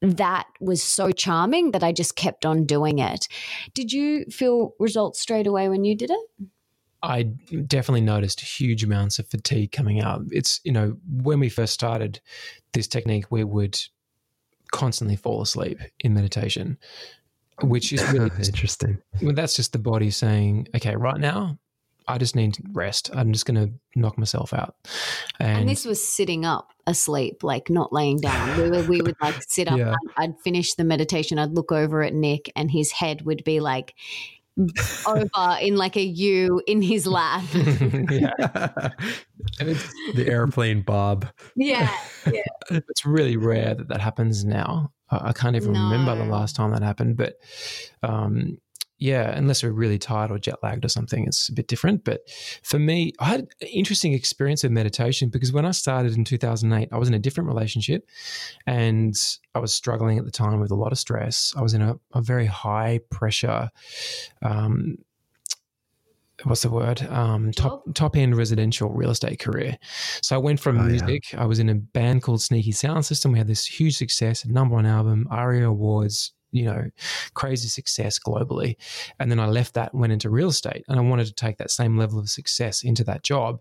that 0.00 0.46
was 0.60 0.82
so 0.82 1.10
charming 1.10 1.72
that 1.72 1.82
I 1.82 1.92
just 1.92 2.16
kept 2.16 2.46
on 2.46 2.64
doing 2.64 2.98
it. 3.00 3.26
Did 3.74 3.92
you 3.92 4.24
feel 4.26 4.74
results 4.78 5.20
straight 5.20 5.46
away 5.46 5.68
when 5.68 5.84
you 5.84 5.96
did 5.96 6.10
it? 6.10 6.48
I 7.04 7.24
definitely 7.66 8.00
noticed 8.00 8.40
huge 8.40 8.82
amounts 8.82 9.18
of 9.18 9.26
fatigue 9.28 9.72
coming 9.72 10.00
out. 10.00 10.22
It's, 10.30 10.60
you 10.64 10.72
know, 10.72 10.96
when 11.22 11.38
we 11.38 11.48
first 11.48 11.74
started 11.74 12.20
this 12.72 12.88
technique, 12.88 13.26
we 13.30 13.44
would 13.44 13.78
constantly 14.72 15.16
fall 15.16 15.42
asleep 15.42 15.78
in 16.00 16.14
meditation, 16.14 16.78
which 17.62 17.92
is 17.92 18.02
really 18.10 18.30
interesting. 18.38 18.98
Well, 19.22 19.34
that's 19.34 19.54
just 19.54 19.72
the 19.72 19.78
body 19.78 20.10
saying, 20.10 20.68
okay, 20.74 20.96
right 20.96 21.18
now, 21.18 21.58
I 22.06 22.18
just 22.18 22.36
need 22.36 22.56
rest. 22.72 23.10
I'm 23.14 23.32
just 23.32 23.46
going 23.46 23.66
to 23.66 23.72
knock 23.96 24.18
myself 24.18 24.52
out. 24.52 24.74
And, 25.40 25.60
and, 25.60 25.68
this 25.68 25.84
was 25.84 26.06
sitting 26.06 26.44
up 26.44 26.70
asleep, 26.86 27.42
like 27.42 27.70
not 27.70 27.92
laying 27.92 28.18
down. 28.18 28.60
We, 28.60 28.70
were, 28.70 28.82
we 28.82 29.00
would 29.00 29.16
like 29.22 29.36
sit 29.48 29.68
up. 29.68 29.78
yeah. 29.78 29.94
I'd, 30.18 30.24
I'd 30.24 30.40
finish 30.40 30.74
the 30.74 30.84
meditation. 30.84 31.38
I'd 31.38 31.52
look 31.52 31.72
over 31.72 32.02
at 32.02 32.12
Nick, 32.12 32.52
and 32.56 32.70
his 32.70 32.92
head 32.92 33.22
would 33.22 33.42
be 33.44 33.60
like 33.60 33.94
over 35.06 35.58
in 35.60 35.76
like 35.76 35.96
a 35.96 36.02
U 36.02 36.62
in 36.66 36.80
his 36.80 37.06
lap. 37.06 37.44
yeah 37.54 38.30
the 39.58 40.26
airplane 40.28 40.82
Bob. 40.82 41.26
Yeah, 41.56 41.92
yeah. 42.30 42.42
It's 42.70 43.04
really 43.04 43.36
rare 43.36 43.74
that 43.74 43.88
that 43.88 44.00
happens 44.00 44.44
now. 44.44 44.92
I 45.10 45.32
can't 45.32 45.54
even 45.56 45.72
no. 45.72 45.82
remember 45.84 46.16
the 46.16 46.30
last 46.30 46.56
time 46.56 46.70
that 46.72 46.82
happened, 46.82 47.16
but 47.16 47.34
um, 48.02 48.58
yeah, 49.04 49.36
unless 49.36 49.62
we're 49.62 49.70
really 49.70 49.98
tired 49.98 50.30
or 50.30 50.38
jet 50.38 50.62
lagged 50.62 50.82
or 50.82 50.88
something, 50.88 51.26
it's 51.26 51.50
a 51.50 51.52
bit 51.52 51.68
different. 51.68 52.04
But 52.04 52.22
for 52.62 52.78
me, 52.78 53.12
I 53.18 53.26
had 53.26 53.40
an 53.40 53.68
interesting 53.70 54.14
experience 54.14 54.64
of 54.64 54.70
meditation 54.70 55.28
because 55.28 55.52
when 55.52 55.66
I 55.66 55.72
started 55.72 56.16
in 56.16 56.24
2008, 56.24 56.88
I 56.90 56.96
was 56.96 57.08
in 57.08 57.12
a 57.12 57.18
different 57.18 57.48
relationship 57.48 58.08
and 58.66 59.14
I 59.54 59.58
was 59.58 59.74
struggling 59.74 60.18
at 60.18 60.24
the 60.24 60.30
time 60.30 60.58
with 60.58 60.70
a 60.70 60.74
lot 60.74 60.90
of 60.90 60.98
stress. 60.98 61.52
I 61.54 61.60
was 61.60 61.74
in 61.74 61.82
a, 61.82 61.96
a 62.14 62.22
very 62.22 62.46
high 62.46 63.00
pressure, 63.10 63.68
um, 64.40 64.96
what's 66.44 66.62
the 66.62 66.70
word 66.70 67.02
um, 67.10 67.52
top 67.52 67.84
top 67.94 68.16
end 68.16 68.36
residential 68.36 68.90
real 68.90 69.10
estate 69.10 69.38
career 69.38 69.78
so 70.20 70.34
i 70.34 70.38
went 70.38 70.58
from 70.58 70.78
oh, 70.78 70.82
music 70.82 71.32
yeah. 71.32 71.40
i 71.40 71.46
was 71.46 71.60
in 71.60 71.68
a 71.70 71.74
band 71.74 72.22
called 72.22 72.42
sneaky 72.42 72.72
sound 72.72 73.06
system 73.06 73.32
we 73.32 73.38
had 73.38 73.46
this 73.46 73.64
huge 73.64 73.96
success 73.96 74.44
number 74.44 74.74
one 74.74 74.84
album 74.84 75.26
aria 75.30 75.68
awards 75.68 76.32
you 76.54 76.64
know, 76.64 76.88
crazy 77.34 77.68
success 77.68 78.18
globally. 78.18 78.76
And 79.18 79.30
then 79.30 79.40
I 79.40 79.46
left 79.46 79.74
that 79.74 79.92
and 79.92 80.00
went 80.00 80.12
into 80.12 80.30
real 80.30 80.48
estate. 80.48 80.84
And 80.88 80.98
I 80.98 81.02
wanted 81.02 81.26
to 81.26 81.34
take 81.34 81.58
that 81.58 81.70
same 81.70 81.98
level 81.98 82.18
of 82.18 82.30
success 82.30 82.84
into 82.84 83.04
that 83.04 83.24
job 83.24 83.60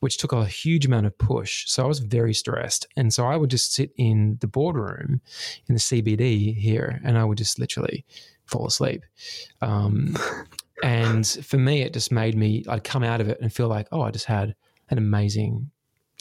which 0.00 0.18
took 0.18 0.32
a 0.32 0.44
huge 0.44 0.84
amount 0.84 1.06
of 1.06 1.16
push. 1.16 1.64
So 1.68 1.82
I 1.82 1.88
was 1.88 2.00
very 2.00 2.34
stressed. 2.34 2.86
And 2.98 3.14
so 3.14 3.26
I 3.26 3.34
would 3.34 3.50
just 3.50 3.72
sit 3.72 3.92
in 3.96 4.36
the 4.40 4.46
boardroom 4.46 5.22
in 5.68 5.74
the 5.74 5.80
CBD 5.80 6.54
here 6.54 7.00
and 7.02 7.16
I 7.16 7.24
would 7.24 7.38
just 7.38 7.58
literally 7.58 8.04
fall 8.44 8.66
asleep. 8.66 9.04
Um, 9.62 10.16
and 10.82 11.26
for 11.26 11.56
me, 11.56 11.80
it 11.80 11.94
just 11.94 12.12
made 12.12 12.36
me, 12.36 12.62
I'd 12.68 12.84
come 12.84 13.02
out 13.02 13.22
of 13.22 13.30
it 13.30 13.38
and 13.40 13.50
feel 13.50 13.68
like, 13.68 13.88
oh, 13.90 14.02
I 14.02 14.10
just 14.10 14.26
had 14.26 14.54
an 14.90 14.98
amazing 14.98 15.70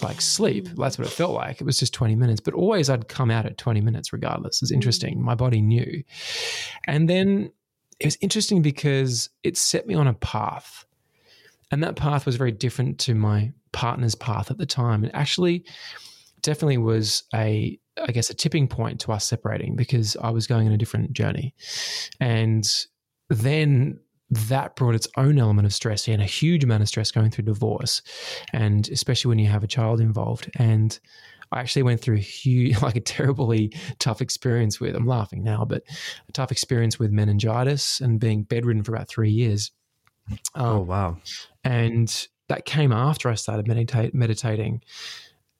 like 0.02 0.22
sleep. 0.22 0.68
Mm. 0.68 0.76
That's 0.78 0.98
what 0.98 1.08
it 1.08 1.12
felt 1.12 1.34
like. 1.34 1.62
It 1.62 1.64
was 1.66 1.78
just 1.78 1.94
20 1.94 2.16
minutes, 2.16 2.42
but 2.42 2.54
always 2.54 2.90
I'd 2.90 3.08
come 3.08 3.32
out 3.32 3.46
at 3.46 3.58
20 3.58 3.82
minutes 3.82 4.12
regardless. 4.12 4.62
It's 4.62 4.72
interesting. 4.72 5.18
Mm. 5.18 5.22
My 5.22 5.36
body 5.36 5.62
knew. 5.62 6.04
And 6.86 7.10
then 7.10 7.52
it 8.00 8.06
was 8.06 8.18
interesting 8.22 8.62
because 8.62 9.30
it 9.44 9.58
set 9.58 9.88
me 9.88 9.96
on 9.96 10.08
a 10.08 10.14
path. 10.14 10.86
And 11.72 11.84
that 11.84 11.96
path 11.96 12.26
was 12.26 12.36
very 12.36 12.52
different 12.52 13.00
to 13.00 13.16
my 13.16 13.52
partner's 13.72 14.16
path 14.16 14.52
at 14.52 14.58
the 14.58 14.66
time. 14.66 15.04
It 15.04 15.12
actually 15.14 15.66
definitely 16.42 16.78
was 16.78 17.24
a, 17.34 17.80
I 18.02 18.12
guess, 18.12 18.30
a 18.30 18.34
tipping 18.34 18.68
point 18.68 19.00
to 19.02 19.12
us 19.12 19.26
separating 19.26 19.76
because 19.76 20.16
I 20.22 20.30
was 20.30 20.46
going 20.46 20.68
on 20.68 20.74
a 20.74 20.78
different 20.78 21.14
journey. 21.14 21.56
And 22.20 22.66
then 23.30 24.00
that 24.50 24.76
brought 24.76 24.96
its 24.96 25.08
own 25.18 25.38
element 25.38 25.66
of 25.66 25.74
stress 25.74 26.08
and 26.08 26.22
a 26.22 26.26
huge 26.26 26.64
amount 26.64 26.84
of 26.84 26.88
stress 26.88 27.12
going 27.12 27.32
through 27.32 27.46
divorce, 27.46 28.02
and 28.54 28.88
especially 28.90 29.30
when 29.30 29.40
you 29.40 29.48
have 29.48 29.64
a 29.64 29.68
child 29.68 30.00
involved. 30.00 30.50
And 30.56 30.98
I 31.52 31.60
actually 31.60 31.84
went 31.84 32.02
through 32.02 32.16
a 32.16 32.20
huge, 32.20 32.82
like 32.82 32.96
a 32.96 33.02
terribly 33.02 33.74
tough 34.00 34.22
experience 34.22 34.80
with. 34.80 34.96
I'm 34.96 35.08
laughing 35.08 35.44
now, 35.44 35.66
but 35.66 35.84
a 36.28 36.32
tough 36.32 36.52
experience 36.52 37.00
with 37.00 37.12
meningitis 37.12 38.02
and 38.02 38.20
being 38.20 38.44
bedridden 38.44 38.84
for 38.84 38.94
about 38.94 39.08
three 39.08 39.32
years. 39.32 39.72
Um, 40.56 40.66
oh 40.66 40.82
wow! 40.82 41.18
And 41.64 42.28
that 42.48 42.66
came 42.66 42.92
after 42.92 43.30
I 43.30 43.36
started 43.36 43.68
meditate, 43.68 44.14
meditating, 44.14 44.82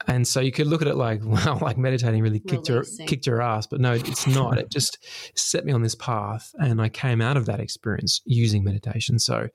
and 0.08 0.28
so 0.28 0.40
you 0.40 0.52
could 0.52 0.68
look 0.68 0.82
at 0.82 0.88
it 0.88 0.96
like, 0.96 1.22
wow, 1.26 1.58
like 1.62 1.78
meditating 1.78 2.22
really 2.22 2.40
kicked 2.40 2.70
your 2.70 2.84
kicked 3.08 3.26
your 3.26 3.42
ass, 3.42 3.68
but 3.68 3.80
no, 3.80 3.94
it's 3.94 4.28
not. 4.28 4.58
it 4.58 4.70
just 4.70 4.98
set 5.36 5.66
me 5.66 5.74
on 5.74 5.82
this 5.82 5.96
path, 5.96 6.54
and 6.60 6.82
I 6.82 6.90
came 6.90 7.22
out 7.22 7.38
of 7.38 7.46
that 7.48 7.60
experience 7.60 8.22
using 8.26 8.64
meditation. 8.64 9.20
So, 9.20 9.50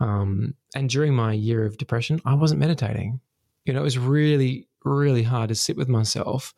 um, 0.00 0.54
and 0.74 0.88
during 0.90 1.14
my 1.14 1.32
year 1.32 1.64
of 1.64 1.78
depression, 1.78 2.20
I 2.24 2.34
wasn't 2.34 2.60
meditating. 2.60 3.20
You 3.64 3.72
know, 3.72 3.80
it 3.80 3.84
was 3.84 3.98
really, 3.98 4.68
really 4.84 5.22
hard 5.22 5.48
to 5.48 5.54
sit 5.54 5.76
with 5.76 5.88
myself, 5.88 6.54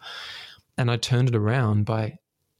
and 0.77 0.91
I 0.91 0.97
turned 0.97 1.29
it 1.29 1.37
around 1.37 1.85
by 1.85 2.19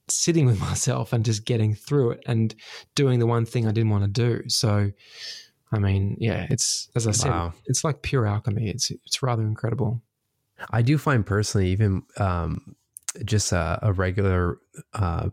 sitting 0.09 0.47
with 0.47 0.61
myself 0.69 1.13
and 1.13 1.25
just 1.25 1.45
getting 1.45 1.75
through 1.75 2.13
it 2.13 2.23
and 2.27 2.55
doing 2.95 3.19
the 3.19 3.27
one 3.27 3.45
thing 3.45 3.67
I 3.67 3.73
didn't 3.73 3.91
want 3.91 4.05
to 4.05 4.09
do. 4.09 4.49
So, 4.49 4.91
I 5.73 5.79
mean, 5.79 6.17
yeah, 6.19 6.47
it's 6.51 6.89
as 6.95 7.07
I 7.07 7.11
said, 7.11 7.31
wow. 7.31 7.53
it's 7.67 7.85
like 7.85 8.03
pure 8.03 8.27
alchemy. 8.27 8.69
It's 8.71 8.91
it's 8.91 9.23
rather 9.23 9.43
incredible. 9.43 10.03
I 10.71 10.83
do 10.83 10.99
find 10.99 11.25
personally, 11.25 11.71
even 11.71 12.03
um, 12.19 12.75
just 13.25 13.53
a, 13.53 13.79
a 13.83 13.93
regular 13.93 14.59
uh, 14.95 15.31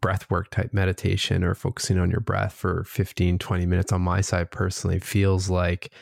breath 0.00 0.30
work 0.30 0.50
type 0.50 0.72
meditation 0.72 1.44
or 1.44 1.54
focusing 1.54 1.98
on 1.98 2.10
your 2.10 2.20
breath 2.20 2.52
for 2.52 2.84
15, 2.84 3.38
20 3.38 3.66
minutes 3.66 3.92
on 3.92 4.00
my 4.02 4.20
side 4.20 4.50
personally 4.50 4.98
feels 4.98 5.50
like 5.50 5.92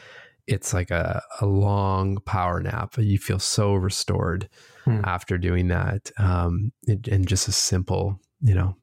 it's 0.46 0.74
like 0.74 0.90
a, 0.90 1.22
a 1.40 1.46
long 1.46 2.18
power 2.26 2.60
nap. 2.60 2.94
You 2.98 3.18
feel 3.18 3.38
so 3.38 3.74
restored 3.74 4.48
hmm. 4.84 5.00
after 5.04 5.38
doing 5.38 5.68
that. 5.68 6.10
Um, 6.18 6.72
and 6.88 7.26
just 7.26 7.48
a 7.48 7.52
simple, 7.52 8.20
you 8.40 8.54
know, 8.54 8.76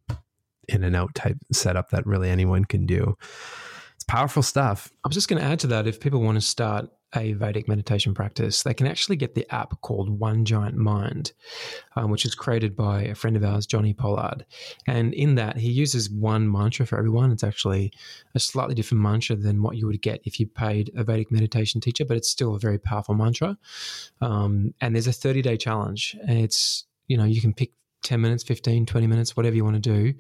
in 0.69 0.83
and 0.83 0.95
out 0.95 1.13
type 1.15 1.37
setup 1.51 1.89
that 1.89 2.05
really 2.05 2.29
anyone 2.29 2.65
can 2.65 2.85
do. 2.85 3.17
It's 3.95 4.03
powerful 4.05 4.43
stuff. 4.43 4.91
I 5.03 5.07
was 5.07 5.15
just 5.15 5.27
going 5.27 5.41
to 5.41 5.47
add 5.47 5.59
to 5.61 5.67
that 5.67 5.87
if 5.87 5.99
people 5.99 6.21
want 6.21 6.35
to 6.35 6.41
start 6.41 6.89
a 7.17 7.33
Vedic 7.33 7.67
meditation 7.67 8.13
practice, 8.13 8.63
they 8.63 8.73
can 8.73 8.87
actually 8.87 9.15
get 9.15 9.35
the 9.35 9.45
app 9.53 9.81
called 9.81 10.09
One 10.09 10.45
Giant 10.45 10.75
Mind, 10.75 11.33
um, 11.95 12.11
which 12.11 12.25
is 12.25 12.35
created 12.35 12.75
by 12.75 13.01
a 13.03 13.15
friend 13.15 13.35
of 13.35 13.43
ours, 13.43 13.67
Jonni 13.67 13.95
Pollard. 13.95 14.45
And 14.87 15.13
in 15.13 15.35
that, 15.35 15.57
he 15.57 15.69
uses 15.69 16.09
one 16.09 16.51
mantra 16.51 16.85
for 16.85 16.97
everyone. 16.97 17.31
It's 17.31 17.43
actually 17.43 17.91
a 18.35 18.39
slightly 18.39 18.75
different 18.75 19.01
mantra 19.01 19.35
than 19.35 19.61
what 19.61 19.77
you 19.77 19.87
would 19.87 20.01
get 20.01 20.21
if 20.23 20.39
you 20.39 20.47
paid 20.47 20.91
a 20.95 21.03
Vedic 21.03 21.31
meditation 21.31 21.81
teacher, 21.81 22.05
but 22.05 22.17
it's 22.17 22.29
still 22.29 22.55
a 22.55 22.59
very 22.59 22.77
powerful 22.77 23.15
mantra. 23.15 23.57
Um, 24.21 24.73
and 24.79 24.95
there's 24.95 25.07
a 25.07 25.13
30 25.13 25.41
day 25.41 25.57
challenge. 25.57 26.15
It's, 26.27 26.85
you 27.07 27.17
know, 27.17 27.25
you 27.25 27.41
can 27.41 27.53
pick 27.53 27.71
10 28.03 28.21
minutes, 28.21 28.43
15, 28.43 28.85
20 28.85 29.07
minutes, 29.07 29.35
whatever 29.35 29.55
you 29.55 29.63
want 29.63 29.81
to 29.81 29.81
do. 29.81 30.13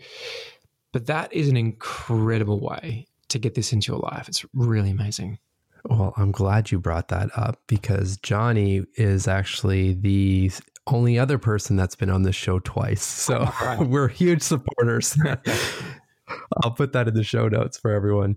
But 0.91 1.05
that 1.07 1.31
is 1.33 1.47
an 1.47 1.57
incredible 1.57 2.59
way 2.59 3.07
to 3.29 3.39
get 3.39 3.55
this 3.55 3.73
into 3.73 3.91
your 3.91 3.99
life. 3.99 4.27
It's 4.27 4.45
really 4.53 4.89
amazing. 4.89 5.37
Well, 5.85 6.13
I'm 6.17 6.31
glad 6.31 6.71
you 6.71 6.79
brought 6.79 7.07
that 7.09 7.29
up 7.35 7.61
because 7.67 8.17
Jonni 8.17 8.85
is 8.95 9.27
actually 9.27 9.93
the 9.93 10.51
only 10.87 11.19
other 11.19 11.37
person 11.37 11.75
that's 11.75 11.95
been 11.95 12.09
on 12.09 12.23
this 12.23 12.35
show 12.35 12.59
twice. 12.59 13.03
So 13.03 13.49
we're 13.79 14.07
huge 14.07 14.41
supporters. 14.41 15.17
I'll 16.63 16.71
put 16.71 16.93
that 16.93 17.07
in 17.07 17.13
the 17.13 17.23
show 17.23 17.47
notes 17.47 17.77
for 17.77 17.91
everyone. 17.91 18.35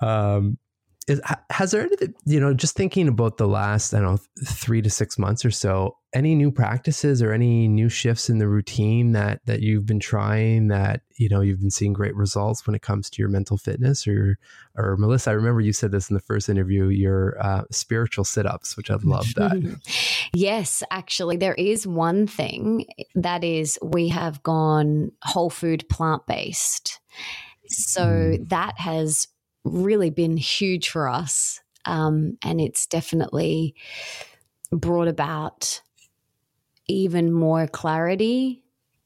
Um, 0.00 0.58
is, 1.06 1.20
has 1.50 1.70
there 1.70 1.82
anything, 1.82 2.14
you 2.24 2.40
know, 2.40 2.54
just 2.54 2.76
thinking 2.76 3.08
about 3.08 3.36
the 3.36 3.46
last, 3.46 3.92
I 3.94 4.00
don't 4.00 4.12
know, 4.12 4.44
three 4.46 4.80
to 4.82 4.90
six 4.90 5.18
months 5.18 5.44
or 5.44 5.50
so, 5.50 5.96
any 6.14 6.34
new 6.34 6.50
practices 6.50 7.20
or 7.20 7.32
any 7.32 7.66
new 7.66 7.88
shifts 7.88 8.30
in 8.30 8.38
the 8.38 8.46
routine 8.46 9.12
that 9.12 9.40
that 9.46 9.60
you've 9.60 9.84
been 9.84 9.98
trying 9.98 10.68
that 10.68 11.02
you 11.16 11.28
know 11.28 11.40
you've 11.40 11.60
been 11.60 11.70
seeing 11.70 11.92
great 11.92 12.14
results 12.14 12.66
when 12.66 12.74
it 12.74 12.82
comes 12.82 13.10
to 13.10 13.20
your 13.20 13.28
mental 13.28 13.58
fitness 13.58 14.06
or 14.06 14.38
or 14.76 14.96
Melissa 14.96 15.30
I 15.30 15.32
remember 15.34 15.60
you 15.60 15.72
said 15.72 15.90
this 15.90 16.08
in 16.08 16.14
the 16.14 16.20
first 16.20 16.48
interview 16.48 16.86
your 16.86 17.36
uh, 17.40 17.64
spiritual 17.70 18.24
sit-ups 18.24 18.76
which 18.76 18.90
I 18.90 18.96
love 19.02 19.26
that 19.34 19.80
yes 20.34 20.84
actually 20.90 21.36
there 21.36 21.54
is 21.54 21.86
one 21.86 22.26
thing 22.28 22.86
that 23.16 23.42
is 23.42 23.78
we 23.82 24.08
have 24.08 24.42
gone 24.44 25.10
whole 25.22 25.50
food 25.50 25.84
plant-based 25.90 27.00
so 27.66 28.02
mm. 28.02 28.48
that 28.50 28.78
has 28.78 29.26
really 29.64 30.10
been 30.10 30.36
huge 30.36 30.88
for 30.90 31.08
us 31.08 31.60
Um, 31.86 32.38
and 32.42 32.60
it's 32.60 32.86
definitely 32.86 33.74
brought 34.70 35.08
about 35.08 35.80
even 36.88 37.32
more 37.32 37.66
clarity 37.66 38.62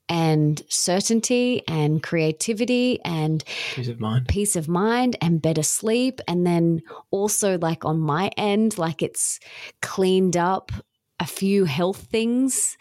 and 0.09 0.62
certainty 0.68 1.62
and 1.68 2.02
creativity 2.02 2.98
and 3.04 3.44
peace 3.74 3.88
of 3.88 4.00
mind. 4.00 4.26
peace 4.26 4.56
of 4.56 4.68
mind 4.68 5.16
and 5.20 5.42
better 5.42 5.62
sleep. 5.62 6.20
And 6.26 6.46
then 6.46 6.80
also 7.11 7.59
like 7.59 7.84
on 7.84 8.00
my 8.00 8.30
end 8.36 8.78
like 8.78 9.02
it's 9.02 9.38
cleaned 9.82 10.36
up 10.36 10.72
a 11.20 11.26
few 11.26 11.64
health 11.66 12.06
things 12.11 12.78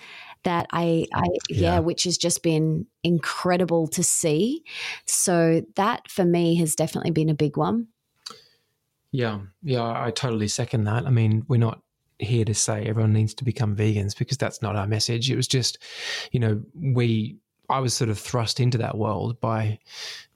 that 0.48 0.66
I, 0.72 1.06
I 1.14 1.26
yeah. 1.50 1.74
yeah, 1.74 1.80
which 1.80 2.06
has 2.06 2.18
just 2.18 2.42
been 2.42 2.88
incredible 3.04 3.86
to 3.88 4.02
see. 4.02 4.64
So 5.06 5.62
that 5.76 6.10
for 6.10 6.24
me 6.24 6.56
has 6.56 6.74
definitely 6.74 7.12
been 7.12 7.28
a 7.28 7.36
big 7.36 7.58
one. 7.58 7.88
Yeah, 9.12 9.40
yeah, 9.62 9.84
I 9.84 10.12
totally 10.12 10.48
second 10.48 10.86
that. 10.86 11.06
I 11.06 11.10
mean, 11.10 11.44
we're 11.50 11.58
not 11.58 11.82
here 12.20 12.46
to 12.46 12.54
say 12.54 12.86
everyone 12.86 13.12
needs 13.12 13.34
to 13.36 13.44
become 13.44 13.76
vegans 13.76 14.18
because 14.18 14.38
that's 14.38 14.62
not 14.62 14.78
our 14.78 14.88
message. 14.88 15.30
It 15.30 15.36
was 15.36 15.50
just, 15.50 15.80
you 16.32 16.40
know, 16.40 16.62
we 16.74 17.36
I 17.70 17.82
was 17.82 17.94
sort 17.94 18.10
of 18.10 18.18
thrust 18.18 18.62
into 18.62 18.78
that 18.78 18.98
world 18.98 19.42
by 19.42 19.80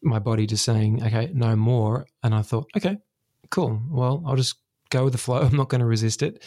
my 0.01 0.20
body 0.20 0.45
just 0.45 0.66
saying, 0.66 1.01
okay, 1.05 1.32
no 1.34 1.55
more. 1.55 2.05
And 2.22 2.36
I 2.36 2.41
thought, 2.41 2.70
okay, 2.76 2.97
cool. 3.49 3.82
Well, 3.89 4.22
I'll 4.28 4.36
just 4.36 4.55
go 4.91 5.05
with 5.05 5.13
the 5.13 5.17
flow. 5.17 5.41
I'm 5.41 5.55
not 5.55 5.69
going 5.69 5.79
to 5.79 5.87
resist 5.87 6.21
it. 6.21 6.43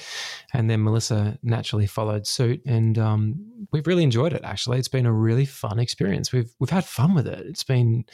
And 0.52 0.70
then 0.70 0.84
Melissa 0.84 1.38
naturally 1.42 1.86
followed 1.86 2.26
suit, 2.26 2.62
and 2.64 2.96
um, 2.98 3.66
we've 3.72 3.86
really 3.86 4.04
enjoyed 4.04 4.32
it. 4.32 4.42
Actually, 4.44 4.78
it's 4.78 4.88
been 4.88 5.06
a 5.06 5.12
really 5.12 5.46
fun 5.46 5.80
experience. 5.80 6.32
We've 6.32 6.54
we've 6.60 6.70
had 6.70 6.84
fun 6.84 7.14
with 7.14 7.26
it. 7.26 7.44
It's 7.46 7.64
been, 7.64 8.04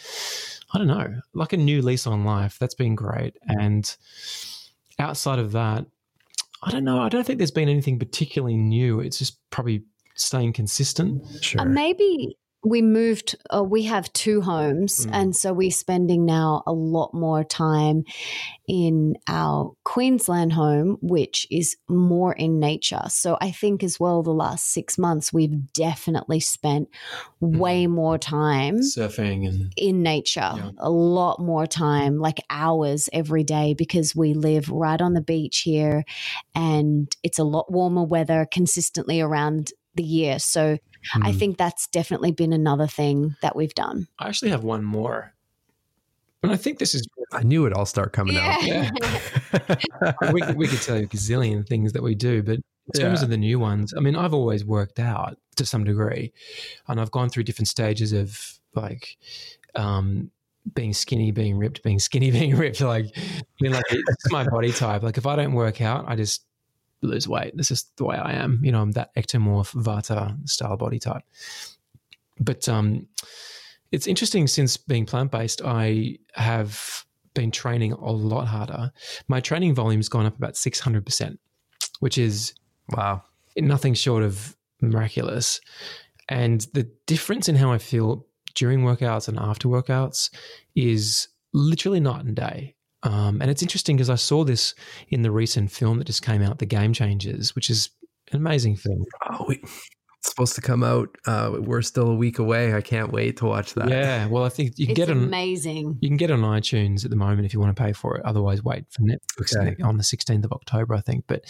I 0.73 0.79
don't 0.79 0.87
know, 0.87 1.21
like 1.35 1.53
a 1.53 1.59
new 1.59 1.83
lease 1.83 2.07
on 2.07 2.25
life. 2.25 2.59
That's 2.59 2.75
been 2.75 2.95
great. 2.95 3.37
And 3.47 3.95
outside 4.99 5.39
of 5.39 5.53
that, 5.53 5.85
I 6.63 6.71
don't 6.71 6.85
know. 6.85 7.01
I 7.01 7.09
don't 7.09 7.27
think 7.27 7.39
there's 7.39 7.51
been 7.51 7.69
anything 7.69 7.99
particularly 7.99 8.57
new. 8.57 9.01
It's 9.01 9.19
just 9.19 9.39
probably 9.51 9.85
staying 10.15 10.53
consistent. 10.53 11.23
Sure. 11.43 11.63
Uh, 11.63 11.65
maybe 11.65 12.37
we 12.63 12.83
moved 12.83 13.37
uh, 13.55 13.63
we 13.63 13.85
have 13.85 14.13
two 14.13 14.43
homes 14.43 15.07
mm. 15.07 15.11
and 15.13 15.35
so 15.35 15.53
we're 15.53 15.71
spending 15.71 16.27
now 16.27 16.63
a 16.67 16.73
lot 16.73 17.15
more 17.15 17.43
time 17.43 18.05
in 18.69 19.15
our 19.29 19.73
queensland 19.85 20.53
home 20.53 20.99
which 21.01 21.47
is 21.51 21.77
more 21.89 22.35
in 22.35 22.61
nature 22.61 23.03
so 23.09 23.39
i 23.41 23.51
think 23.51 23.83
as 23.83 23.99
well 23.99 24.23
the 24.23 24.31
last 24.31 24.73
six 24.73 24.99
months 24.99 25.33
we've 25.33 25.73
definitely 25.73 26.39
spent 26.39 26.89
mm. 27.43 27.57
way 27.57 27.87
more 27.87 28.19
time 28.19 28.77
surfing 28.81 29.49
and 29.49 29.73
in 29.77 30.03
nature 30.03 30.53
yeah. 30.55 30.71
a 30.79 30.91
lot 30.91 31.41
more 31.41 31.67
time 31.67 32.19
like 32.19 32.39
hours 32.51 33.09
every 33.13 33.43
day 33.43 33.75
because 33.75 34.15
we 34.15 34.35
live 34.35 34.69
right 34.69 35.01
on 35.01 35.15
the 35.15 35.23
beach 35.23 35.61
here 35.61 36.05
and 36.55 37.17
it's 37.23 37.39
a 37.39 37.45
lot 37.45 37.73
warmer 37.73 38.05
weather 38.05 38.47
consistently 38.51 39.21
around 39.21 39.73
the 39.95 40.03
year 40.03 40.39
so 40.39 40.79
Mm. 41.15 41.27
I 41.27 41.33
hmm. 41.33 41.39
think 41.39 41.59
that's 41.59 41.87
definitely 41.87 42.33
been 42.33 42.53
another 42.53 42.87
thing 42.87 43.37
that 43.43 43.57
we've 43.57 43.75
done. 43.75 44.07
I 44.19 44.29
actually 44.29 44.51
have 44.51 44.65
one 44.65 44.85
more. 44.85 45.33
And 46.43 46.53
I 46.53 46.57
think 46.57 46.79
this 46.79 46.95
is. 46.95 47.07
I 47.33 47.43
knew 47.43 47.67
it'd 47.67 47.77
all 47.77 47.87
start 47.87 48.13
coming 48.13 48.35
yeah. 48.35 48.57
out. 48.57 48.67
Yeah. 48.67 50.13
we, 50.33 50.43
we 50.55 50.67
could 50.67 50.81
tell 50.81 50.97
you 50.97 51.05
a 51.05 51.07
gazillion 51.07 51.67
things 51.67 51.93
that 51.93 52.03
we 52.03 52.15
do, 52.15 52.43
but 52.43 52.57
in 52.57 53.01
terms 53.01 53.21
yeah. 53.21 53.25
of 53.25 53.31
the 53.31 53.37
new 53.37 53.59
ones, 53.59 53.95
I 53.97 54.01
mean, 54.01 54.17
I've 54.17 54.35
always 54.35 54.65
worked 54.65 54.99
out 54.99 55.39
to 55.57 55.65
some 55.65 55.85
degree, 55.85 56.33
and 56.89 57.01
I've 57.01 57.11
gone 57.11 57.29
through 57.29 57.45
different 57.45 57.69
stages 57.69 58.13
of 58.13 58.59
like 58.75 59.17
um, 59.75 60.31
being 60.75 60.93
skinny, 60.93 61.31
being 61.31 61.57
ripped, 61.59 61.83
being 61.83 61.99
skinny, 61.99 62.31
being 62.41 62.57
ripped. 62.57 62.81
Like, 62.81 63.07
I 63.17 63.43
mean, 63.61 63.73
like 63.73 63.85
it's 63.91 64.33
my 64.33 64.45
body 64.45 64.73
type. 64.73 65.03
Like, 65.03 65.19
if 65.19 65.27
I 65.27 65.37
don't 65.37 65.53
work 65.53 65.81
out, 65.81 66.07
I 66.09 66.17
just 66.17 66.45
lose 67.03 67.29
weight. 67.29 67.57
This 67.57 67.71
is 67.71 67.85
the 67.97 68.05
way 68.05 68.17
I 68.17 68.33
am. 68.33 68.61
You 68.63 68.73
know, 68.73 68.81
I'm 68.81 68.93
that 68.93 69.15
ectomorph 69.15 69.75
Vata 69.75 70.37
style 70.49 70.77
body 70.77 70.99
type. 70.99 71.23
But 72.39 72.69
um, 72.69 73.07
it's 73.93 74.07
interesting 74.07 74.47
since 74.47 74.77
being 74.77 75.07
plant 75.07 75.31
based, 75.31 75.63
I 75.65 76.17
have 76.35 77.05
been 77.35 77.51
training 77.51 77.93
a 77.93 78.11
lot 78.11 78.47
harder. 78.47 78.91
My 79.29 79.41
training 79.41 79.75
volume's 79.75 80.09
gone 80.09 80.27
up 80.27 80.37
about 80.37 80.55
600%, 80.55 81.39
which 82.01 82.19
is 82.19 82.55
wow, 82.91 83.23
nothing 83.57 83.95
short 83.95 84.23
of 84.23 84.57
miraculous. 84.81 85.61
And 86.29 86.63
the 86.73 86.89
difference 87.07 87.49
in 87.49 87.57
how 87.57 87.73
I 87.73 87.79
feel 87.79 88.27
during 88.55 88.81
workouts 88.81 89.29
and 89.29 89.39
after 89.39 89.69
workouts 89.69 90.31
is 90.75 91.29
literally 91.53 92.01
night 92.01 92.25
and 92.25 92.37
day. 92.37 92.75
Um, 93.03 93.41
and 93.41 93.51
it's 93.51 93.63
interesting 93.63 93.97
because 93.97 94.11
I 94.11 94.17
saw 94.17 94.45
this 94.45 94.75
in 95.09 95.23
the 95.23 95.31
recent 95.31 95.71
film 95.71 95.99
that 95.99 96.05
just 96.05 96.23
came 96.23 96.43
out, 96.43 96.59
The 96.59 96.67
Game 96.67 96.93
Changers, 96.93 97.55
which 97.55 97.71
is 97.71 97.91
an 98.33 98.37
amazing 98.37 98.77
film. 98.77 99.05
Oh, 99.31 99.47
we, 99.49 99.57
it's 99.57 100.29
supposed 100.29 100.55
to 100.57 100.61
come 100.61 100.85
out. 100.85 101.09
Uh, 101.27 101.57
we're 101.61 101.81
still 101.81 102.09
a 102.09 102.15
week 102.15 102.39
away. 102.39 102.75
I 102.75 102.83
can't 102.83 103.11
wait 103.11 103.39
to 103.39 103.47
watch 103.47 103.73
that. 103.73 103.89
Yeah, 103.89 104.27
well, 104.27 104.45
I 104.45 104.51
think 104.51 104.79
you 104.79 104.87
can 104.87 104.93
it's 104.93 104.99
get 104.99 105.09
it 105.09 105.17
on 105.17 105.25
amazing. 105.25 105.97
You 106.01 106.11
can 106.11 106.19
get 106.19 106.31
on 106.31 106.41
iTunes 106.41 107.05
at 107.05 107.11
the 107.11 107.17
moment 107.17 107.47
if 107.47 107.55
you 107.55 107.61
want 107.61 107.75
to 107.75 107.83
pay 107.83 107.95
for 107.95 108.17
it. 108.17 108.25
Otherwise, 108.27 108.63
wait 108.63 108.85
for 108.91 109.01
Netflix 109.01 109.57
okay. 109.57 109.83
on 109.83 109.97
the 109.97 110.05
sixteenth 110.05 110.45
of 110.45 110.53
October, 110.53 110.95
I 110.95 111.01
think. 111.01 111.25
But 111.27 111.45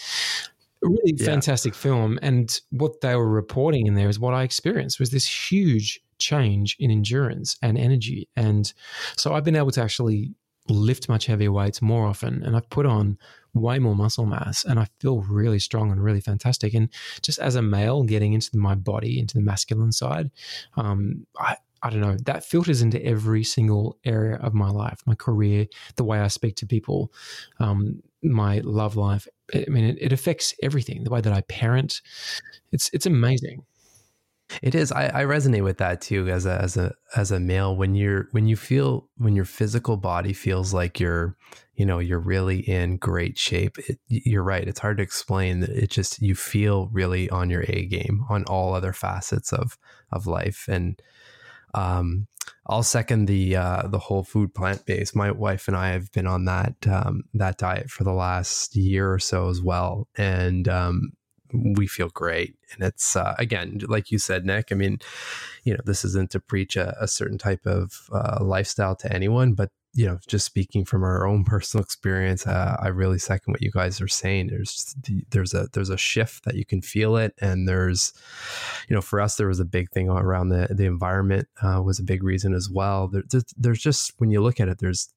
really 0.83 1.15
yeah. 1.17 1.27
fantastic 1.27 1.75
film, 1.75 2.21
and 2.23 2.61
what 2.71 3.01
they 3.01 3.17
were 3.17 3.29
reporting 3.29 3.89
in 3.89 3.95
there 3.95 4.09
is 4.09 4.21
what 4.21 4.35
I 4.35 4.45
experienced 4.45 5.01
was 5.01 5.11
this 5.11 5.51
huge 5.51 6.01
change 6.19 6.77
in 6.79 6.93
endurance 6.93 7.57
and 7.63 7.77
energy, 7.77 8.29
and 8.37 8.73
so 9.17 9.35
I've 9.35 9.45
been 9.45 9.57
able 9.57 9.73
to 9.73 9.83
actually 9.83 10.33
lift 10.73 11.09
much 11.09 11.27
heavier 11.27 11.53
weights 11.53 11.83
more 11.83 12.07
often 12.07 12.43
and 12.43 12.57
I've 12.57 12.71
put 12.71 12.87
on 12.87 13.19
way 13.55 13.79
more 13.79 13.97
muscle 13.97 14.27
mass 14.27 14.65
and 14.65 14.79
I 14.79 14.87
feel 15.01 15.23
really 15.23 15.59
strong 15.59 15.91
and 15.91 16.03
really 16.03 16.21
fantastic. 16.21 16.75
And 16.75 16.89
just 17.23 17.39
as 17.39 17.57
a 17.57 17.63
male 17.63 18.03
getting 18.05 18.33
into 18.33 18.57
my 18.57 18.75
body, 18.75 19.19
into 19.19 19.35
the 19.35 19.43
masculine 19.43 19.93
side, 19.93 20.31
um, 20.77 21.27
I, 21.39 21.57
I 21.83 21.91
don't 21.91 22.01
know, 22.01 22.17
that 22.27 22.45
filters 22.45 22.83
into 22.83 23.03
every 23.05 23.43
single 23.43 23.99
area 24.05 24.37
of 24.37 24.55
my 24.55 24.69
life, 24.69 25.01
my 25.07 25.15
career, 25.15 25.67
the 25.97 26.05
way 26.05 26.21
I 26.21 26.29
speak 26.29 26.57
to 26.57 26.67
people, 26.67 27.13
um, 27.59 28.03
my 28.23 28.59
love 28.59 28.97
life. 28.97 29.27
I 29.55 29.65
mean, 29.69 29.85
it, 29.85 29.99
it 30.01 30.13
affects 30.13 30.55
everything, 30.63 31.05
the 31.05 31.11
way 31.11 31.23
that 31.23 31.33
I 31.33 31.41
parent. 31.43 32.03
It's, 32.71 32.91
it's 32.93 33.07
amazing. 33.07 33.65
It 34.63 34.75
is. 34.75 34.93
I, 34.93 35.07
I, 35.07 35.25
resonate 35.25 35.65
with 35.65 35.79
that 35.79 36.01
too 36.01 36.29
as 36.29 36.47
a 36.47 36.61
as 36.61 36.77
a 36.77 36.95
as 37.17 37.31
a 37.31 37.41
male. 37.41 37.77
When 37.77 37.95
you're 37.95 38.29
when 38.33 38.47
you 38.47 38.57
feel 38.57 39.09
when 39.17 39.37
your 39.37 39.45
physical 39.45 39.97
body 39.97 40.33
feels 40.33 40.75
like 40.75 40.99
you're 40.99 41.37
you 41.75 41.87
know 41.87 41.99
you're 41.99 42.21
really 42.21 42.61
in 42.61 42.97
great 42.97 43.39
shape. 43.39 43.79
It, 43.79 43.99
you're 44.09 44.43
right. 44.43 44.67
It's 44.67 44.81
hard 44.81 44.99
to 44.99 45.03
explain. 45.03 45.63
It 45.63 45.91
just 45.91 46.21
you 46.21 46.35
feel 46.35 46.89
really 46.93 47.31
on 47.31 47.51
your 47.51 47.65
A 47.69 47.87
game 47.87 48.25
on 48.29 48.45
all 48.45 48.75
other 48.75 48.93
facets 48.93 49.53
of 49.53 49.79
of 50.13 50.27
life. 50.27 50.67
And 50.69 51.01
um, 51.75 52.27
I'll 52.67 52.83
second 52.83 53.27
the 53.27 53.57
uh, 53.57 53.89
the 53.89 53.99
whole 53.99 54.25
food 54.25 54.55
plant 54.55 54.87
based. 54.87 55.17
My 55.17 55.31
wife 55.31 55.69
and 55.69 55.77
I 55.77 55.91
have 55.91 56.11
been 56.13 56.27
on 56.27 56.45
that 56.47 56.75
um, 56.87 57.23
that 57.35 57.59
diet 57.59 57.91
for 57.91 58.05
the 58.05 58.13
last 58.13 58.77
year 58.77 59.13
or 59.13 59.19
so 59.19 59.49
as 59.49 59.61
well, 59.61 60.09
and 60.17 60.69
um, 60.69 61.13
we 61.53 61.87
feel 61.87 62.09
great. 62.09 62.57
And 62.73 62.83
it's, 62.83 63.17
uh, 63.17 63.35
again, 63.39 63.81
like 63.89 64.11
you 64.11 64.19
said, 64.19 64.45
Nick, 64.45 64.69
I 64.71 64.75
mean, 64.75 65.01
you 65.65 65.75
know, 65.75 65.81
this 65.85 66.05
isn't 66.05 66.31
to 66.31 66.41
preach 66.41 66.77
a, 66.77 66.97
a 67.01 67.09
certain 67.09 67.39
type 67.39 67.67
of 67.67 68.09
uh, 68.13 68.39
lifestyle 68.43 68.97
to 68.97 69.13
anyone, 69.13 69.55
but, 69.55 69.71
you 69.93 70.07
know, 70.07 70.19
just 70.29 70.47
speaking 70.47 70.85
from 70.85 71.03
our 71.03 71.27
own 71.27 71.45
personal 71.55 71.83
experience, 71.83 72.47
uh, 72.47 72.77
I 72.81 72.89
really 72.89 73.19
second 73.19 73.53
what 73.53 73.63
you 73.63 73.71
guys 73.71 74.01
are 74.01 74.09
saying. 74.09 74.49
There's, 74.49 74.95
there's 75.31 75.55
a, 75.55 75.69
there's 75.73 75.91
a 75.91 75.97
shift 75.97 76.45
that 76.45 76.55
you 76.55 76.65
can 76.65 76.83
feel 76.83 77.17
it. 77.17 77.35
And 77.41 77.69
there's, 77.69 78.13
you 78.89 78.95
know, 78.95 79.03
for 79.03 79.21
us, 79.21 79.37
there 79.37 79.49
was 79.49 79.61
a 79.61 79.65
big 79.65 79.91
thing 79.91 80.09
around 80.09 80.51
the, 80.51 80.69
the 80.71 80.87
environment 80.87 81.49
uh, 81.63 81.83
was 81.83 81.99
a 81.99 82.05
big 82.05 82.23
reason 82.23 82.55
as 82.55 82.71
well. 82.71 83.09
There, 83.09 83.25
there's 83.57 83.81
just, 83.81 84.13
when 84.19 84.31
you 84.31 84.41
look 84.41 84.61
at 84.61 84.69
it, 84.69 84.79
there's, 84.79 85.13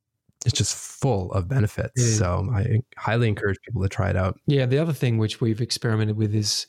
it's 0.46 0.58
just 0.58 0.76
full 0.76 1.32
of 1.32 1.48
benefits. 1.48 1.94
Yeah. 1.96 2.18
So 2.18 2.50
I 2.54 2.80
highly 2.98 3.28
encourage 3.28 3.58
people 3.66 3.82
to 3.82 3.90
try 3.90 4.10
it 4.10 4.16
out. 4.16 4.40
Yeah. 4.46 4.66
The 4.66 4.80
other 4.80 4.94
thing 4.94 5.18
which 5.18 5.42
we've 5.42 5.62
experimented 5.62 6.18
with 6.18 6.36
is 6.36 6.68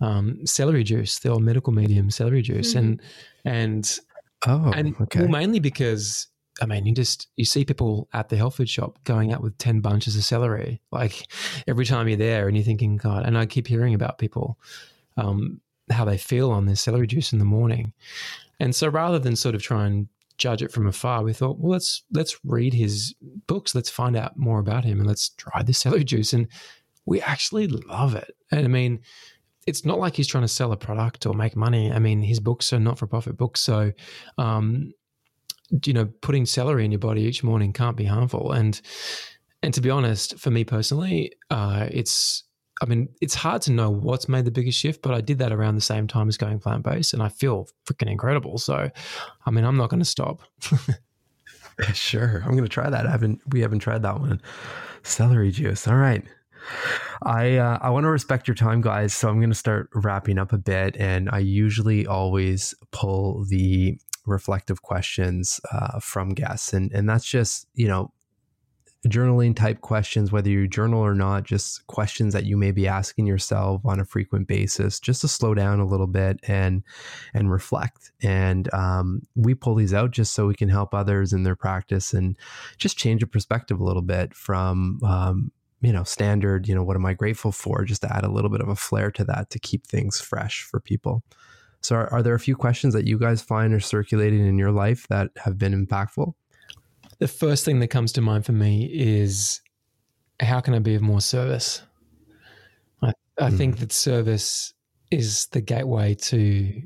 um, 0.00 0.44
celery 0.44 0.84
juice, 0.84 1.18
the 1.18 1.30
old 1.30 1.42
medical 1.42 1.72
medium 1.72 2.10
celery 2.10 2.42
juice, 2.42 2.74
mm-hmm. 2.74 2.78
and 2.78 3.02
and 3.44 3.98
oh, 4.46 4.72
and 4.74 4.94
okay. 5.00 5.20
well, 5.20 5.28
mainly 5.28 5.60
because 5.60 6.28
I 6.60 6.66
mean, 6.66 6.86
you 6.86 6.94
just 6.94 7.28
you 7.36 7.44
see 7.44 7.64
people 7.64 8.08
at 8.12 8.28
the 8.28 8.36
health 8.36 8.56
food 8.56 8.68
shop 8.68 8.98
going 9.04 9.32
out 9.32 9.42
with 9.42 9.56
ten 9.58 9.80
bunches 9.80 10.16
of 10.16 10.24
celery, 10.24 10.80
like 10.92 11.26
every 11.66 11.84
time 11.84 12.08
you're 12.08 12.16
there, 12.16 12.48
and 12.48 12.56
you're 12.56 12.64
thinking, 12.64 12.96
God. 12.96 13.26
And 13.26 13.36
I 13.36 13.46
keep 13.46 13.66
hearing 13.66 13.94
about 13.94 14.18
people 14.18 14.58
um, 15.16 15.60
how 15.90 16.04
they 16.04 16.18
feel 16.18 16.50
on 16.50 16.66
this 16.66 16.80
celery 16.80 17.06
juice 17.06 17.32
in 17.32 17.38
the 17.38 17.44
morning, 17.44 17.92
and 18.60 18.74
so 18.74 18.88
rather 18.88 19.18
than 19.18 19.36
sort 19.36 19.54
of 19.54 19.62
try 19.62 19.86
and 19.86 20.08
judge 20.38 20.62
it 20.62 20.72
from 20.72 20.86
afar, 20.86 21.22
we 21.22 21.32
thought, 21.32 21.58
well, 21.58 21.72
let's 21.72 22.04
let's 22.12 22.38
read 22.44 22.74
his 22.74 23.14
books, 23.46 23.74
let's 23.74 23.90
find 23.90 24.16
out 24.16 24.36
more 24.36 24.58
about 24.58 24.84
him, 24.84 24.98
and 24.98 25.06
let's 25.06 25.30
try 25.30 25.62
the 25.62 25.72
celery 25.72 26.04
juice. 26.04 26.32
And 26.32 26.48
we 27.04 27.20
actually 27.20 27.68
love 27.68 28.14
it. 28.14 28.36
And 28.50 28.64
I 28.64 28.68
mean, 28.68 29.00
it's 29.66 29.84
not 29.84 29.98
like 29.98 30.16
he's 30.16 30.26
trying 30.26 30.44
to 30.44 30.48
sell 30.48 30.72
a 30.72 30.76
product 30.76 31.26
or 31.26 31.34
make 31.34 31.56
money. 31.56 31.90
I 31.92 31.98
mean, 31.98 32.22
his 32.22 32.40
books 32.40 32.72
are 32.72 32.80
not 32.80 32.98
for 32.98 33.06
profit 33.06 33.36
books, 33.36 33.60
so 33.60 33.92
um, 34.38 34.92
you 35.84 35.92
know, 35.92 36.06
putting 36.20 36.46
celery 36.46 36.84
in 36.84 36.92
your 36.92 36.98
body 36.98 37.22
each 37.22 37.42
morning 37.42 37.72
can't 37.72 37.96
be 37.96 38.04
harmful. 38.04 38.52
And 38.52 38.80
and 39.62 39.74
to 39.74 39.80
be 39.80 39.90
honest, 39.90 40.38
for 40.38 40.50
me 40.50 40.64
personally, 40.64 41.32
uh, 41.50 41.88
it's 41.90 42.44
I 42.82 42.86
mean, 42.86 43.08
it's 43.22 43.34
hard 43.34 43.62
to 43.62 43.72
know 43.72 43.90
what's 43.90 44.28
made 44.28 44.44
the 44.44 44.50
biggest 44.50 44.78
shift, 44.78 45.00
but 45.02 45.14
I 45.14 45.20
did 45.20 45.38
that 45.38 45.52
around 45.52 45.76
the 45.76 45.80
same 45.80 46.06
time 46.06 46.28
as 46.28 46.36
going 46.36 46.58
plant 46.58 46.84
based, 46.84 47.14
and 47.14 47.22
I 47.22 47.28
feel 47.28 47.68
freaking 47.86 48.10
incredible. 48.10 48.58
So, 48.58 48.90
I 49.46 49.50
mean, 49.50 49.64
I'm 49.64 49.76
not 49.76 49.88
going 49.88 50.00
to 50.00 50.04
stop. 50.04 50.42
sure, 51.94 52.42
I'm 52.44 52.52
going 52.52 52.64
to 52.64 52.68
try 52.68 52.90
that. 52.90 53.06
I 53.06 53.10
haven't. 53.10 53.40
We 53.50 53.60
haven't 53.60 53.78
tried 53.78 54.02
that 54.02 54.20
one. 54.20 54.42
Celery 55.02 55.52
juice. 55.52 55.88
All 55.88 55.96
right. 55.96 56.22
I 57.22 57.56
uh, 57.56 57.78
I 57.80 57.90
want 57.90 58.04
to 58.04 58.10
respect 58.10 58.48
your 58.48 58.54
time, 58.54 58.80
guys. 58.80 59.14
So 59.14 59.28
I'm 59.28 59.38
going 59.38 59.50
to 59.50 59.54
start 59.54 59.88
wrapping 59.94 60.38
up 60.38 60.52
a 60.52 60.58
bit, 60.58 60.96
and 60.98 61.30
I 61.30 61.38
usually 61.38 62.06
always 62.06 62.74
pull 62.92 63.44
the 63.44 63.98
reflective 64.26 64.82
questions 64.82 65.60
uh, 65.72 66.00
from 66.00 66.30
guests, 66.30 66.72
and 66.72 66.92
and 66.92 67.08
that's 67.08 67.24
just 67.24 67.68
you 67.74 67.88
know 67.88 68.12
journaling 69.06 69.54
type 69.54 69.80
questions, 69.80 70.32
whether 70.32 70.48
you 70.48 70.66
journal 70.66 71.00
or 71.00 71.14
not, 71.14 71.44
just 71.44 71.86
questions 71.86 72.32
that 72.32 72.44
you 72.44 72.56
may 72.56 72.70
be 72.70 72.88
asking 72.88 73.26
yourself 73.26 73.80
on 73.84 74.00
a 74.00 74.04
frequent 74.04 74.48
basis, 74.48 75.00
just 75.00 75.20
to 75.20 75.28
slow 75.28 75.54
down 75.54 75.80
a 75.80 75.86
little 75.86 76.06
bit 76.06 76.40
and 76.48 76.82
and 77.34 77.50
reflect. 77.50 78.12
And 78.22 78.72
um, 78.74 79.22
we 79.34 79.54
pull 79.54 79.74
these 79.74 79.94
out 79.94 80.10
just 80.10 80.32
so 80.32 80.46
we 80.46 80.54
can 80.54 80.68
help 80.68 80.94
others 80.94 81.32
in 81.32 81.42
their 81.42 81.56
practice 81.56 82.12
and 82.12 82.36
just 82.78 82.96
change 82.96 83.22
a 83.22 83.26
perspective 83.26 83.80
a 83.80 83.84
little 83.84 84.02
bit 84.02 84.34
from 84.34 85.00
um, 85.04 85.52
you 85.80 85.92
know 85.92 86.04
standard. 86.04 86.68
You 86.68 86.74
know, 86.74 86.84
what 86.84 86.96
am 86.96 87.06
I 87.06 87.14
grateful 87.14 87.52
for? 87.52 87.84
Just 87.84 88.02
to 88.02 88.14
add 88.14 88.24
a 88.24 88.30
little 88.30 88.50
bit 88.50 88.60
of 88.60 88.68
a 88.68 88.76
flair 88.76 89.10
to 89.12 89.24
that 89.24 89.50
to 89.50 89.58
keep 89.58 89.86
things 89.86 90.20
fresh 90.20 90.62
for 90.62 90.80
people. 90.80 91.22
So, 91.82 91.96
are, 91.96 92.12
are 92.12 92.22
there 92.22 92.34
a 92.34 92.40
few 92.40 92.56
questions 92.56 92.94
that 92.94 93.06
you 93.06 93.18
guys 93.18 93.42
find 93.42 93.72
are 93.72 93.80
circulating 93.80 94.46
in 94.46 94.58
your 94.58 94.72
life 94.72 95.06
that 95.08 95.30
have 95.36 95.58
been 95.58 95.86
impactful? 95.86 96.34
The 97.18 97.28
first 97.28 97.64
thing 97.64 97.80
that 97.80 97.88
comes 97.88 98.12
to 98.12 98.20
mind 98.20 98.44
for 98.44 98.52
me 98.52 98.90
is 98.92 99.60
how 100.40 100.60
can 100.60 100.74
I 100.74 100.78
be 100.78 100.94
of 100.94 101.02
more 101.02 101.20
service? 101.20 101.82
I, 103.02 103.12
I 103.38 103.50
mm. 103.50 103.56
think 103.56 103.78
that 103.78 103.92
service 103.92 104.74
is 105.10 105.46
the 105.46 105.60
gateway 105.60 106.14
to 106.14 106.82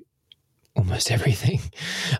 almost 0.77 1.11
everything. 1.17 1.61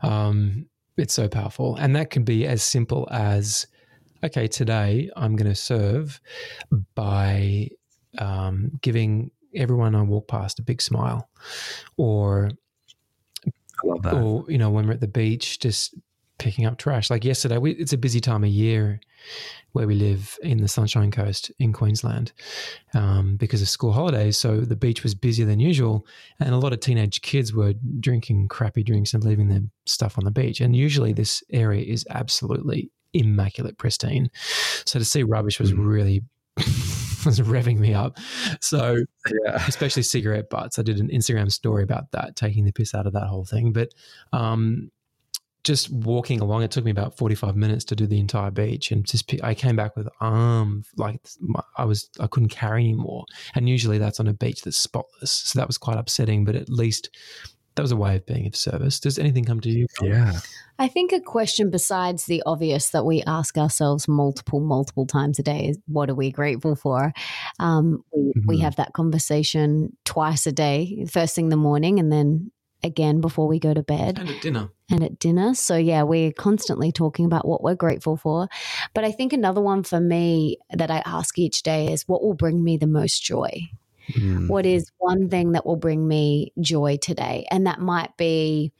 Um, 0.03 0.67
it's 0.97 1.15
so 1.15 1.29
powerful. 1.29 1.77
And 1.77 1.95
that 1.97 2.11
can 2.11 2.25
be 2.25 2.47
as 2.47 2.63
simple 2.63 3.09
as 3.11 3.67
okay, 4.23 4.47
today 4.47 5.11
I'm 5.17 5.35
going 5.37 5.49
to 5.49 5.55
serve 5.55 6.21
by 6.95 7.71
um, 8.19 8.73
giving 8.83 9.31
everyone 9.55 9.95
I 9.95 10.03
walk 10.03 10.29
past 10.29 10.59
a 10.59 10.63
big 10.63 10.83
smile. 10.83 11.29
Or, 11.97 12.51
or, 13.83 14.45
you 14.49 14.59
know, 14.59 14.71
when 14.71 14.87
we're 14.87 14.93
at 14.93 15.01
the 15.01 15.09
beach, 15.09 15.59
just 15.59 15.95
picking 16.41 16.67
up 16.67 16.79
trash. 16.79 17.11
Like 17.11 17.25
yesterday, 17.25 17.59
we, 17.59 17.73
it's 17.73 17.93
a 17.93 17.99
busy 17.99 18.19
time 18.19 18.43
of 18.43 18.51
year 18.51 19.01
where 19.73 19.87
we 19.87 19.95
live 19.95 20.37
in 20.43 20.63
the 20.63 20.67
Sunshine 20.67 21.13
Coast 21.13 21.53
in 21.61 21.73
Queensland 21.73 22.33
um, 22.95 23.37
because 23.37 23.63
of 23.63 23.69
school 23.69 23.93
holidays. 23.93 24.37
So 24.37 24.61
the 24.61 24.75
beach 24.75 25.05
was 25.05 25.15
busier 25.15 25.47
than 25.47 25.61
usual, 25.61 26.07
and 26.41 26.53
a 26.53 26.57
lot 26.59 26.73
of 26.73 26.81
teenage 26.81 27.21
kids 27.21 27.53
were 27.53 27.75
drinking 28.01 28.49
crappy 28.49 28.83
drinks 28.83 29.15
and 29.15 29.23
leaving 29.23 29.49
their 29.49 29.61
stuff 29.87 30.19
on 30.19 30.25
the 30.25 30.31
beach. 30.31 30.61
And 30.61 30.75
usually, 30.75 31.13
this 31.13 31.45
area 31.51 31.85
is 31.85 32.05
absolutely 32.11 32.91
immaculate, 33.13 33.79
pristine. 33.79 34.31
So 34.87 34.99
to 34.99 35.05
see 35.05 35.23
rubbish 35.23 35.61
was 35.61 35.73
mm. 35.73 35.87
really 35.87 36.23
was 36.57 37.39
revving 37.41 37.79
me 37.79 37.93
up. 37.93 38.17
So, 38.61 38.97
yeah. 39.45 39.63
especially 39.69 40.03
cigarette 40.05 40.49
butts. 40.49 40.79
I 40.79 40.83
did 40.83 41.01
an 41.01 41.09
Instagram 41.09 41.53
story 41.53 41.83
about 41.83 42.11
that, 42.13 42.35
taking 42.35 42.65
the 42.65 42.73
piss 42.73 42.95
out 42.95 43.07
of 43.07 43.13
that 43.13 43.27
whole 43.27 43.45
thing. 43.45 43.73
But 43.73 43.93
um, 44.33 44.91
just 45.65 45.91
walking 45.91 46.41
along, 46.41 46.63
it 46.63 46.71
took 46.71 46.85
me 46.85 46.91
about 46.91 47.17
45 47.17 47.57
minutes 47.57 47.85
to 47.87 47.97
do 47.97 48.07
the 48.07 48.19
entire 48.19 48.51
beach. 48.51 48.91
And 48.91 49.05
just, 49.05 49.33
I 49.43 49.55
came 49.55 49.77
back 49.77 49.97
with 49.97 50.09
arm, 50.21 50.85
like 50.97 51.21
I 51.77 51.85
was, 51.85 52.09
I 52.19 52.27
couldn't 52.27 52.49
carry 52.49 52.85
anymore. 52.85 53.25
And 53.55 53.69
usually 53.69 53.99
that's 53.99 54.21
on 54.21 54.29
a 54.29 54.33
beach 54.33 54.63
that's 54.63 54.79
spotless. 54.79 55.33
So 55.33 55.59
that 55.59 55.67
was 55.67 55.79
quite 55.79 55.99
upsetting, 55.99 56.45
but 56.45 56.57
at 56.57 56.69
least 56.69 57.11
that 57.77 57.83
was 57.83 57.93
a 57.93 57.97
way 57.97 58.17
of 58.17 58.27
being 58.27 58.47
of 58.47 58.57
service. 58.57 59.01
Does 59.01 59.19
anything 59.19 59.45
come 59.45 59.61
to 59.61 59.71
you? 59.71 59.87
Yeah. 60.03 60.41
I 60.79 60.89
think 60.89 61.13
a 61.13 61.21
question 61.21 61.71
besides 61.71 62.25
the 62.25 62.43
obvious 62.47 62.91
that 62.91 63.05
we 63.05 63.23
ask 63.27 63.57
ourselves 63.59 64.09
multiple, 64.09 64.61
multiple 64.61 65.07
times 65.07 65.39
a 65.39 65.43
day 65.43 65.69
is 65.69 65.79
what 65.87 66.11
are 66.11 66.15
we 66.15 66.31
grateful 66.31 66.75
for? 66.75 67.13
Um, 67.59 68.03
we, 68.15 68.23
mm-hmm. 68.23 68.49
we 68.49 68.59
have 68.61 68.77
that 68.77 68.93
conversation 68.93 69.97
twice 70.05 70.47
a 70.47 70.53
day, 70.53 71.07
first 71.11 71.35
thing 71.35 71.47
in 71.47 71.51
the 71.51 71.57
morning 71.57 71.99
and 71.99 72.11
then 72.11 72.51
again 72.83 73.21
before 73.21 73.47
we 73.47 73.59
go 73.59 73.75
to 73.75 73.83
bed. 73.83 74.19
And 74.19 74.31
at 74.31 74.41
dinner. 74.41 74.71
And 74.91 75.03
at 75.03 75.19
dinner. 75.19 75.55
So, 75.55 75.77
yeah, 75.77 76.03
we're 76.03 76.33
constantly 76.33 76.93
talking 76.93 77.25
about 77.25 77.47
what 77.47 77.63
we're 77.63 77.75
grateful 77.75 78.17
for. 78.17 78.49
But 78.95 79.05
I 79.05 79.13
think 79.13 79.33
another 79.33 79.61
one 79.61 79.83
for 79.83 80.01
me 80.01 80.59
that 80.73 80.91
I 80.91 81.03
ask 81.05 81.39
each 81.39 81.63
day 81.63 81.93
is 81.93 82.09
what 82.09 82.23
will 82.23 82.35
bring 82.35 82.63
me 82.63 82.77
the 82.77 82.87
most 82.87 83.23
joy? 83.23 83.71
Mm. 84.13 84.49
What 84.49 84.67
is 84.67 84.91
one 84.99 85.29
thing 85.29 85.53
that 85.53 85.65
will 85.65 85.77
bring 85.77 86.07
me 86.07 86.53
joy 86.61 86.97
today? 86.97 87.47
And 87.51 87.67
that 87.67 87.81
might 87.81 88.17
be 88.17 88.73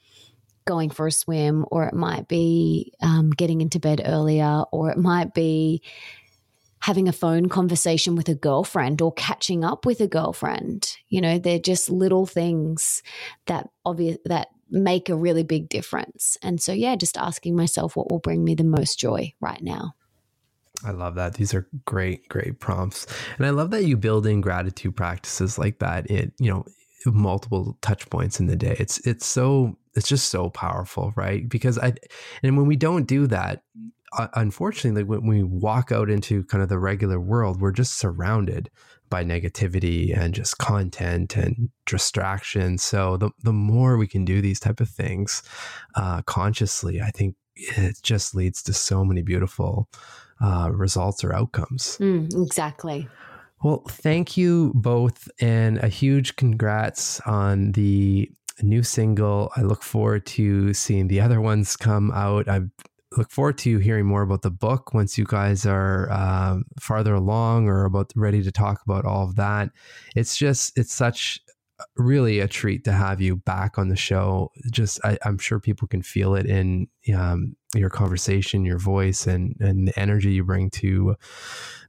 going 0.65 0.89
for 0.89 1.07
a 1.07 1.11
swim, 1.11 1.65
or 1.71 1.85
it 1.85 1.93
might 1.93 2.27
be 2.27 2.93
um, 3.01 3.31
getting 3.31 3.61
into 3.61 3.79
bed 3.79 4.01
earlier, 4.05 4.63
or 4.71 4.91
it 4.91 4.97
might 4.97 5.33
be 5.33 5.81
having 6.81 7.07
a 7.07 7.13
phone 7.13 7.47
conversation 7.47 8.15
with 8.15 8.27
a 8.27 8.35
girlfriend 8.35 9.01
or 9.01 9.13
catching 9.13 9.63
up 9.63 9.85
with 9.85 10.01
a 10.01 10.07
girlfriend. 10.07 10.97
You 11.09 11.21
know, 11.21 11.37
they're 11.37 11.59
just 11.59 11.89
little 11.89 12.25
things 12.25 13.03
that 13.45 13.69
obvious 13.85 14.17
that 14.25 14.49
make 14.69 15.09
a 15.09 15.15
really 15.15 15.43
big 15.43 15.69
difference. 15.69 16.37
And 16.41 16.61
so 16.61 16.71
yeah, 16.71 16.95
just 16.95 17.17
asking 17.17 17.55
myself 17.55 17.95
what 17.95 18.09
will 18.09 18.19
bring 18.19 18.43
me 18.43 18.55
the 18.55 18.63
most 18.63 18.97
joy 18.97 19.33
right 19.39 19.61
now. 19.61 19.93
I 20.83 20.91
love 20.91 21.15
that. 21.15 21.35
These 21.35 21.53
are 21.53 21.67
great, 21.85 22.27
great 22.29 22.59
prompts. 22.59 23.05
And 23.37 23.45
I 23.45 23.51
love 23.51 23.69
that 23.71 23.85
you 23.85 23.97
build 23.97 24.25
in 24.25 24.41
gratitude 24.41 24.95
practices 24.95 25.59
like 25.59 25.79
that 25.79 26.07
in, 26.07 26.31
you 26.39 26.49
know, 26.49 26.65
multiple 27.05 27.77
touch 27.81 28.09
points 28.09 28.39
in 28.39 28.47
the 28.47 28.55
day. 28.55 28.75
It's 28.79 28.99
it's 29.05 29.25
so 29.25 29.77
it's 29.93 30.07
just 30.07 30.29
so 30.29 30.49
powerful, 30.49 31.13
right? 31.15 31.47
Because 31.47 31.77
I 31.77 31.93
and 32.41 32.57
when 32.57 32.67
we 32.67 32.75
don't 32.75 33.07
do 33.07 33.27
that, 33.27 33.63
unfortunately, 34.35 35.03
when 35.03 35.25
we 35.25 35.43
walk 35.43 35.91
out 35.91 36.09
into 36.09 36.43
kind 36.45 36.61
of 36.61 36.69
the 36.69 36.79
regular 36.79 37.19
world, 37.19 37.61
we're 37.61 37.71
just 37.71 37.97
surrounded 37.97 38.69
by 39.09 39.23
negativity 39.23 40.17
and 40.17 40.33
just 40.33 40.57
content 40.57 41.35
and 41.35 41.69
distraction. 41.85 42.77
So 42.77 43.17
the 43.17 43.29
the 43.43 43.53
more 43.53 43.97
we 43.97 44.07
can 44.07 44.25
do 44.25 44.41
these 44.41 44.59
type 44.59 44.79
of 44.79 44.89
things 44.89 45.43
uh, 45.95 46.21
consciously, 46.23 47.01
I 47.01 47.11
think 47.11 47.35
it 47.55 47.97
just 48.01 48.33
leads 48.33 48.63
to 48.63 48.73
so 48.73 49.03
many 49.05 49.21
beautiful 49.21 49.89
uh, 50.41 50.69
results 50.71 51.23
or 51.23 51.33
outcomes. 51.33 51.97
Mm, 51.99 52.43
exactly. 52.45 53.07
Well, 53.63 53.83
thank 53.87 54.37
you 54.37 54.71
both, 54.73 55.29
and 55.39 55.77
a 55.83 55.87
huge 55.87 56.35
congrats 56.35 57.19
on 57.21 57.73
the 57.73 58.31
new 58.63 58.81
single. 58.81 59.51
I 59.55 59.61
look 59.61 59.83
forward 59.83 60.25
to 60.27 60.73
seeing 60.73 61.07
the 61.07 61.21
other 61.21 61.39
ones 61.39 61.77
come 61.77 62.11
out. 62.11 62.47
I've 62.47 62.69
look 63.17 63.31
forward 63.31 63.57
to 63.59 63.77
hearing 63.77 64.05
more 64.05 64.21
about 64.21 64.41
the 64.41 64.51
book 64.51 64.93
once 64.93 65.17
you 65.17 65.25
guys 65.25 65.65
are 65.65 66.09
uh, 66.11 66.57
farther 66.79 67.13
along 67.13 67.67
or 67.67 67.85
about 67.85 68.11
ready 68.15 68.41
to 68.41 68.51
talk 68.51 68.81
about 68.85 69.05
all 69.05 69.25
of 69.25 69.35
that. 69.35 69.69
It's 70.15 70.37
just 70.37 70.77
it's 70.77 70.93
such 70.93 71.39
really 71.97 72.39
a 72.39 72.47
treat 72.47 72.83
to 72.85 72.91
have 72.91 73.21
you 73.21 73.35
back 73.35 73.77
on 73.77 73.89
the 73.89 73.95
show. 73.95 74.51
Just 74.71 74.99
I, 75.03 75.17
am 75.25 75.37
sure 75.37 75.59
people 75.59 75.87
can 75.87 76.01
feel 76.01 76.35
it 76.35 76.45
in 76.45 76.87
um, 77.15 77.55
your 77.75 77.89
conversation, 77.89 78.65
your 78.65 78.77
voice, 78.77 79.27
and 79.27 79.55
and 79.59 79.87
the 79.87 79.99
energy 79.99 80.33
you 80.33 80.43
bring 80.43 80.69
to 80.71 81.15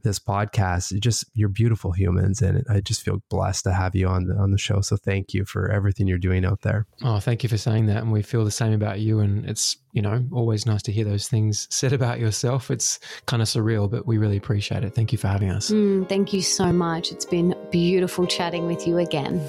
this 0.03 0.19
podcast. 0.19 0.99
Just 1.01 1.25
you're 1.35 1.49
beautiful 1.49 1.93
humans, 1.93 2.43
and 2.43 2.65
I 2.69 2.81
just 2.81 3.03
feel 3.03 3.23
blessed 3.29 3.65
to 3.65 3.73
have 3.73 3.95
you 3.95 4.09
on 4.09 4.27
the, 4.27 4.35
on 4.35 4.51
the 4.51 4.59
show. 4.59 4.81
So 4.81 4.97
thank 4.97 5.35
you 5.35 5.45
for 5.45 5.71
everything 5.71 6.07
you're 6.07 6.19
doing 6.19 6.45
out 6.45 6.63
there. 6.63 6.87
Oh, 7.03 7.19
thank 7.19 7.43
you 7.43 7.49
for 7.49 7.57
saying 7.57 7.87
that, 7.87 7.99
and 7.99 8.13
we 8.13 8.23
feel 8.23 8.45
the 8.45 8.51
same 8.51 8.73
about 8.73 9.01
you. 9.01 9.21
And 9.21 9.49
it's 9.49 9.77
you 9.93 10.03
know 10.03 10.25
always 10.33 10.67
nice 10.67 10.83
to 10.83 10.93
hear 10.93 11.05
those 11.05 11.29
things 11.29 11.67
said 11.71 11.93
about 11.93 12.21
yourself. 12.21 12.71
It's 12.71 12.99
kind 13.27 13.43
of 13.43 13.49
surreal, 13.49 13.91
but 13.91 14.07
we 14.07 14.19
really 14.19 14.37
appreciate 14.37 14.85
it. 14.85 14.95
Thank 14.95 15.13
you 15.13 15.19
for 15.19 15.29
having 15.29 15.51
us. 15.51 15.71
Mm, 15.71 16.09
thank 16.09 16.33
you 16.33 16.43
so 16.43 16.73
much. 16.73 17.13
It's 17.13 17.27
been 17.27 17.55
beautiful 17.71 18.27
chatting 18.27 18.67
with 18.67 18.87
you 18.87 18.99
again. 18.99 19.41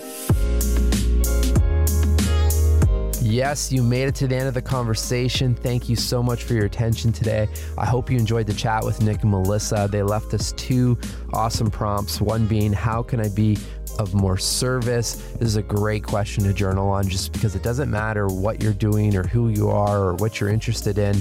Yes, 3.33 3.71
you 3.71 3.81
made 3.81 4.03
it 4.03 4.13
to 4.17 4.27
the 4.27 4.35
end 4.35 4.47
of 4.47 4.53
the 4.53 4.61
conversation. 4.61 5.55
Thank 5.55 5.89
you 5.89 5.95
so 5.95 6.21
much 6.21 6.43
for 6.43 6.53
your 6.53 6.65
attention 6.65 7.11
today. 7.11 7.47
I 7.79 7.83
hope 7.83 8.11
you 8.11 8.17
enjoyed 8.19 8.45
the 8.45 8.53
chat 8.53 8.83
with 8.83 9.01
Nick 9.01 9.23
and 9.23 9.31
Melissa. 9.31 9.89
They 9.91 10.03
left 10.03 10.35
us 10.35 10.51
two 10.51 10.99
awesome 11.33 11.71
prompts. 11.71 12.21
One 12.21 12.45
being, 12.45 12.71
How 12.71 13.01
can 13.01 13.19
I 13.19 13.29
be 13.29 13.57
of 13.97 14.13
more 14.13 14.37
service? 14.37 15.15
This 15.39 15.47
is 15.47 15.55
a 15.55 15.63
great 15.63 16.03
question 16.03 16.43
to 16.43 16.53
journal 16.53 16.87
on 16.89 17.09
just 17.09 17.33
because 17.33 17.55
it 17.55 17.63
doesn't 17.63 17.89
matter 17.89 18.27
what 18.27 18.61
you're 18.61 18.71
doing 18.71 19.15
or 19.15 19.23
who 19.23 19.49
you 19.49 19.67
are 19.67 19.99
or 19.99 20.13
what 20.13 20.39
you're 20.39 20.51
interested 20.51 20.99
in 20.99 21.19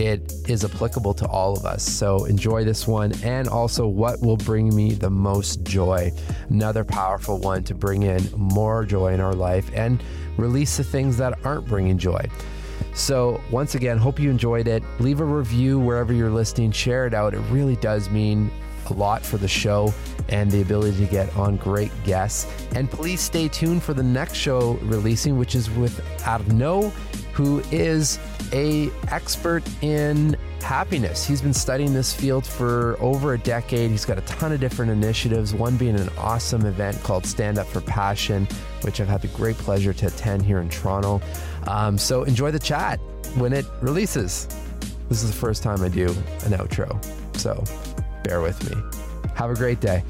it 0.00 0.32
is 0.48 0.64
applicable 0.64 1.14
to 1.14 1.26
all 1.26 1.56
of 1.56 1.64
us. 1.64 1.82
So 1.82 2.24
enjoy 2.24 2.64
this 2.64 2.86
one. 2.86 3.12
And 3.22 3.48
also, 3.48 3.86
what 3.86 4.20
will 4.20 4.36
bring 4.36 4.74
me 4.74 4.92
the 4.92 5.10
most 5.10 5.64
joy? 5.64 6.12
Another 6.48 6.84
powerful 6.84 7.38
one 7.38 7.64
to 7.64 7.74
bring 7.74 8.02
in 8.02 8.28
more 8.36 8.84
joy 8.84 9.12
in 9.14 9.20
our 9.20 9.34
life 9.34 9.70
and 9.74 10.02
release 10.36 10.76
the 10.76 10.84
things 10.84 11.16
that 11.18 11.44
aren't 11.44 11.66
bringing 11.66 11.98
joy. 11.98 12.24
So, 12.94 13.40
once 13.50 13.74
again, 13.74 13.98
hope 13.98 14.20
you 14.20 14.30
enjoyed 14.30 14.68
it. 14.68 14.82
Leave 15.00 15.20
a 15.20 15.24
review 15.24 15.80
wherever 15.80 16.12
you're 16.12 16.30
listening, 16.30 16.70
share 16.70 17.06
it 17.06 17.14
out. 17.14 17.34
It 17.34 17.40
really 17.50 17.76
does 17.76 18.08
mean 18.10 18.50
a 18.90 18.92
lot 18.92 19.24
for 19.24 19.38
the 19.38 19.48
show 19.48 19.92
and 20.28 20.50
the 20.50 20.62
ability 20.62 21.04
to 21.04 21.10
get 21.10 21.34
on 21.36 21.56
great 21.56 21.90
guests. 22.04 22.50
And 22.74 22.90
please 22.90 23.20
stay 23.20 23.48
tuned 23.48 23.82
for 23.82 23.94
the 23.94 24.02
next 24.02 24.34
show 24.34 24.72
releasing, 24.82 25.38
which 25.38 25.54
is 25.54 25.70
with 25.70 26.00
Arnaud, 26.26 26.92
who 27.34 27.62
is 27.72 28.18
a 28.52 28.90
expert 29.08 29.62
in 29.82 30.36
happiness. 30.60 31.26
He's 31.26 31.42
been 31.42 31.52
studying 31.52 31.92
this 31.92 32.12
field 32.12 32.46
for 32.46 32.96
over 33.00 33.34
a 33.34 33.38
decade. 33.38 33.90
He's 33.90 34.04
got 34.04 34.18
a 34.18 34.22
ton 34.22 34.52
of 34.52 34.60
different 34.60 34.90
initiatives, 34.92 35.52
one 35.52 35.76
being 35.76 35.98
an 35.98 36.08
awesome 36.16 36.64
event 36.64 37.02
called 37.02 37.26
Stand 37.26 37.58
Up 37.58 37.66
for 37.66 37.80
Passion, 37.80 38.46
which 38.82 39.00
I've 39.00 39.08
had 39.08 39.20
the 39.20 39.28
great 39.28 39.58
pleasure 39.58 39.92
to 39.92 40.06
attend 40.06 40.42
here 40.42 40.60
in 40.60 40.68
Toronto. 40.68 41.20
Um, 41.66 41.98
so 41.98 42.22
enjoy 42.22 42.50
the 42.50 42.58
chat 42.58 42.98
when 43.36 43.52
it 43.52 43.66
releases. 43.82 44.46
This 45.08 45.22
is 45.22 45.30
the 45.30 45.36
first 45.36 45.62
time 45.62 45.82
I 45.82 45.88
do 45.88 46.06
an 46.06 46.52
outro, 46.52 47.04
so 47.36 47.62
bear 48.22 48.40
with 48.40 48.70
me. 48.70 48.80
Have 49.34 49.50
a 49.50 49.54
great 49.54 49.80
day. 49.80 50.02